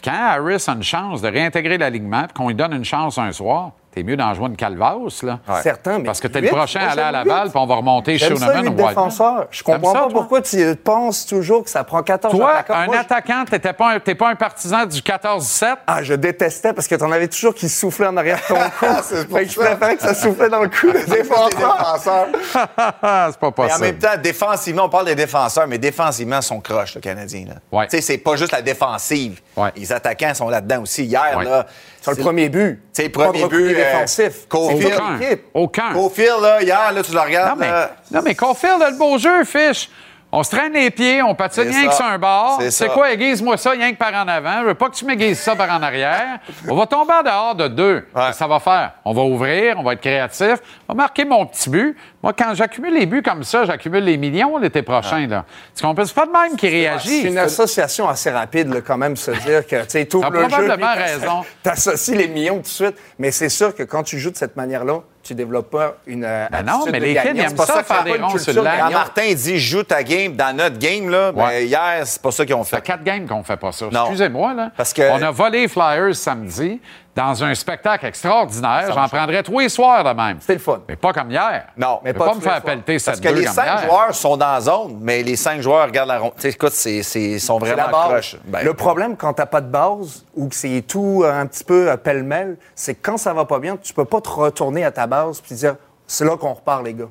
[0.00, 3.16] Puis quand Harris a une chance de réintégrer l'alignement, puis qu'on lui donne une chance
[3.18, 5.38] un soir, t'es mieux d'en jouer une calvasse, là.
[5.62, 7.50] Certain, mais Parce que t'es le prochain à aller à Laval, huit.
[7.52, 8.88] puis on va remonter Schooneman huit ou White.
[8.88, 9.46] défenseurs.
[9.50, 10.12] Je comprends ça, pas toi?
[10.20, 12.74] pourquoi tu penses toujours que ça prend 14 Toi, attaquants.
[12.78, 15.76] un Moi, attaquant, t'étais pas un, t'es pas un partisan du 14-7?
[15.86, 19.02] Ah, je détestais parce que t'en avais toujours qui soufflaient en arrière de ton cou.
[19.02, 22.26] fait que je préférais que ça soufflait dans le cou des défenseurs.
[22.52, 23.80] c'est pas Mais en possible.
[23.80, 27.46] même temps, défensivement, on parle des défenseurs, mais défensivement, ils sont croches, le Canadien.
[27.48, 27.86] Là.
[27.86, 29.40] Tu sais, c'est pas juste la défensive.
[29.86, 31.04] Les attaquants sont là-dedans aussi.
[31.04, 31.44] Hier, Ouais.
[31.44, 31.66] là.
[32.02, 32.80] Sur le premier but.
[32.92, 33.72] Sais, le premier but.
[33.72, 34.46] euh, défensif.
[34.48, 34.94] Caulfield.
[35.18, 35.42] C'est l'équipe.
[35.54, 35.92] Aucun.
[35.92, 37.50] Caulfield, là, hier, là, tu le regardes.
[37.50, 39.88] Non, mais, là, non, mais Caulfield a le beau jeu, Fish.
[40.32, 42.60] On se traîne les pieds, on patine rien que sur un bord.
[42.70, 44.60] C'est quoi, aiguise-moi ça rien que par en avant.
[44.60, 46.40] Je veux pas que tu m'aiguises ça par en arrière.
[46.68, 48.06] On va tomber en dehors de deux.
[48.32, 48.92] Ça va faire.
[49.04, 50.56] On va ouvrir, on va être créatif.
[50.88, 51.96] On va marquer mon petit but.
[52.22, 55.26] Moi, quand j'accumule les buts comme ça, j'accumule les millions l'été prochain.
[55.26, 55.44] Là.
[55.74, 56.04] Tu comprends?
[56.04, 57.22] C'est pas de même qui réagit.
[57.22, 60.36] C'est une association assez rapide, là, quand même, se dire que tu sais, t'ouvres T'as
[60.36, 60.48] le jeu.
[60.48, 61.44] probablement raison.
[61.62, 62.96] T'associes les millions tout de suite.
[63.18, 66.24] Mais c'est sûr que quand tu joues de cette manière-là, tu développes pas une.
[66.24, 67.30] euh, Ben non, mais les gagnant.
[67.32, 68.54] kids, ils C'est aiment pas ça, que faire des ronds sur.
[68.54, 68.90] Quand.
[68.90, 71.66] Martin dit joue ta game dans notre game, là, ben, Ouais.
[71.66, 72.76] hier, c'est pas ça qu'ils ont Ça fait.
[72.76, 73.86] fait quatre games qu'on fait pas ça.
[73.92, 74.02] Non.
[74.02, 74.70] Excusez-moi, là.
[74.76, 76.80] Parce que- On a volé les Flyers samedi
[77.16, 78.92] dans un spectacle extraordinaire.
[78.92, 80.36] J'en prendrais tous les soirs de même.
[80.40, 80.80] C'était le fun.
[80.86, 81.68] Mais pas comme hier.
[81.76, 83.88] Non, mais pas, pas me faire pelleter Parce 7 que 2 les cinq hier.
[83.88, 86.32] joueurs sont dans la zone, mais les cinq joueurs regardent la ronde.
[86.44, 88.36] Écoute, c'est, c'est, ils sont vraiment croches.
[88.44, 91.96] Ben, le problème, quand t'as pas de base ou que c'est tout un petit peu
[91.96, 95.06] pêle-mêle, c'est que quand ça va pas bien, tu peux pas te retourner à ta
[95.06, 95.76] base puis dire
[96.06, 97.08] c'est là qu'on repart, les gars.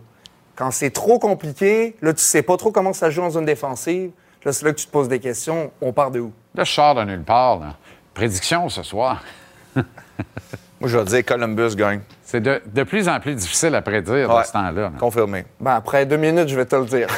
[0.55, 4.11] Quand c'est trop compliqué, là, tu sais pas trop comment ça joue en zone défensive.
[4.45, 5.71] Là, c'est là que tu te poses des questions.
[5.81, 6.31] On part de où?
[6.53, 7.57] Là, je sors de nulle part.
[7.59, 7.73] là.
[8.13, 9.21] Prédiction ce soir.
[9.75, 12.01] Moi, je vais dire Columbus gagne.
[12.23, 14.41] C'est de, de plus en plus difficile à prédire Ouais.
[14.41, 14.71] de ce temps-là.
[14.81, 14.91] là.
[14.99, 15.45] Confirmé.
[15.59, 17.07] Ben, après deux minutes, je vais te le dire.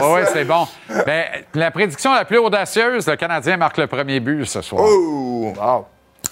[0.00, 0.66] Oui, c'est bon.
[1.06, 1.24] Ben,
[1.54, 4.82] la prédiction la plus audacieuse, le Canadien marque le premier but ce soir.
[4.84, 5.54] Oh!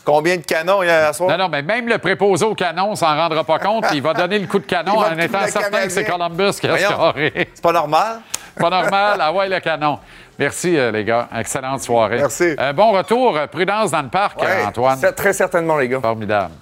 [0.05, 1.31] Combien de canons il y a à soir?
[1.31, 3.87] Non, non, mais même le préposé au canon s'en rendra pas compte.
[3.93, 6.05] Il va donner le coup de canon en étant certain que c'est.
[6.05, 6.91] Columbus qui a Voyons.
[6.91, 7.33] scoré.
[7.55, 8.21] C'est pas normal?
[8.57, 9.19] Pas normal.
[9.21, 9.99] Ah ouais, le canon.
[10.39, 11.29] Merci, euh, les gars.
[11.37, 12.19] Excellente soirée.
[12.19, 12.57] Merci.
[12.59, 13.39] Euh, bon retour.
[13.51, 14.99] Prudence dans le parc, Ouais, Antoine.
[15.15, 16.01] Très certainement, les gars.
[16.01, 16.53] Formidable.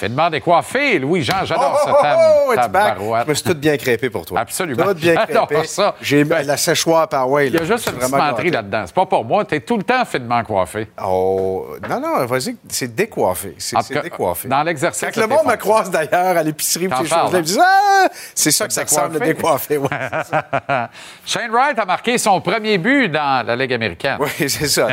[0.00, 1.44] Finement décoiffé, Louis-Jean.
[1.44, 2.94] J'adore Oh, ce oh, oh, it's back.
[2.94, 3.24] tabarouette.
[3.26, 4.40] Je me suis tout bien crêpé pour toi.
[4.40, 4.82] Absolument.
[4.86, 5.66] Tout bien crêpé.
[5.66, 5.94] ça.
[6.00, 7.48] J'ai mis la séchoir par way.
[7.48, 8.84] Il y a juste une petite là-dedans.
[8.86, 9.44] C'est pas pour moi.
[9.44, 10.88] T'es tout le temps finement coiffé.
[11.04, 13.54] Oh, non, non, vas-y, c'est décoiffé.
[13.58, 14.48] C'est décoiffé.
[14.48, 15.06] Dans l'exercice.
[15.14, 18.52] Quand le monde me croise d'ailleurs à l'épicerie ces choses-là, ils me disent Ah, c'est
[18.52, 19.76] ça que ça ressemble, le décoiffé.
[19.76, 19.88] Ouais.
[21.26, 24.16] Shane Wright a marqué son premier but dans la Ligue américaine.
[24.18, 24.88] Oui, c'est ça.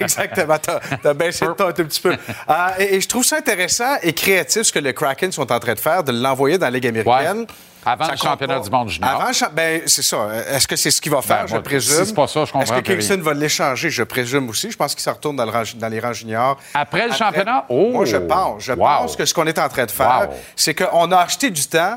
[0.00, 0.56] Exactement.
[0.58, 2.16] T'as as baissé le ton un tout petit peu.
[2.48, 5.74] Ah, et je trouve ça intéressant et créatif ce que le Kraken sont en train
[5.74, 7.40] de faire, de l'envoyer dans la Ligue américaine.
[7.40, 7.46] Ouais.
[7.88, 8.60] Avant Ça le championnat pas.
[8.64, 9.08] du monde junior.
[9.10, 10.28] Avant ben, c'est ça.
[10.50, 11.94] Est-ce que c'est ce qu'il va faire, Ben, je moi, présume?
[12.00, 13.90] si c'est pas ça, je comprends Est-ce que Kingston va l'échanger?
[13.90, 14.72] Je présume aussi.
[14.72, 16.58] Je pense qu'il se retourne dans, le rang- dans les rangs juniors.
[16.74, 17.64] Après le championnat?
[17.68, 17.90] Oh!
[17.92, 18.64] Moi, je pense.
[18.64, 18.78] Je Wow.
[18.78, 20.36] pense que ce qu'on est en train de faire, Wow.
[20.56, 21.96] c'est qu'on a acheté du temps.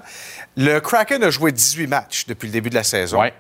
[0.55, 3.19] Le Kraken a joué 18 matchs depuis le début de la saison.
[3.21, 3.33] Ouais.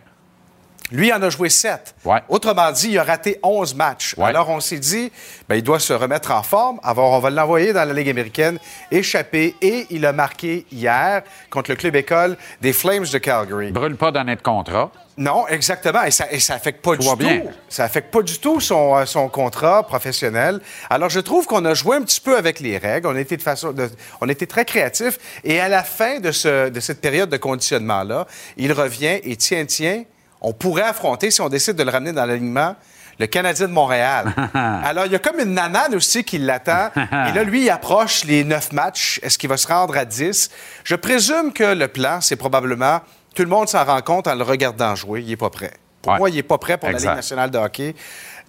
[0.91, 1.95] Lui en a joué 7.
[2.05, 2.19] Ouais.
[2.29, 4.15] Autrement dit, il a raté 11 matchs.
[4.17, 4.25] Ouais.
[4.25, 5.11] Alors, on s'est dit,
[5.47, 6.79] ben, il doit se remettre en forme.
[6.83, 8.57] Alors, on va l'envoyer dans la Ligue américaine,
[8.89, 9.55] échapper.
[9.61, 13.71] Et il a marqué hier contre le club école des Flames de Calgary.
[13.71, 14.91] Brûle pas d'année de contrat.
[15.17, 16.01] Non, exactement.
[16.03, 17.49] Et ça, et ça affecte pas du tout.
[17.67, 20.61] Ça affecte pas du tout son, euh, son contrat professionnel.
[20.89, 23.05] Alors, je trouve qu'on a joué un petit peu avec les règles.
[23.07, 23.89] On a été de façon, de-
[24.21, 25.17] on a été très créatifs.
[25.43, 29.65] Et à la fin de, ce, de cette période de conditionnement-là, il revient et tiens,
[29.65, 30.03] tiens,
[30.41, 32.75] on pourrait affronter, si on décide de le ramener dans l'alignement,
[33.19, 34.33] le Canadien de Montréal.
[34.53, 36.89] Alors, il y a comme une nanane aussi qui l'attend.
[36.95, 39.19] Et là, lui, il approche les neuf matchs.
[39.21, 40.49] Est-ce qu'il va se rendre à 10?
[40.85, 43.01] Je présume que le plan, c'est probablement
[43.35, 45.21] tout le monde s'en rend compte en le regardant jouer.
[45.21, 45.71] Il n'est pas prêt.
[46.01, 46.17] Pour Ouais.
[46.19, 46.97] moi, il n'est pas prêt pour la.
[46.97, 47.93] Ligue nationale de hockey.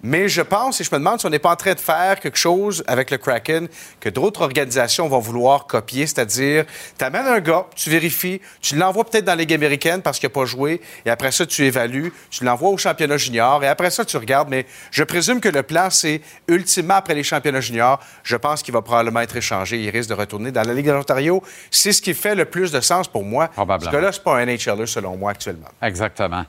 [0.03, 2.19] Mais je pense et je me demande si on n'est pas en train de faire
[2.19, 3.67] quelque chose avec le Kraken
[3.99, 6.65] que d'autres organisations vont vouloir copier, c'est-à-dire,
[6.97, 10.27] tu amènes un gars, tu vérifies, tu l'envoies peut-être dans la Ligue américaine parce qu'il
[10.27, 13.91] n'a pas joué, et après ça, tu évalues, tu l'envoies au championnat junior, et après
[13.91, 14.49] ça, tu regardes.
[14.49, 18.73] Mais je présume que le plan, c'est ultimement après les championnats juniors, je pense qu'il
[18.73, 19.81] va probablement être échangé.
[19.81, 21.43] Il risque de retourner dans la Ligue de l'Ontario.
[21.69, 23.49] C'est ce qui fait le plus de sens pour moi.
[23.49, 23.91] Probablement.
[23.91, 25.69] Ce gars-là, c'est pas un NHLer selon moi actuellement.
[25.81, 26.43] Exactement.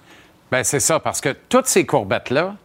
[0.50, 2.56] Ben c'est ça, parce que toutes ces courbettes-là,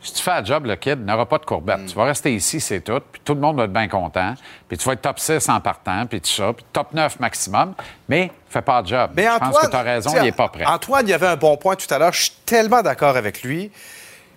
[0.00, 1.80] si tu fais un job, le kid n'aura pas de courbettes.
[1.80, 1.86] Mm.
[1.86, 4.34] Tu vas rester ici, c'est tout, puis tout le monde va être bien content,
[4.68, 7.74] puis tu vas être top 6 en partant, puis tout ça, puis top 9 maximum,
[8.08, 9.10] mais fais pas de job.
[9.14, 10.64] Mais Je Antoine, pense que tu as raison, il n'est pas prêt.
[10.64, 12.12] Antoine, il y avait un bon point tout à l'heure.
[12.12, 13.70] Je suis tellement d'accord avec lui.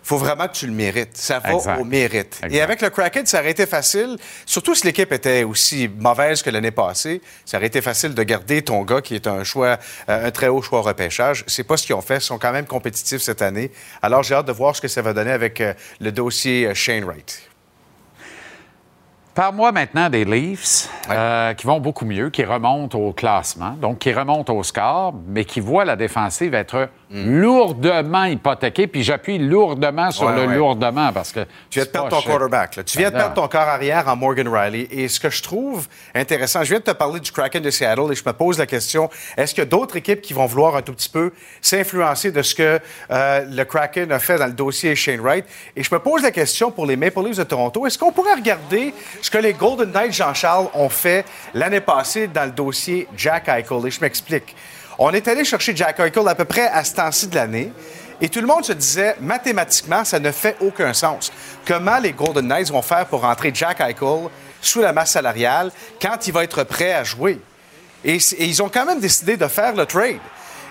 [0.03, 1.15] Faut vraiment que tu le mérites.
[1.15, 2.41] Ça va au mérite.
[2.49, 6.49] Et avec le Kraken, ça aurait été facile, surtout si l'équipe était aussi mauvaise que
[6.49, 9.77] l'année passée, ça aurait été facile de garder ton gars qui est un choix,
[10.09, 11.43] euh, un très haut choix au repêchage.
[11.47, 12.17] C'est pas ce qu'ils ont fait.
[12.17, 13.71] Ils sont quand même compétitifs cette année.
[14.01, 16.73] Alors, j'ai hâte de voir ce que ça va donner avec euh, le dossier euh,
[16.73, 17.48] Shane Wright.
[19.35, 24.11] Parle-moi maintenant des Leafs euh, qui vont beaucoup mieux, qui remontent au classement, donc qui
[24.11, 27.41] remontent au score, mais qui voient la défensive être Mm.
[27.41, 28.85] lourdement hypothéquée.
[28.85, 30.55] Puis j'appuie lourdement sur Ouais, le ouais.
[30.55, 31.39] lourdement parce que.
[31.71, 32.29] Tu viens de perdre ton cher.
[32.33, 32.75] quarterback.
[32.75, 32.83] là.
[32.83, 34.87] Tu viens de perdre ton corps arrière en Morgan Riley.
[34.91, 38.11] Et ce que je trouve intéressant, je viens de te parler du Kraken de Seattle
[38.11, 40.75] et je me pose la question, est-ce qu'il y a d'autres équipes qui vont vouloir
[40.75, 41.31] un tout petit peu
[41.61, 42.79] s'influencer de ce que
[43.09, 45.45] euh, le Kraken a fait dans le dossier Shane Wright?
[45.75, 48.35] Et je me pose la question pour les Maple Leafs de Toronto, est-ce qu'on pourrait
[48.35, 53.47] regarder ce que les Golden Knights Jean-Charles ont fait l'année passée dans le dossier Jack
[53.47, 53.87] Eichel?
[53.87, 54.55] Et je m'explique.
[54.97, 57.71] On est allé chercher Jack Eichel à peu près à ce temps-ci de l'année.
[58.21, 61.31] Et tout le monde se disait, mathématiquement, ça ne fait aucun sens.
[61.65, 64.29] Comment les Golden Knights vont faire pour rentrer Jack Eichel
[64.61, 65.71] sous la masse salariale
[66.01, 67.39] quand il va être prêt à jouer?
[68.03, 70.19] Et, ils ont quand même décidé de faire le trade.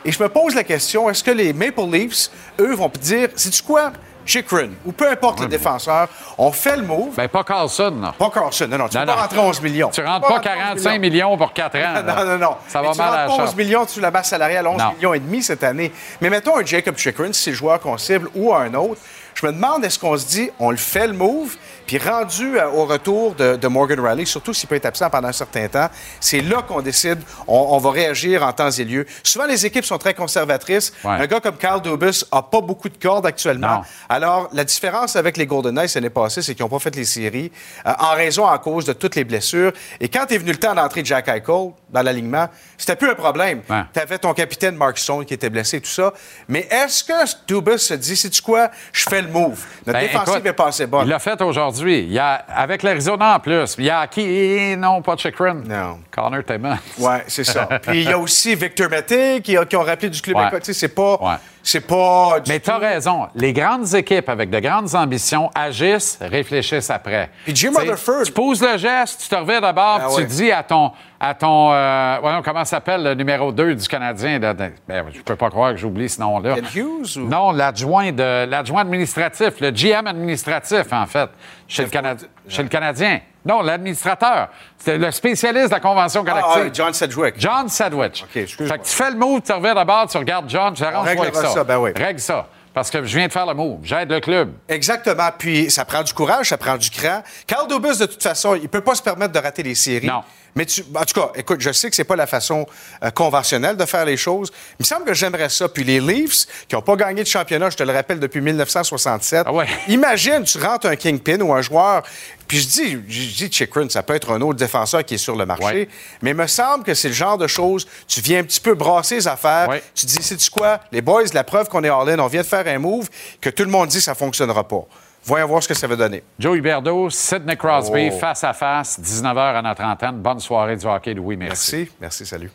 [0.05, 2.31] Et je me pose la question, est-ce que les Maple Leafs,
[2.61, 3.93] eux, vont dire, sais-tu quoi?
[4.29, 6.07] Chikrin, ou peu importe le défenseur,
[6.37, 7.15] on fait le move.
[7.17, 8.13] Ben, pas Carlson, non.
[8.13, 9.89] Pas Carlson, non, non, tu peux pas rentrer 11 millions.
[9.89, 12.03] Tu peux rentres pas rentrer 11 45 millions pour 4 ans.
[12.07, 12.57] non, non, non.
[12.69, 13.57] Ça va tu mal à la pas 11 chambre.
[13.57, 14.93] millions sous la masse salariale, 11 Non.
[14.95, 15.91] millions et demi cette année.
[16.21, 19.01] Mais mettons un Jacob Chikrin, si c'est le joueur qu'on cible, ou un autre.
[19.35, 21.57] Je me demande, est-ce qu'on se dit, on le fait le move,
[21.89, 25.29] puis rendu euh, au retour de, de Morgan Riley, surtout s'il peut être absent pendant
[25.29, 25.89] un certain temps,
[26.21, 29.07] c'est là qu'on décide, on, on va réagir en temps et lieu.
[29.23, 30.93] Souvent, les équipes sont très conservatrices.
[31.03, 31.13] Ouais.
[31.13, 33.79] Un gars comme Carl Dubus a pas beaucoup de cordes actuellement.
[33.79, 33.83] Non.
[34.11, 37.07] Alors, la différence avec les Golden Knights l'année passée, c'est qu'ils n'ont pas fait les
[37.07, 37.51] séries
[37.87, 39.73] euh, en raison, à cause de toutes les blessures.
[39.99, 43.63] Et quand est venu le temps d'entrer Jack Eichel dans l'alignement, c'était plus un problème.
[43.71, 43.83] Ouais.
[43.95, 46.13] Tu avais ton capitaine Mark Stone qui était blessé et tout ça.
[46.49, 47.13] Mais est-ce que
[47.47, 49.65] Dubus se dit, sais-tu quoi, je fais le move?
[49.87, 51.07] Notre Ben, défensive écoute, est pas assez bonne.
[51.07, 51.78] Il l'a fait aujourd'hui.
[51.87, 53.75] Il y a, avec l'Arizona en plus.
[53.79, 54.77] Il y a qui?
[54.77, 55.63] Non, pas Chikrin.
[55.67, 55.99] Non.
[56.11, 56.77] Connor Timmons.
[56.99, 57.67] Oui, c'est ça.
[57.83, 60.49] Puis il y a aussi Victor Mété qui, a- qui ont rappelé du club Ouais.
[60.49, 60.73] écossais.
[60.73, 61.17] Sais, c'est pas.
[61.23, 61.37] Ouais.
[61.71, 62.41] C'est pas.
[62.41, 63.29] du Mais tu as tout- raison.
[63.35, 67.29] Les grandes équipes avec de grandes ambitions agissent, réfléchissent après.
[67.45, 70.25] Puis Jim Rutherford- Tu poses le geste, tu te reviens d'abord, Ah tu ouais.
[70.27, 70.93] dis à ton.
[71.21, 74.39] À ton euh, voyons, comment s'appelle le numéro 2 du Canadien?
[74.39, 76.57] de- de- ben, je peux pas croire que j'oublie ce nom-là.
[76.75, 81.29] Hughes ou- Non, l'adjoint de l'adjoint administratif, le GM administratif, en fait,
[81.67, 83.19] chez le, Canadi- chez le Canadien.
[83.49, 84.49] Non, l'administrateur.
[84.77, 86.65] C'est le spécialiste de la convention Ah, collective.
[86.67, 87.35] ah, John Sedgwick.
[87.39, 88.25] John Sedgwick.
[88.29, 88.77] OK, excuse-moi.
[88.77, 91.49] Fait que tu fais le move, tu reviens d'abord, tu regardes John, réglera avec ça.
[91.49, 91.91] ça, ben oui.
[91.97, 92.47] Règle ça.
[92.75, 93.79] Parce que je viens de faire le move.
[93.83, 94.53] J'aide le club.
[94.69, 95.31] Exactement.
[95.37, 97.23] Puis ça prend du courage, ça prend du cran.
[97.47, 100.07] Carl Dubus, de toute façon, il peut pas se permettre de rater les séries.
[100.07, 100.23] Non.
[100.55, 102.67] Mais tu, en tout cas, écoute, je sais que c'est pas la façon
[103.05, 104.51] euh, conventionnelle de faire les choses.
[104.73, 105.69] Il me semble que j'aimerais ça.
[105.69, 109.45] Puis les Leafs, qui n'ont pas gagné de championnat, je te le rappelle, depuis 1967.
[109.47, 109.67] Ah ouais.
[109.89, 112.03] Imagine, tu rentres un Kingpin ou un joueur.
[112.49, 115.37] Puis je dis, je dis Chikrin, ça peut être un autre défenseur qui est sur
[115.37, 115.65] le marché.
[115.65, 115.89] Ouais.
[116.23, 118.75] Mais il me semble que c'est le genre de choses, tu viens un petit peu
[118.75, 119.69] brasser les affaires.
[119.69, 119.83] Ouais.
[119.95, 120.81] Tu dis, sais-tu quoi?
[120.91, 123.09] Les boys, la preuve qu'on est all-in, on vient de faire un move
[123.41, 124.85] que tout le monde dit ça fonctionnera pas.
[125.25, 126.23] Voyons voir ce que ça va donner.
[126.39, 128.19] Joe Huberdeau, Sidney Crosby, Oh.
[128.19, 130.17] face à face, 19h à notre antenne.
[130.23, 131.37] Bonne soirée du hockey, Louis.
[131.37, 131.77] Merci.
[131.77, 131.93] Merci.
[132.01, 132.51] Merci, salut.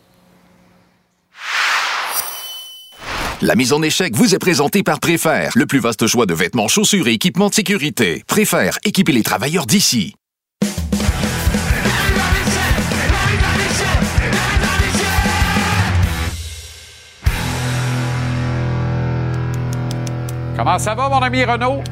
[3.42, 6.68] La mise en échec vous est présentée par Préfère, le plus vaste choix de vêtements,
[6.68, 8.22] chaussures et équipements de sécurité.
[8.26, 10.14] Préfère, équipez les travailleurs d'ici.
[20.56, 21.82] Comment ça va, mon ami Renaud?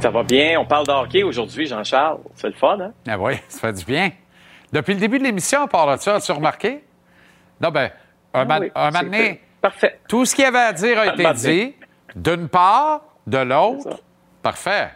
[0.00, 0.58] Ça va bien.
[0.58, 2.18] On parle de hockey aujourd'hui, Jean-Charles.
[2.34, 2.92] C'est le fun, hein?
[3.06, 4.10] Ah oui, ça fait du bien.
[4.72, 6.82] Depuis le début de l'émission, on parle de ça, as-tu remarqué?
[7.60, 7.90] Non, ben,
[8.34, 9.40] un, Ah man- oui, un c'est moment donné, fait.
[9.62, 9.98] Parfait.
[10.08, 11.74] tout ce qu'il y avait à dire a été dit,
[12.16, 14.00] d'une part, de l'autre.
[14.42, 14.90] Parfait.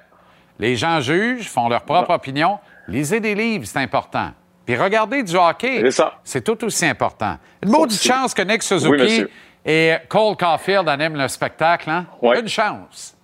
[0.58, 2.58] Les gens jugent, font leur propre opinion.
[2.88, 4.30] Lisez des livres, c'est important.
[4.64, 5.88] Puis regardez du hockey,
[6.24, 7.38] C'est tout aussi important.
[7.62, 9.30] Une maudite chance que Nick Oui, Suzuki monsieur.
[9.64, 11.88] et Cole Caulfield animent le spectacle.
[11.88, 12.06] Hein?
[12.20, 12.40] Ouais.
[12.40, 13.16] Une chance.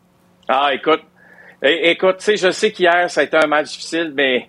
[0.49, 1.03] Ah, écoute.
[1.61, 4.49] É- écoute, tu sais, je sais qu'hier, ça a été un match difficile, mais.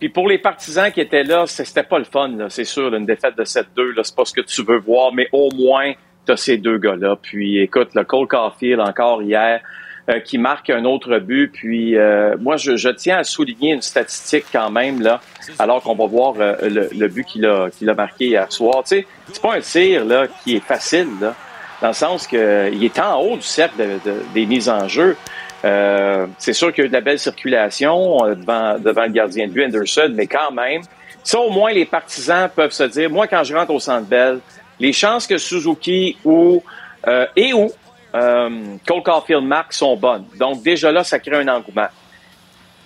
[0.00, 2.90] Puis pour les partisans qui étaient là, c'était pas le fun, c'est sûr.
[2.90, 5.48] là, une défaite de 7-2, là, c'est pas ce que tu veux voir, mais au
[5.54, 5.92] moins,
[6.26, 7.16] tu as ces deux gars-là.
[7.20, 9.60] Puis écoute, le Cole Caulfield encore hier,
[10.10, 11.52] euh, qui marque un autre but.
[11.52, 15.20] Puis euh, moi, je, je tiens à souligner une statistique quand même, là,
[15.58, 18.82] alors qu'on va voir euh, le, le but qu'il a, qu'il a marqué hier soir.
[18.82, 21.34] Tu sais, c'est pas un tir là, qui est facile, là,
[21.80, 22.38] dans le sens qu'il
[22.84, 25.16] est en haut du cercle de- de- des mises en jeu.
[25.64, 29.10] Euh, c'est sûr qu'il y a eu de la belle circulation euh, devant, devant le
[29.12, 30.82] gardien de but, Anderson, mais quand même,
[31.22, 34.40] ça au moins les partisans peuvent se dire, moi quand je rentre au Centre Bell,
[34.82, 36.62] les chances que Suzuki ou
[37.06, 37.70] euh, et ou
[38.14, 40.26] euh, Cole Caulfield marque sont bonnes.
[40.38, 41.86] Donc, déjà là, ça crée un engouement.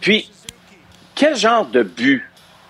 [0.00, 0.30] Puis,
[1.14, 2.22] quel genre de but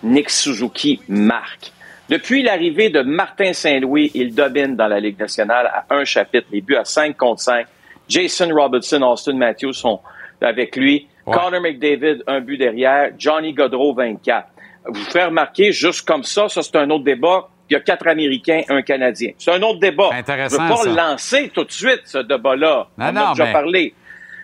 [0.04, 1.72] Nick Suzuki marque?
[2.08, 6.60] Depuis l'arrivée de Martin Saint-Louis, il domine dans la Ligue nationale à un chapitre, les
[6.60, 7.66] buts à 5 contre 5.
[8.08, 10.00] Jason Robertson, Austin Matthews sont
[10.40, 11.08] avec lui.
[11.24, 13.10] Connor McDavid, un but derrière.
[13.18, 14.46] Johnny Godreau, 24.
[14.86, 17.48] Vous faire remarquer, juste comme ça, ça c'est un autre débat.
[17.68, 19.32] Il y a quatre Américains, un Canadien.
[19.38, 20.10] C'est un autre débat.
[20.12, 20.88] Intéressant, Je ne veux pas ça.
[20.88, 22.86] le lancer tout de suite, ce débat-là.
[22.96, 23.94] Non, On non, en a déjà mais parlé.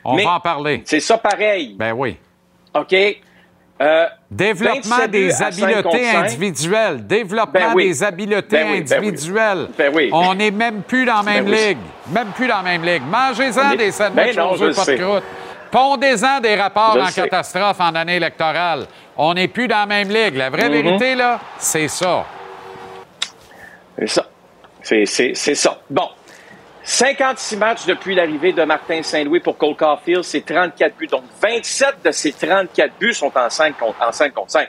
[0.05, 0.83] On Mais va en parler.
[0.85, 1.77] C'est ça pareil.
[1.79, 2.17] Ben oui.
[2.75, 2.95] OK?
[3.81, 6.25] Euh, Développement 27 buts des à 5 contre habiletés 5.
[6.25, 7.07] individuelles.
[7.07, 7.89] Développement Ben oui.
[7.89, 9.69] des habiletés Ben oui, ben individuelles.
[9.79, 10.11] Ben oui.
[10.13, 11.79] On n'est même plus dans la même Ben ligue.
[12.13, 13.03] Même plus dans la même ligue.
[13.09, 15.25] Mangez-en est- des sandwichs Ben non, je pas de croûte.
[15.71, 17.23] Pondez-en des rapports Je en sais.
[17.23, 18.87] catastrophe en année électorale.
[19.17, 20.37] On n'est plus dans la même ligue.
[20.37, 20.83] La vraie Mhm.
[20.83, 22.25] vérité, là, c'est ça.
[24.07, 24.27] C'est ça.
[24.83, 25.81] C'est, c'est, c'est ça.
[25.89, 26.09] Bon.
[26.85, 31.07] 56 matchs depuis l'arrivée de Martin Saint-Louis pour Cole Caulfield, c'est 34 buts.
[31.07, 34.69] Donc, 27 de ces 34 buts sont en 5 contre, en 5 contre 5.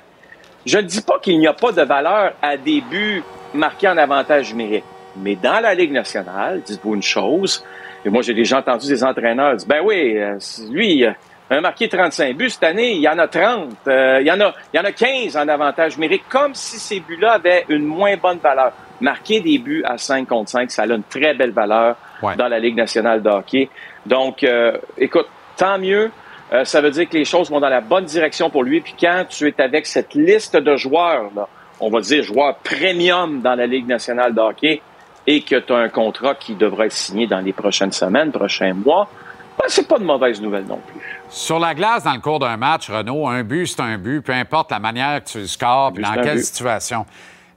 [0.66, 3.24] Je ne dis pas qu'il n'y a pas de valeur à des buts
[3.56, 4.84] marqués en avantage numérique.
[5.16, 7.66] Mais dans la Ligue nationale, dites-vous une chose,
[8.06, 10.38] et moi j'ai déjà entendu des entraîneurs dire, ben oui, euh,
[10.70, 11.12] lui, euh,
[11.49, 14.40] a marqué 35 buts cette année, il y en a 30, euh, il, y en
[14.40, 17.86] a, il y en a 15 en avantage numérique, comme si ces buts-là avaient une
[17.86, 18.72] moins bonne valeur.
[19.02, 21.95] Marquer des buts à 5 contre 5, ça a une très belle valeur
[22.38, 23.70] dans la Ligue nationale de hockey.
[24.06, 26.11] Donc, euh, écoute, tant mieux.
[26.53, 28.80] Euh, ça veut dire que les choses vont dans la bonne direction pour lui.
[28.80, 31.48] Puis quand tu es avec cette liste de joueurs, là,
[31.80, 34.82] on va dire joueurs premium dans la Ligue nationale de hockey,
[35.26, 38.74] et que tu as un contrat qui devra être signé dans les prochaines semaines, prochains
[38.74, 39.10] mois,
[39.57, 41.23] ben, c'est pas de mauvaise nouvelle non plus.
[41.34, 44.34] Sur la glace, dans le cours d'un match, Renaud, un but, c'est un but, peu
[44.34, 46.44] importe la manière que tu le scores, puis dans quelle but.
[46.44, 47.06] situation.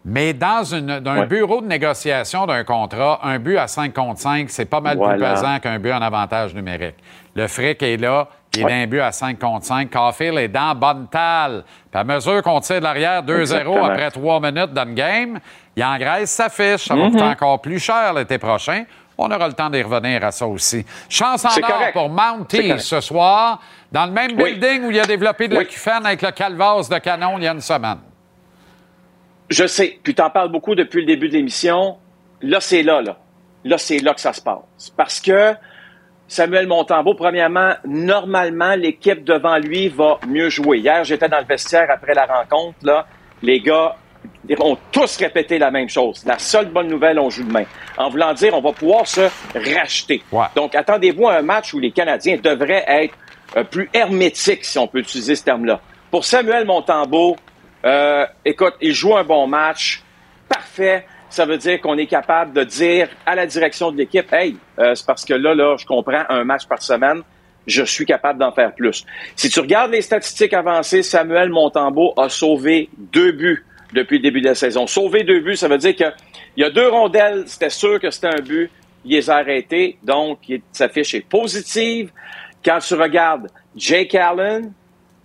[0.04, 1.26] Mais dans, une, un Ouais.
[1.26, 5.18] bureau de négociation d'un contrat, un but à 5 contre 5, c'est pas mal plus
[5.18, 6.94] pesant qu'un but en avantage numérique.
[7.34, 8.72] Le fric est là, il Ouais.
[8.72, 9.90] est d'un but à 5 contre 5.
[9.90, 11.64] Caulfield est dans bonne talle.
[11.90, 13.84] Puis à mesure qu'on tire de l'arrière 2-0 Exactement.
[13.84, 15.38] après 3 minutes dans le game,
[15.76, 16.86] il engraisse sa fiche.
[16.86, 17.10] Ça va Mhm.
[17.10, 18.84] coûter encore plus cher l'été prochain.
[19.18, 20.84] On aura le temps d'y revenir à ça aussi.
[21.08, 21.92] Chance en or correct.
[21.94, 23.60] pour Mountie ce soir,
[23.90, 24.54] dans le même Oui.
[24.58, 25.60] building où il a développé de Oui.
[25.64, 27.98] l'acufène avec le calvas de canon il y a une semaine.
[29.48, 31.96] Je sais, puis t'en parles beaucoup depuis le début de l'émission.
[32.42, 33.16] Là, c'est là, là.
[33.64, 34.90] Là, c'est là que ça se passe.
[34.96, 35.54] Parce que
[36.28, 40.78] Samuel Montembeau, premièrement, normalement, l'équipe devant lui va mieux jouer.
[40.78, 43.06] Hier, j'étais dans le vestiaire après la rencontre, là.
[43.42, 43.96] Les gars
[44.58, 46.24] ont tous répété la même chose.
[46.26, 47.64] La seule bonne nouvelle, on joue demain.
[47.96, 50.22] En voulant dire, on va pouvoir se racheter.
[50.54, 53.14] Donc, attendez-vous à un match où les Canadiens devraient être
[53.56, 55.80] euh, plus hermétiques, si on peut utiliser ce terme-là.
[56.10, 57.36] Pour Samuel Montembeau,
[57.84, 60.02] euh, écoute, il joue un bon match.
[60.48, 61.06] Parfait.
[61.28, 64.94] Ça veut dire qu'on est capable de dire à la direction de l'équipe, hey, euh,
[64.94, 67.22] c'est parce que là, là, je comprends un match par semaine.
[67.66, 69.04] Je suis capable d'en faire plus.
[69.34, 74.40] Si tu regardes les statistiques avancées, Samuel Montembeau a sauvé deux buts depuis le début
[74.40, 74.86] de la saison.
[74.86, 76.12] Sauver deux buts, ça veut dire qu'il
[76.56, 78.70] y a deux rondelles, c'était sûr que c'était un but,
[79.04, 80.38] il les a arrêtés, donc
[80.72, 82.10] sa fiche est positive.
[82.64, 84.72] Quand tu regardes Jake Allen,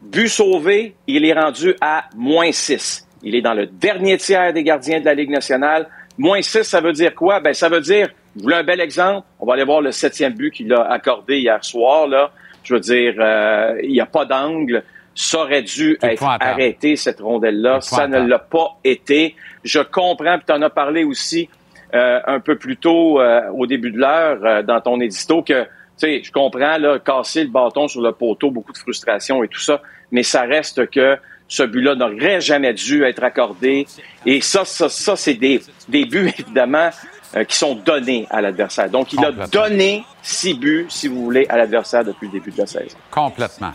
[0.01, 3.07] but sauvé, il est rendu à moins 6.
[3.23, 5.87] Il est dans le dernier tiers des gardiens de la Ligue nationale.
[6.17, 7.39] Moins 6, ça veut dire quoi?
[7.39, 9.25] Ben, ça veut dire, vous voulez un bel exemple?
[9.39, 12.31] On va aller voir le septième but qu'il a accordé hier soir, là.
[12.63, 14.83] Je veux dire, euh, il n'y a pas d'angle.
[15.13, 17.81] Ça aurait dû être arrêté, cette rondelle-là.
[17.81, 19.35] Ça ne l'a pas été.
[19.63, 21.49] Je comprends, puis tu en as parlé aussi
[21.93, 25.63] euh, un peu plus tôt euh, au début de l'heure euh, dans ton édito que,
[25.63, 25.67] tu
[25.97, 29.59] sais, je comprends, là, casser le bâton sur le poteau, beaucoup de frustration et tout
[29.59, 31.17] ça, mais ça reste que
[31.49, 33.85] ce but-là n'aurait jamais dû être accordé.
[34.25, 36.91] Et ça, ça, ça c'est des, des buts, évidemment,
[37.35, 38.89] euh, qui sont donnés à l'adversaire.
[38.89, 42.57] Donc, il a donné six buts, si vous voulez, à l'adversaire depuis le début de
[42.57, 42.97] la saison.
[43.09, 43.71] Complètement.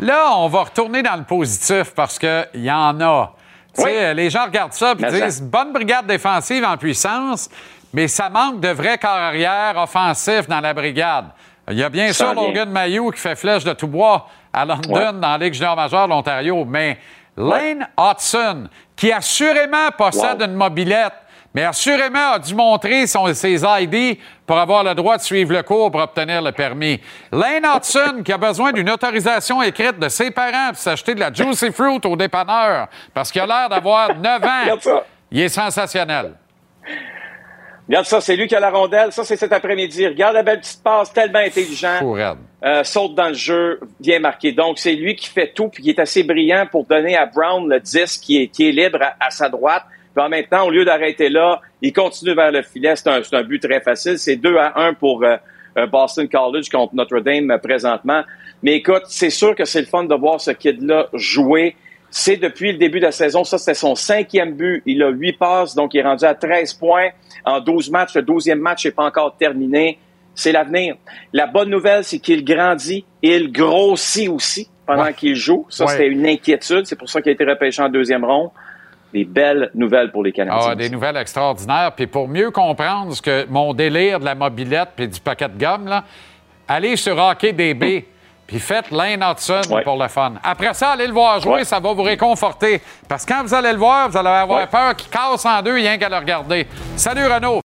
[0.00, 3.32] Là, on va retourner dans le positif parce qu'il y en a.
[3.74, 5.10] Tu sais, Les gens regardent ça et ça.
[5.26, 7.48] disent bonne brigade défensive en puissance,
[7.92, 11.26] mais ça manque de vrais corps arrière offensifs dans la brigade.
[11.70, 12.34] Il y a bien Ça sûr.
[12.34, 15.12] Logan Mayou qui fait flèche de tout bois à London Ouais.
[15.12, 16.98] dans la Ligue junior majeure de l'Ontario, mais
[17.36, 21.12] Lane Hudson, qui assurément possède une mobilette,
[21.54, 25.62] mais assurément a dû montrer son- ses ID pour avoir le droit de suivre le
[25.62, 27.00] cours pour obtenir le permis.
[27.32, 31.32] Lane Hudson, qui a besoin d'une autorisation écrite de ses parents pour s'acheter de la
[31.32, 34.62] Juicy Fruit au dépanneur parce qu'il a l'air d'avoir 9 ans.
[34.62, 35.04] Regarde ça.
[35.30, 36.32] Il est sensationnel.
[37.88, 39.12] Regarde ça, c'est lui qui a la rondelle.
[39.12, 40.06] Ça, c'est cet après-midi.
[40.06, 42.00] Regarde la belle petite passe, tellement intelligent.
[42.62, 44.52] Euh, saute dans le jeu, bien marqué.
[44.52, 47.66] Donc, c'est lui qui fait tout, puis qui est assez brillant pour donner à Brown
[47.66, 49.84] le 10 qui est, qui est libre à, à sa droite.
[50.14, 52.96] Puis en même temps, au lieu d'arrêter là, il continue vers le filet.
[52.96, 54.18] C'est un, c'est un but très facile.
[54.18, 55.36] C'est 2 à 1 pour, euh,
[55.86, 58.22] Boston College contre Notre Dame présentement.
[58.62, 61.76] Mais écoute, c'est sûr que c'est le fun de voir ce kid-là jouer.
[62.10, 63.44] C'est depuis le début de la saison.
[63.44, 64.82] Ça, c'était son cinquième but.
[64.86, 67.10] Il a huit passes, donc il est rendu à 13 points
[67.44, 68.14] en 12 matchs.
[68.14, 69.98] Le douzième match n'est pas encore terminé.
[70.34, 70.96] C'est l'avenir.
[71.32, 75.66] La bonne nouvelle, c'est qu'il grandit et il grossit aussi pendant qu'il joue.
[75.68, 76.86] Ça, c'était une inquiétude.
[76.86, 78.50] C'est pour ça qu'il a été repêché en deuxième ronde.
[79.12, 80.70] Des belles nouvelles pour les Canadiens.
[80.72, 81.92] Ah, des nouvelles extraordinaires.
[81.96, 85.58] Puis pour mieux comprendre ce que mon délire de la mobilette puis du paquet de
[85.58, 86.04] gomme, là,
[86.66, 88.06] allez sur Hockey DB.
[88.46, 90.34] Puis faites Lane Hudson pour le fun.
[90.42, 92.80] Après ça, allez le voir jouer, ça va vous réconforter.
[93.06, 95.74] Parce que quand vous allez le voir, vous allez avoir peur qu'il casse en deux,
[95.74, 96.66] rien qu'à le regarder.
[96.96, 97.60] Salut Renaud.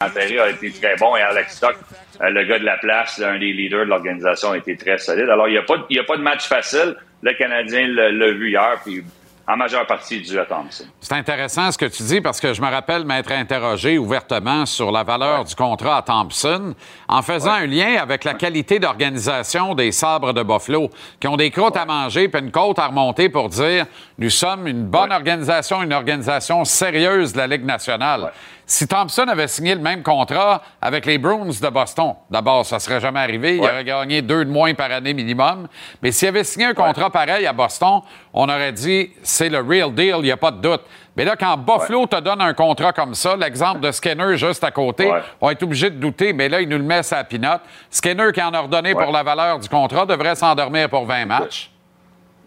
[0.00, 1.74] L'intérêt a été très bon et Alex Stock,
[2.20, 5.28] euh, le gars de la place, un des leaders de l'organisation, a été très solide.
[5.28, 6.94] Alors, il n'y a, pas, a pas de match facile.
[7.22, 9.02] Le Canadien l'a vu hier, puis
[9.48, 10.84] en majeure partie dû à Thompson.
[11.00, 14.92] C'est intéressant ce que tu dis parce que je me rappelle m'être interrogé ouvertement sur
[14.92, 16.74] la valeur du contrat à Thompson
[17.08, 21.50] en faisant un lien avec la qualité d'organisation des sabres de Buffalo qui ont des
[21.50, 23.86] croûtes à manger puis une côte à remonter pour dire
[24.18, 28.32] nous sommes une bonne organisation, une organisation sérieuse de la Ligue nationale.
[28.70, 33.00] Si Thompson avait signé le même contrat avec les Bruins de Boston, d'abord, ça serait
[33.00, 33.56] jamais arrivé.
[33.56, 35.68] Il aurait gagné deux de moins par année minimum.
[36.02, 38.02] Mais s'il avait signé un contrat pareil à Boston,
[38.34, 40.82] on aurait dit c'est le real deal, il n'y a pas de doute.
[41.16, 44.70] Mais là, quand Buffalo te donne un contrat comme ça, l'exemple de Skinner juste à
[44.70, 47.62] côté, on va être obligé de douter, mais là, il nous le met sa pinote.
[47.90, 51.70] Skinner, qui en a redonné pour la valeur du contrat, devrait s'endormir pour 20 matchs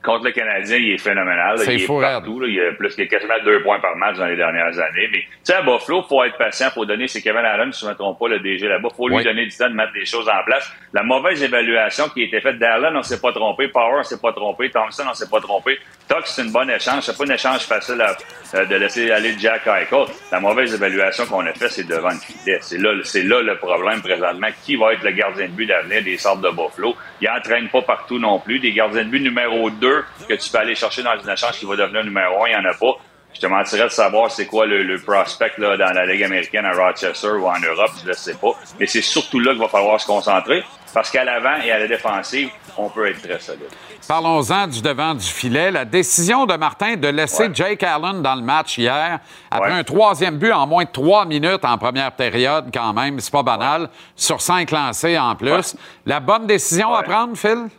[0.04, 1.58] contre le Canadien, il est phénoménal.
[1.68, 2.42] il est partout.
[2.46, 5.08] Il a plus que quasiment deux points par match dans les dernières années.
[5.12, 6.70] Mais tu sais, à Buffalo, faut être patient.
[6.72, 8.90] faut donner, c'est Kevin Allen, si je ne me trompe pas, le DG là-bas.
[8.96, 10.72] faut lui donner du temps de mettre les choses en place.
[10.94, 13.68] La mauvaise évaluation qui a été faite d'Allen, on s'est pas trompé.
[13.68, 14.70] Power, on s'est pas trompé.
[14.70, 15.78] Thompson, on s'est pas trompé.
[16.12, 17.04] Tox, c'est une bonne échange.
[17.04, 18.04] C'est pas un échange facile
[18.56, 20.08] euh, de laisser aller Jack Eichel.
[20.30, 22.60] La mauvaise évaluation qu'on a faite, c'est devant le filet.
[22.62, 24.48] C'est là, c'est là le problème présentement.
[24.66, 26.98] Qui va être le gardien de but d'avenir des sortes de Buffalo?
[27.22, 28.60] Il n'entraîne pas partout non plus.
[28.60, 31.66] Des gardiens de but numéro 2 que tu peux aller chercher dans une échange qui
[31.66, 33.00] va devenir numéro 1, il n'y en a pas.
[33.34, 36.74] Je te mentirais de savoir c'est quoi le, prospect là, dans la Ligue américaine à
[36.74, 38.52] Rochester ou en Europe, je ne sais pas.
[38.80, 40.64] Mais c'est surtout là qu'il va falloir se concentrer
[40.94, 43.70] parce qu'à l'avant et à la défensive, on peut être très solide.
[44.08, 45.72] Parlons-en du devant du filet.
[45.72, 50.38] La décision de Martin de laisser Jake Allen dans le match hier, après un troisième
[50.38, 54.42] but en moins de trois minutes en première période, quand même, c'est pas banal, sur
[54.42, 55.76] cinq lancés en plus.
[56.06, 57.70] La bonne décision à prendre, Phil?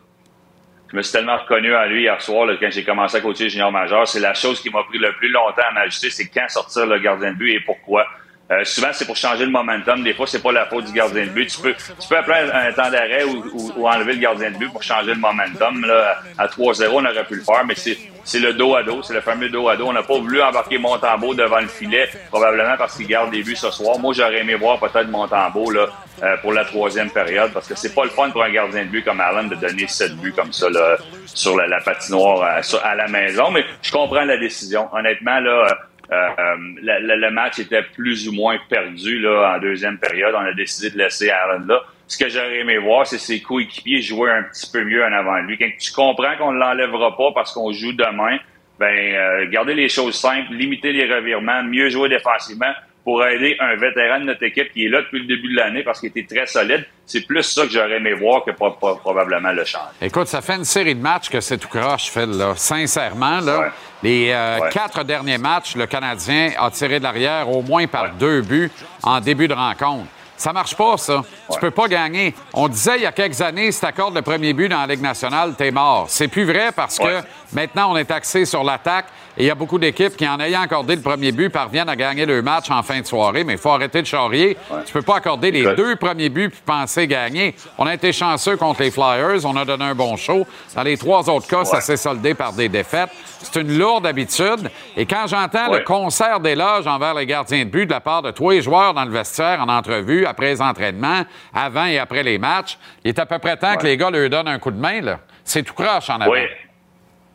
[0.92, 3.72] Je me suis tellement reconnu à lui hier soir quand j'ai commencé à coacher junior
[3.72, 4.06] majeur.
[4.06, 6.98] C'est la chose qui m'a pris le plus longtemps à m'ajuster, c'est quand sortir le
[6.98, 8.06] gardien de but et pourquoi.
[8.50, 10.02] Euh, souvent, c'est pour changer le momentum.
[10.02, 11.46] Des fois, c'est pas la faute du gardien de but.
[11.46, 14.82] Tu peux, tu peux appeler un temps d'arrêt ou, enlever le gardien de but pour
[14.82, 15.84] changer le momentum.
[15.86, 19.02] Là, à 3-0, on aurait pu le faire, mais c'est, le dos à dos.
[19.02, 19.86] C'est le fameux dos à dos.
[19.86, 23.56] On n'a pas voulu embarquer Montembeau devant le filet, probablement parce qu'il garde des buts
[23.56, 23.98] ce soir.
[23.98, 25.86] Moi, j'aurais aimé voir peut-être Montembeau là,
[26.22, 28.88] euh, pour la troisième période parce que c'est pas le fun pour un gardien de
[28.88, 30.96] but comme Allen de donner 7 buts comme ça là,
[31.26, 33.50] sur la, patinoire à, euh, à, la maison.
[33.50, 34.88] Mais je comprends la décision.
[34.92, 35.66] Honnêtement, là,
[36.12, 40.34] euh, le, match était plus ou moins perdu là, en deuxième période.
[40.34, 41.82] On a décidé de laisser Allen là.
[42.06, 45.40] Ce que j'aurais aimé voir, c'est ses coéquipiers jouer un petit peu mieux en avant
[45.42, 45.56] de lui.
[45.56, 48.38] Quand tu comprends qu'on ne l'enlèvera pas parce qu'on joue demain,
[48.78, 52.72] ben euh, garder les choses simples, limiter les revirements, mieux jouer défensivement
[53.04, 55.82] pour aider un vétéran de notre équipe qui est là depuis le début de l'année
[55.82, 56.84] parce qu'il était très solide.
[57.04, 59.90] C'est plus ça que j'aurais aimé voir que probablement le change.
[60.00, 62.30] Écoute, ça fait une série de matchs que c'est tout croche, Phil.
[62.30, 62.54] Là.
[62.56, 63.72] Sincèrement, là,
[64.02, 68.40] les euh, quatre derniers matchs, le Canadien a tiré de l'arrière au moins par deux
[68.40, 68.70] buts
[69.02, 70.06] en début de rencontre.
[70.36, 71.22] Ça marche pas, ça.
[71.52, 72.34] Tu peux pas gagner.
[72.52, 75.02] On disait il y a quelques années, si t'accordes le premier but dans la Ligue
[75.02, 76.06] nationale, t'es mort.
[76.08, 77.20] C'est plus vrai parce que
[77.52, 79.06] maintenant, on est axé sur l'attaque
[79.36, 81.96] et il y a beaucoup d'équipes qui, en ayant accordé le premier but, parviennent à
[81.96, 83.44] gagner le match en fin de soirée.
[83.44, 84.58] Mais il faut arrêter de charrier.
[84.84, 87.54] Tu peux pas accorder les deux premiers buts puis penser gagner.
[87.78, 89.44] On a été chanceux contre les Flyers.
[89.44, 90.46] On a donné un bon show.
[90.74, 93.10] Dans les trois autres cas, ça s'est soldé par des défaites.
[93.40, 94.70] C'est une lourde habitude.
[94.96, 98.30] Et quand j'entends le concert d'éloges envers les gardiens de but de la part de
[98.30, 101.22] tous les joueurs dans le vestiaire en entrevue, après les entraînements,
[101.54, 102.78] avant et après les matchs.
[103.04, 105.00] Il est à peu près temps que les gars leur donnent un coup de main.
[105.00, 105.20] Là.
[105.44, 106.32] C'est tout croche en avant.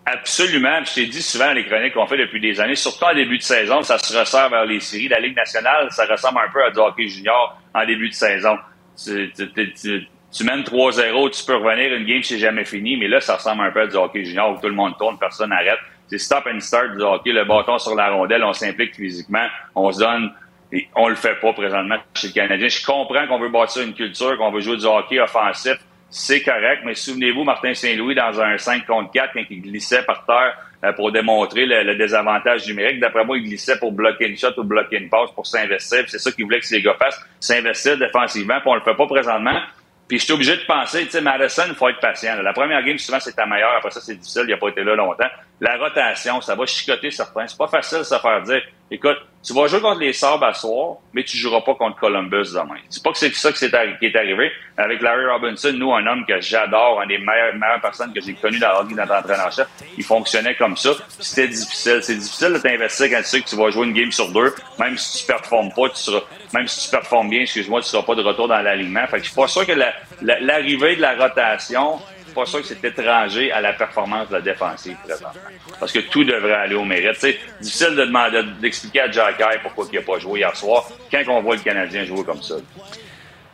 [0.09, 0.85] Absolument.
[0.85, 3.43] Je t'ai dit souvent les chroniques qu'on fait depuis des années, surtout en début de
[3.43, 5.09] saison, ça se ressort vers les séries.
[5.09, 8.57] La Ligue nationale, ça ressemble un peu à du hockey junior en début de saison.
[9.03, 13.35] Tu, tu, mènes 3-0, tu peux revenir, une game, c'est jamais fini, mais là, ça
[13.35, 15.79] ressemble un peu à du hockey junior où tout le monde tourne, personne n'arrête.
[16.07, 19.91] C'est stop and start du hockey, le bâton sur la rondelle, on s'implique physiquement, on
[19.91, 20.31] se donne
[20.71, 22.69] et on le fait pas présentement chez le Canadien.
[22.69, 25.77] Je comprends qu'on veut bâtir une culture, qu'on veut jouer du hockey offensif.
[26.09, 30.25] C'est correct, mais souvenez-vous, Martin Saint-Louis, dans un 5 contre 4, quand il glissait par
[30.25, 32.99] terre euh, pour démontrer le, désavantage numérique.
[32.99, 36.05] D'après moi, il glissait pour bloquer une shot ou bloquer une passe pour s'investir.
[36.07, 38.59] C'est ça qu'il voulait que ces gars fassent, s'investir défensivement.
[38.61, 39.59] Puis on le fait pas présentement.
[40.07, 42.41] Puis je suis obligé de penser, tu sais, Madison, il faut être patient.
[42.41, 43.75] La première game, souvent, c'est ta meilleure.
[43.75, 44.43] Après ça, c'est difficile.
[44.47, 45.27] Il n'a pas été là longtemps.
[45.59, 47.47] La rotation, ça va chicoter certains.
[47.47, 48.61] C'est pas facile de se faire dire,
[48.91, 52.51] écoute, tu vas jouer contre les Sabres à soir, mais tu joueras pas contre Columbus
[52.53, 52.79] demain.
[52.89, 54.51] C'est pas que c'est ça qui est arrivé.
[54.75, 58.33] Avec Larry Robinson, nous, un homme que j'adore, une des meilleures, meilleures personnes que j'ai
[58.33, 60.89] connues dans la vie notre entraîneur-chef, il fonctionnait comme ça.
[61.19, 61.99] C'était difficile.
[62.01, 64.53] C'est difficile de t'investir quand tu sais que tu vas jouer une game sur deux.
[64.79, 66.23] Même si tu performes pas, tu seras,
[66.53, 69.07] même si tu performes bien, excuse-moi, tu seras pas de retour dans l'alignement.
[69.07, 69.79] Fait que je suis pas sûr que
[70.21, 71.99] l'arrivée de la rotation,
[72.37, 75.41] pas sûr que c'est étranger à la performance de la défensive présentement.
[75.79, 77.15] Parce que tout devrait aller au mérite.
[77.15, 81.23] C'est difficile de demander, d'expliquer à Jack pourquoi il n'a pas joué hier soir quand
[81.29, 82.55] on voit le Canadien jouer comme ça.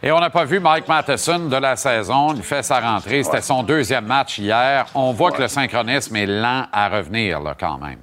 [0.02, 2.34] Et on n'a pas vu Mike Matheson de la saison.
[2.36, 3.24] Il fait sa rentrée.
[3.24, 4.86] C'était son deuxième match hier.
[4.96, 8.00] On voit que le synchronisme est lent à revenir, là, quand même.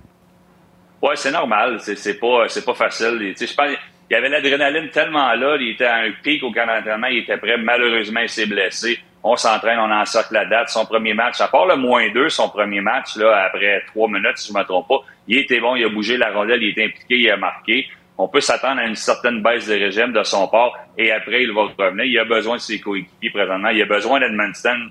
[1.02, 1.78] Oui, c'est normal.
[1.81, 3.35] C'est pas, pas facile.
[3.39, 3.77] Je pense
[4.11, 5.57] il y avait l'adrénaline tellement là.
[5.61, 7.07] Il était à un pic au camp d'entraînement.
[7.09, 7.59] Il était prêt.
[7.59, 10.71] Malheureusement, il s'est blessé on s'entraîne, on en sort la date.
[10.71, 14.37] Son premier match, à part le moins deux, son premier match, là, après trois minutes,
[14.37, 16.71] si je ne me trompe pas, il était bon, il a bougé la rondelle, il
[16.71, 17.87] était impliqué, il a marqué.
[18.19, 21.53] On peut s'attendre à une certaine baisse de régime de son part et après, il
[21.53, 22.05] va revenir.
[22.05, 23.71] Il a besoin de ses coéquipiers présentement.
[23.71, 24.91] Il a besoin d'Edmundston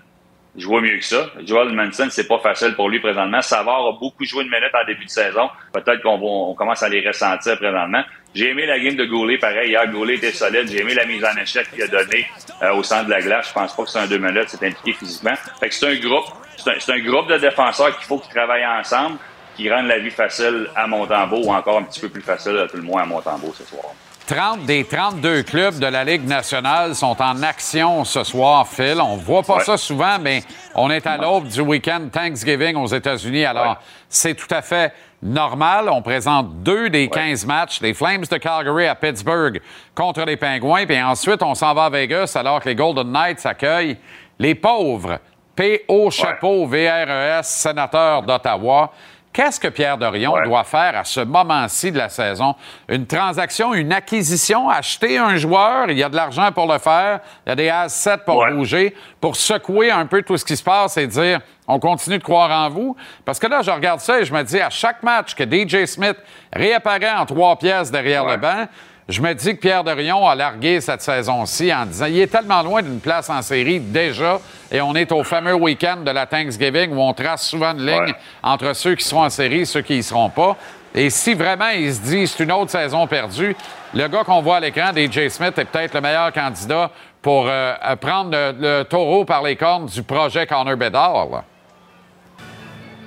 [0.60, 1.28] je vois mieux que ça.
[1.46, 3.42] Joel Manson, c'est pas facile pour lui présentement.
[3.42, 5.50] Savard a beaucoup joué une minute en début de saison.
[5.72, 8.04] Peut-être qu'on on commence à les ressentir présentement.
[8.36, 9.70] J'ai aimé la game de Goulet, pareil.
[9.70, 10.68] Hier, Goulet était solide.
[10.70, 12.28] J'ai aimé la mise en échec qu'il a donnée
[12.62, 13.48] euh, au centre de la glace.
[13.48, 15.34] Je pense pas que c'est un deux minutes, c'est impliqué physiquement.
[15.60, 16.26] Fait que c'est un groupe,
[16.58, 19.18] c'est un, groupe de défenseurs qu'il faut qu'ils travaillent ensemble,
[19.56, 22.68] qui rendent la vie facile à Montembeau ou encore un petit peu plus facile à
[22.68, 23.86] tout le monde à Montembeau ce soir.
[24.30, 29.02] 30 des 32 clubs de la Ligue nationale sont en action ce soir, Phil.
[29.02, 30.44] On voit pas ça souvent, mais
[30.76, 33.44] on est à l'aube du week-end Thanksgiving aux États-Unis.
[33.44, 33.78] Alors,
[34.08, 34.94] c'est tout à fait
[35.24, 35.90] normal.
[35.90, 37.82] On présente deux des 15 matchs.
[37.82, 39.60] Les Flames de Calgary à Pittsburgh
[39.96, 40.86] contre les Pingouins.
[40.86, 43.98] Puis ensuite, on s'en va à Vegas alors que les Golden Knights accueillent
[44.38, 45.18] les pauvres.
[45.56, 46.12] P.O.
[46.12, 48.92] Chapeau, VRES, sénateur d'Ottawa.
[49.32, 52.56] Qu'est-ce que Pierre Dorion doit faire à ce moment-ci de la saison?
[52.88, 57.20] Une transaction, une acquisition, acheter un joueur, il y a de l'argent pour le faire,
[57.46, 60.64] il y a des assets pour bouger, pour secouer un peu tout ce qui se
[60.64, 62.96] passe et dire on continue de croire en vous.
[63.24, 65.86] Parce que là, je regarde ça et je me dis à chaque match que DJ
[65.86, 66.18] Smith
[66.52, 68.66] réapparaît en trois pièces derrière le banc,
[69.10, 72.62] je me dis que Pierre Dorion a largué cette saison-ci en disant il est tellement
[72.62, 74.40] loin d'une place en série déjà,
[74.72, 78.14] et on est au fameux week-end de la Thanksgiving où on trace souvent une ligne
[78.44, 80.56] entre ceux qui seront en série et ceux qui n'y seront pas.
[80.94, 83.56] Et si vraiment il se dit c'est une autre saison perdue,
[83.96, 87.74] le gars qu'on voit à l'écran, DJ Smith, est peut-être le meilleur candidat pour euh,
[88.00, 91.44] prendre le, taureau par les cornes du projet Connor Bedard.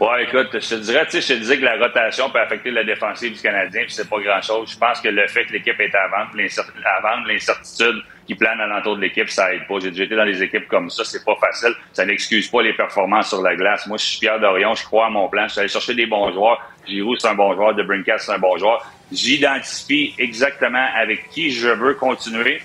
[0.02, 2.72] Ouais, écoute, je te dirais, tu sais, je te disais que la rotation peut affecter
[2.72, 4.72] la défensive du Canadien, puis c'est pas grand-chose.
[4.72, 9.02] Je pense que le fait que l'équipe est à vendre, l'incertitude qui plane alentour de
[9.02, 9.78] l'équipe, ça aide pas.
[9.80, 11.72] J'ai déjà été dans des équipes comme ça, c'est pas facile.
[11.92, 13.86] Ça n'excuse pas les performances sur la glace.
[13.86, 15.46] Moi, je suis Pierre Dorion, je crois à mon plan.
[15.46, 16.60] Je suis allé chercher des bons joueurs.
[16.84, 17.72] Giroud, c'est un bon joueur.
[17.76, 18.84] De Brinkast, c'est un bon joueur.
[19.12, 22.60] J'identifie exactement avec qui je veux continuer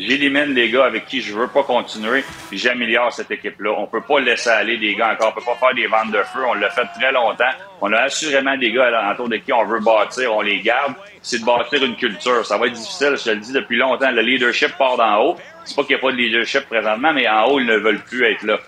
[0.00, 3.74] J'élimine les gars avec qui je veux pas continuer, j'améliore cette équipe-là.
[3.76, 5.28] On peut pas laisser aller des gars encore.
[5.28, 6.40] On peut pas faire des ventes de feu.
[6.48, 7.50] On l'a fait très longtemps.
[7.82, 10.34] On a assurément des gars autour de qui on veut bâtir.
[10.34, 10.94] On les garde.
[11.20, 12.46] C'est de bâtir une culture.
[12.46, 13.14] Ça va être difficile.
[13.22, 14.10] Je le dis depuis longtemps.
[14.10, 15.36] Le leadership part d'en haut.
[15.66, 18.02] C'est pas qu'il n'y a pas de leadership présentement, mais en haut, ils ne veulent
[18.02, 18.58] plus être là.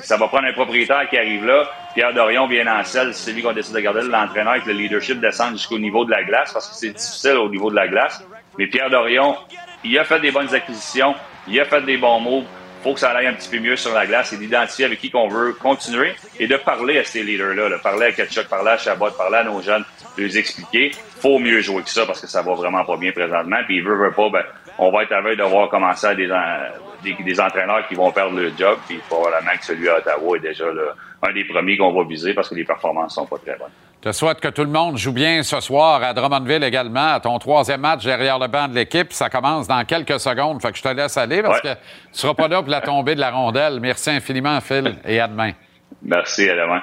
[0.00, 1.70] ça va prendre un propriétaire qui arrive là.
[1.92, 3.12] Pierre Dorion vient en selle.
[3.12, 6.22] C'est lui qu'on décide de garder l'entraîneur avec le leadership descendre jusqu'au niveau de la
[6.22, 8.24] glace parce que c'est difficile au niveau de la glace.
[8.58, 9.36] Mais Pierre Dorion,
[9.84, 11.14] il a fait des bonnes acquisitions,
[11.48, 12.44] il a fait des bons.
[12.82, 15.00] Il faut que ça aille un petit peu mieux sur la glace et d'identifier avec
[15.00, 18.70] qui qu'on veut continuer et de parler à ces leaders-là, de parler à Ketchuk, parler
[18.70, 19.84] à Chabot, parler à nos jeunes,
[20.18, 20.90] de les expliquer.
[21.20, 23.58] faut mieux jouer que ça parce que ça va vraiment pas bien présentement.
[23.66, 24.42] Puis il veut, veut pas, ben,
[24.78, 26.28] on va être à veille de voir commencer à des,
[27.04, 28.78] des, entraîneurs qui vont perdre le job.
[28.88, 30.64] Puis probablement que celui à Ottawa est déjà
[31.22, 33.70] un des premiers qu'on va viser parce que les performances sont pas très bonnes.
[34.04, 37.20] Je te souhaite que tout le monde joue bien ce soir à Drummondville également, à
[37.20, 39.12] ton troisième match derrière le banc de l'équipe.
[39.12, 40.60] Ça commence dans quelques secondes.
[40.60, 41.78] Fait que je te laisse aller parce que tu
[42.12, 43.78] ne seras pas là pour la tombée de la rondelle.
[43.78, 45.52] Merci infiniment, Phil, et à demain.
[46.02, 46.82] Merci, à demain.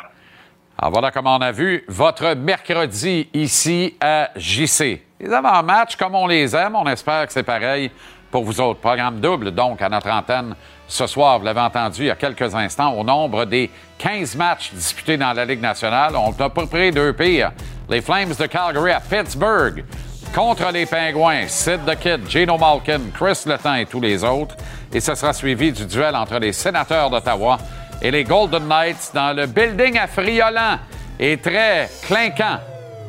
[0.77, 5.01] Alors voilà comment on a vu votre mercredi ici à JC.
[5.19, 7.91] Les avant-matchs, comme on les aime, on espère que c'est pareil
[8.31, 8.79] pour vous autres.
[8.79, 10.55] Programme double, donc, à notre antenne
[10.89, 14.71] ce soir, vous l'avez entendu il y a quelques instants, au nombre des 15 matchs
[14.73, 16.15] disputés dans la Ligue nationale.
[16.15, 17.51] On a peu près deux pires.
[17.87, 19.85] Les Flames de Calgary à Pittsburgh
[20.33, 21.47] contre les Pingouins.
[21.47, 24.55] Sid the Kid, Gino Malkin, Chris Letang et tous les autres.
[24.91, 27.59] Et ce sera suivi du duel entre les Sénateurs d'Ottawa
[28.01, 30.79] et les Golden Knights dans le building affriolant
[31.19, 32.59] et très clinquant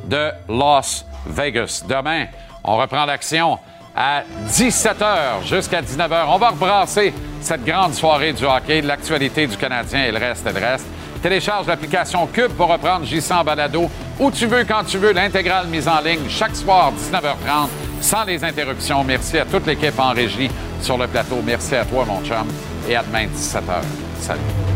[0.05, 1.83] de Las Vegas.
[1.89, 2.27] Demain,
[2.63, 3.59] on reprend l'action
[3.95, 6.25] à 17h jusqu'à 19h.
[6.29, 10.53] On va rebrasser cette grande soirée du hockey, l'actualité du Canadien et le reste et
[10.53, 10.87] le reste.
[11.23, 15.89] Télécharge l'application Cube pour reprendre J100 Balado où tu veux, quand tu veux, l'intégrale mise
[15.89, 17.69] en ligne chaque soir 19h30
[18.01, 19.05] sans les interruptions.
[19.05, 20.51] Merci à toute l'équipe en régie
[20.81, 21.41] sur le plateau.
[21.45, 22.47] Merci à toi, mon chum.
[22.89, 23.83] Et à demain, 17h.
[24.21, 24.70] Salut.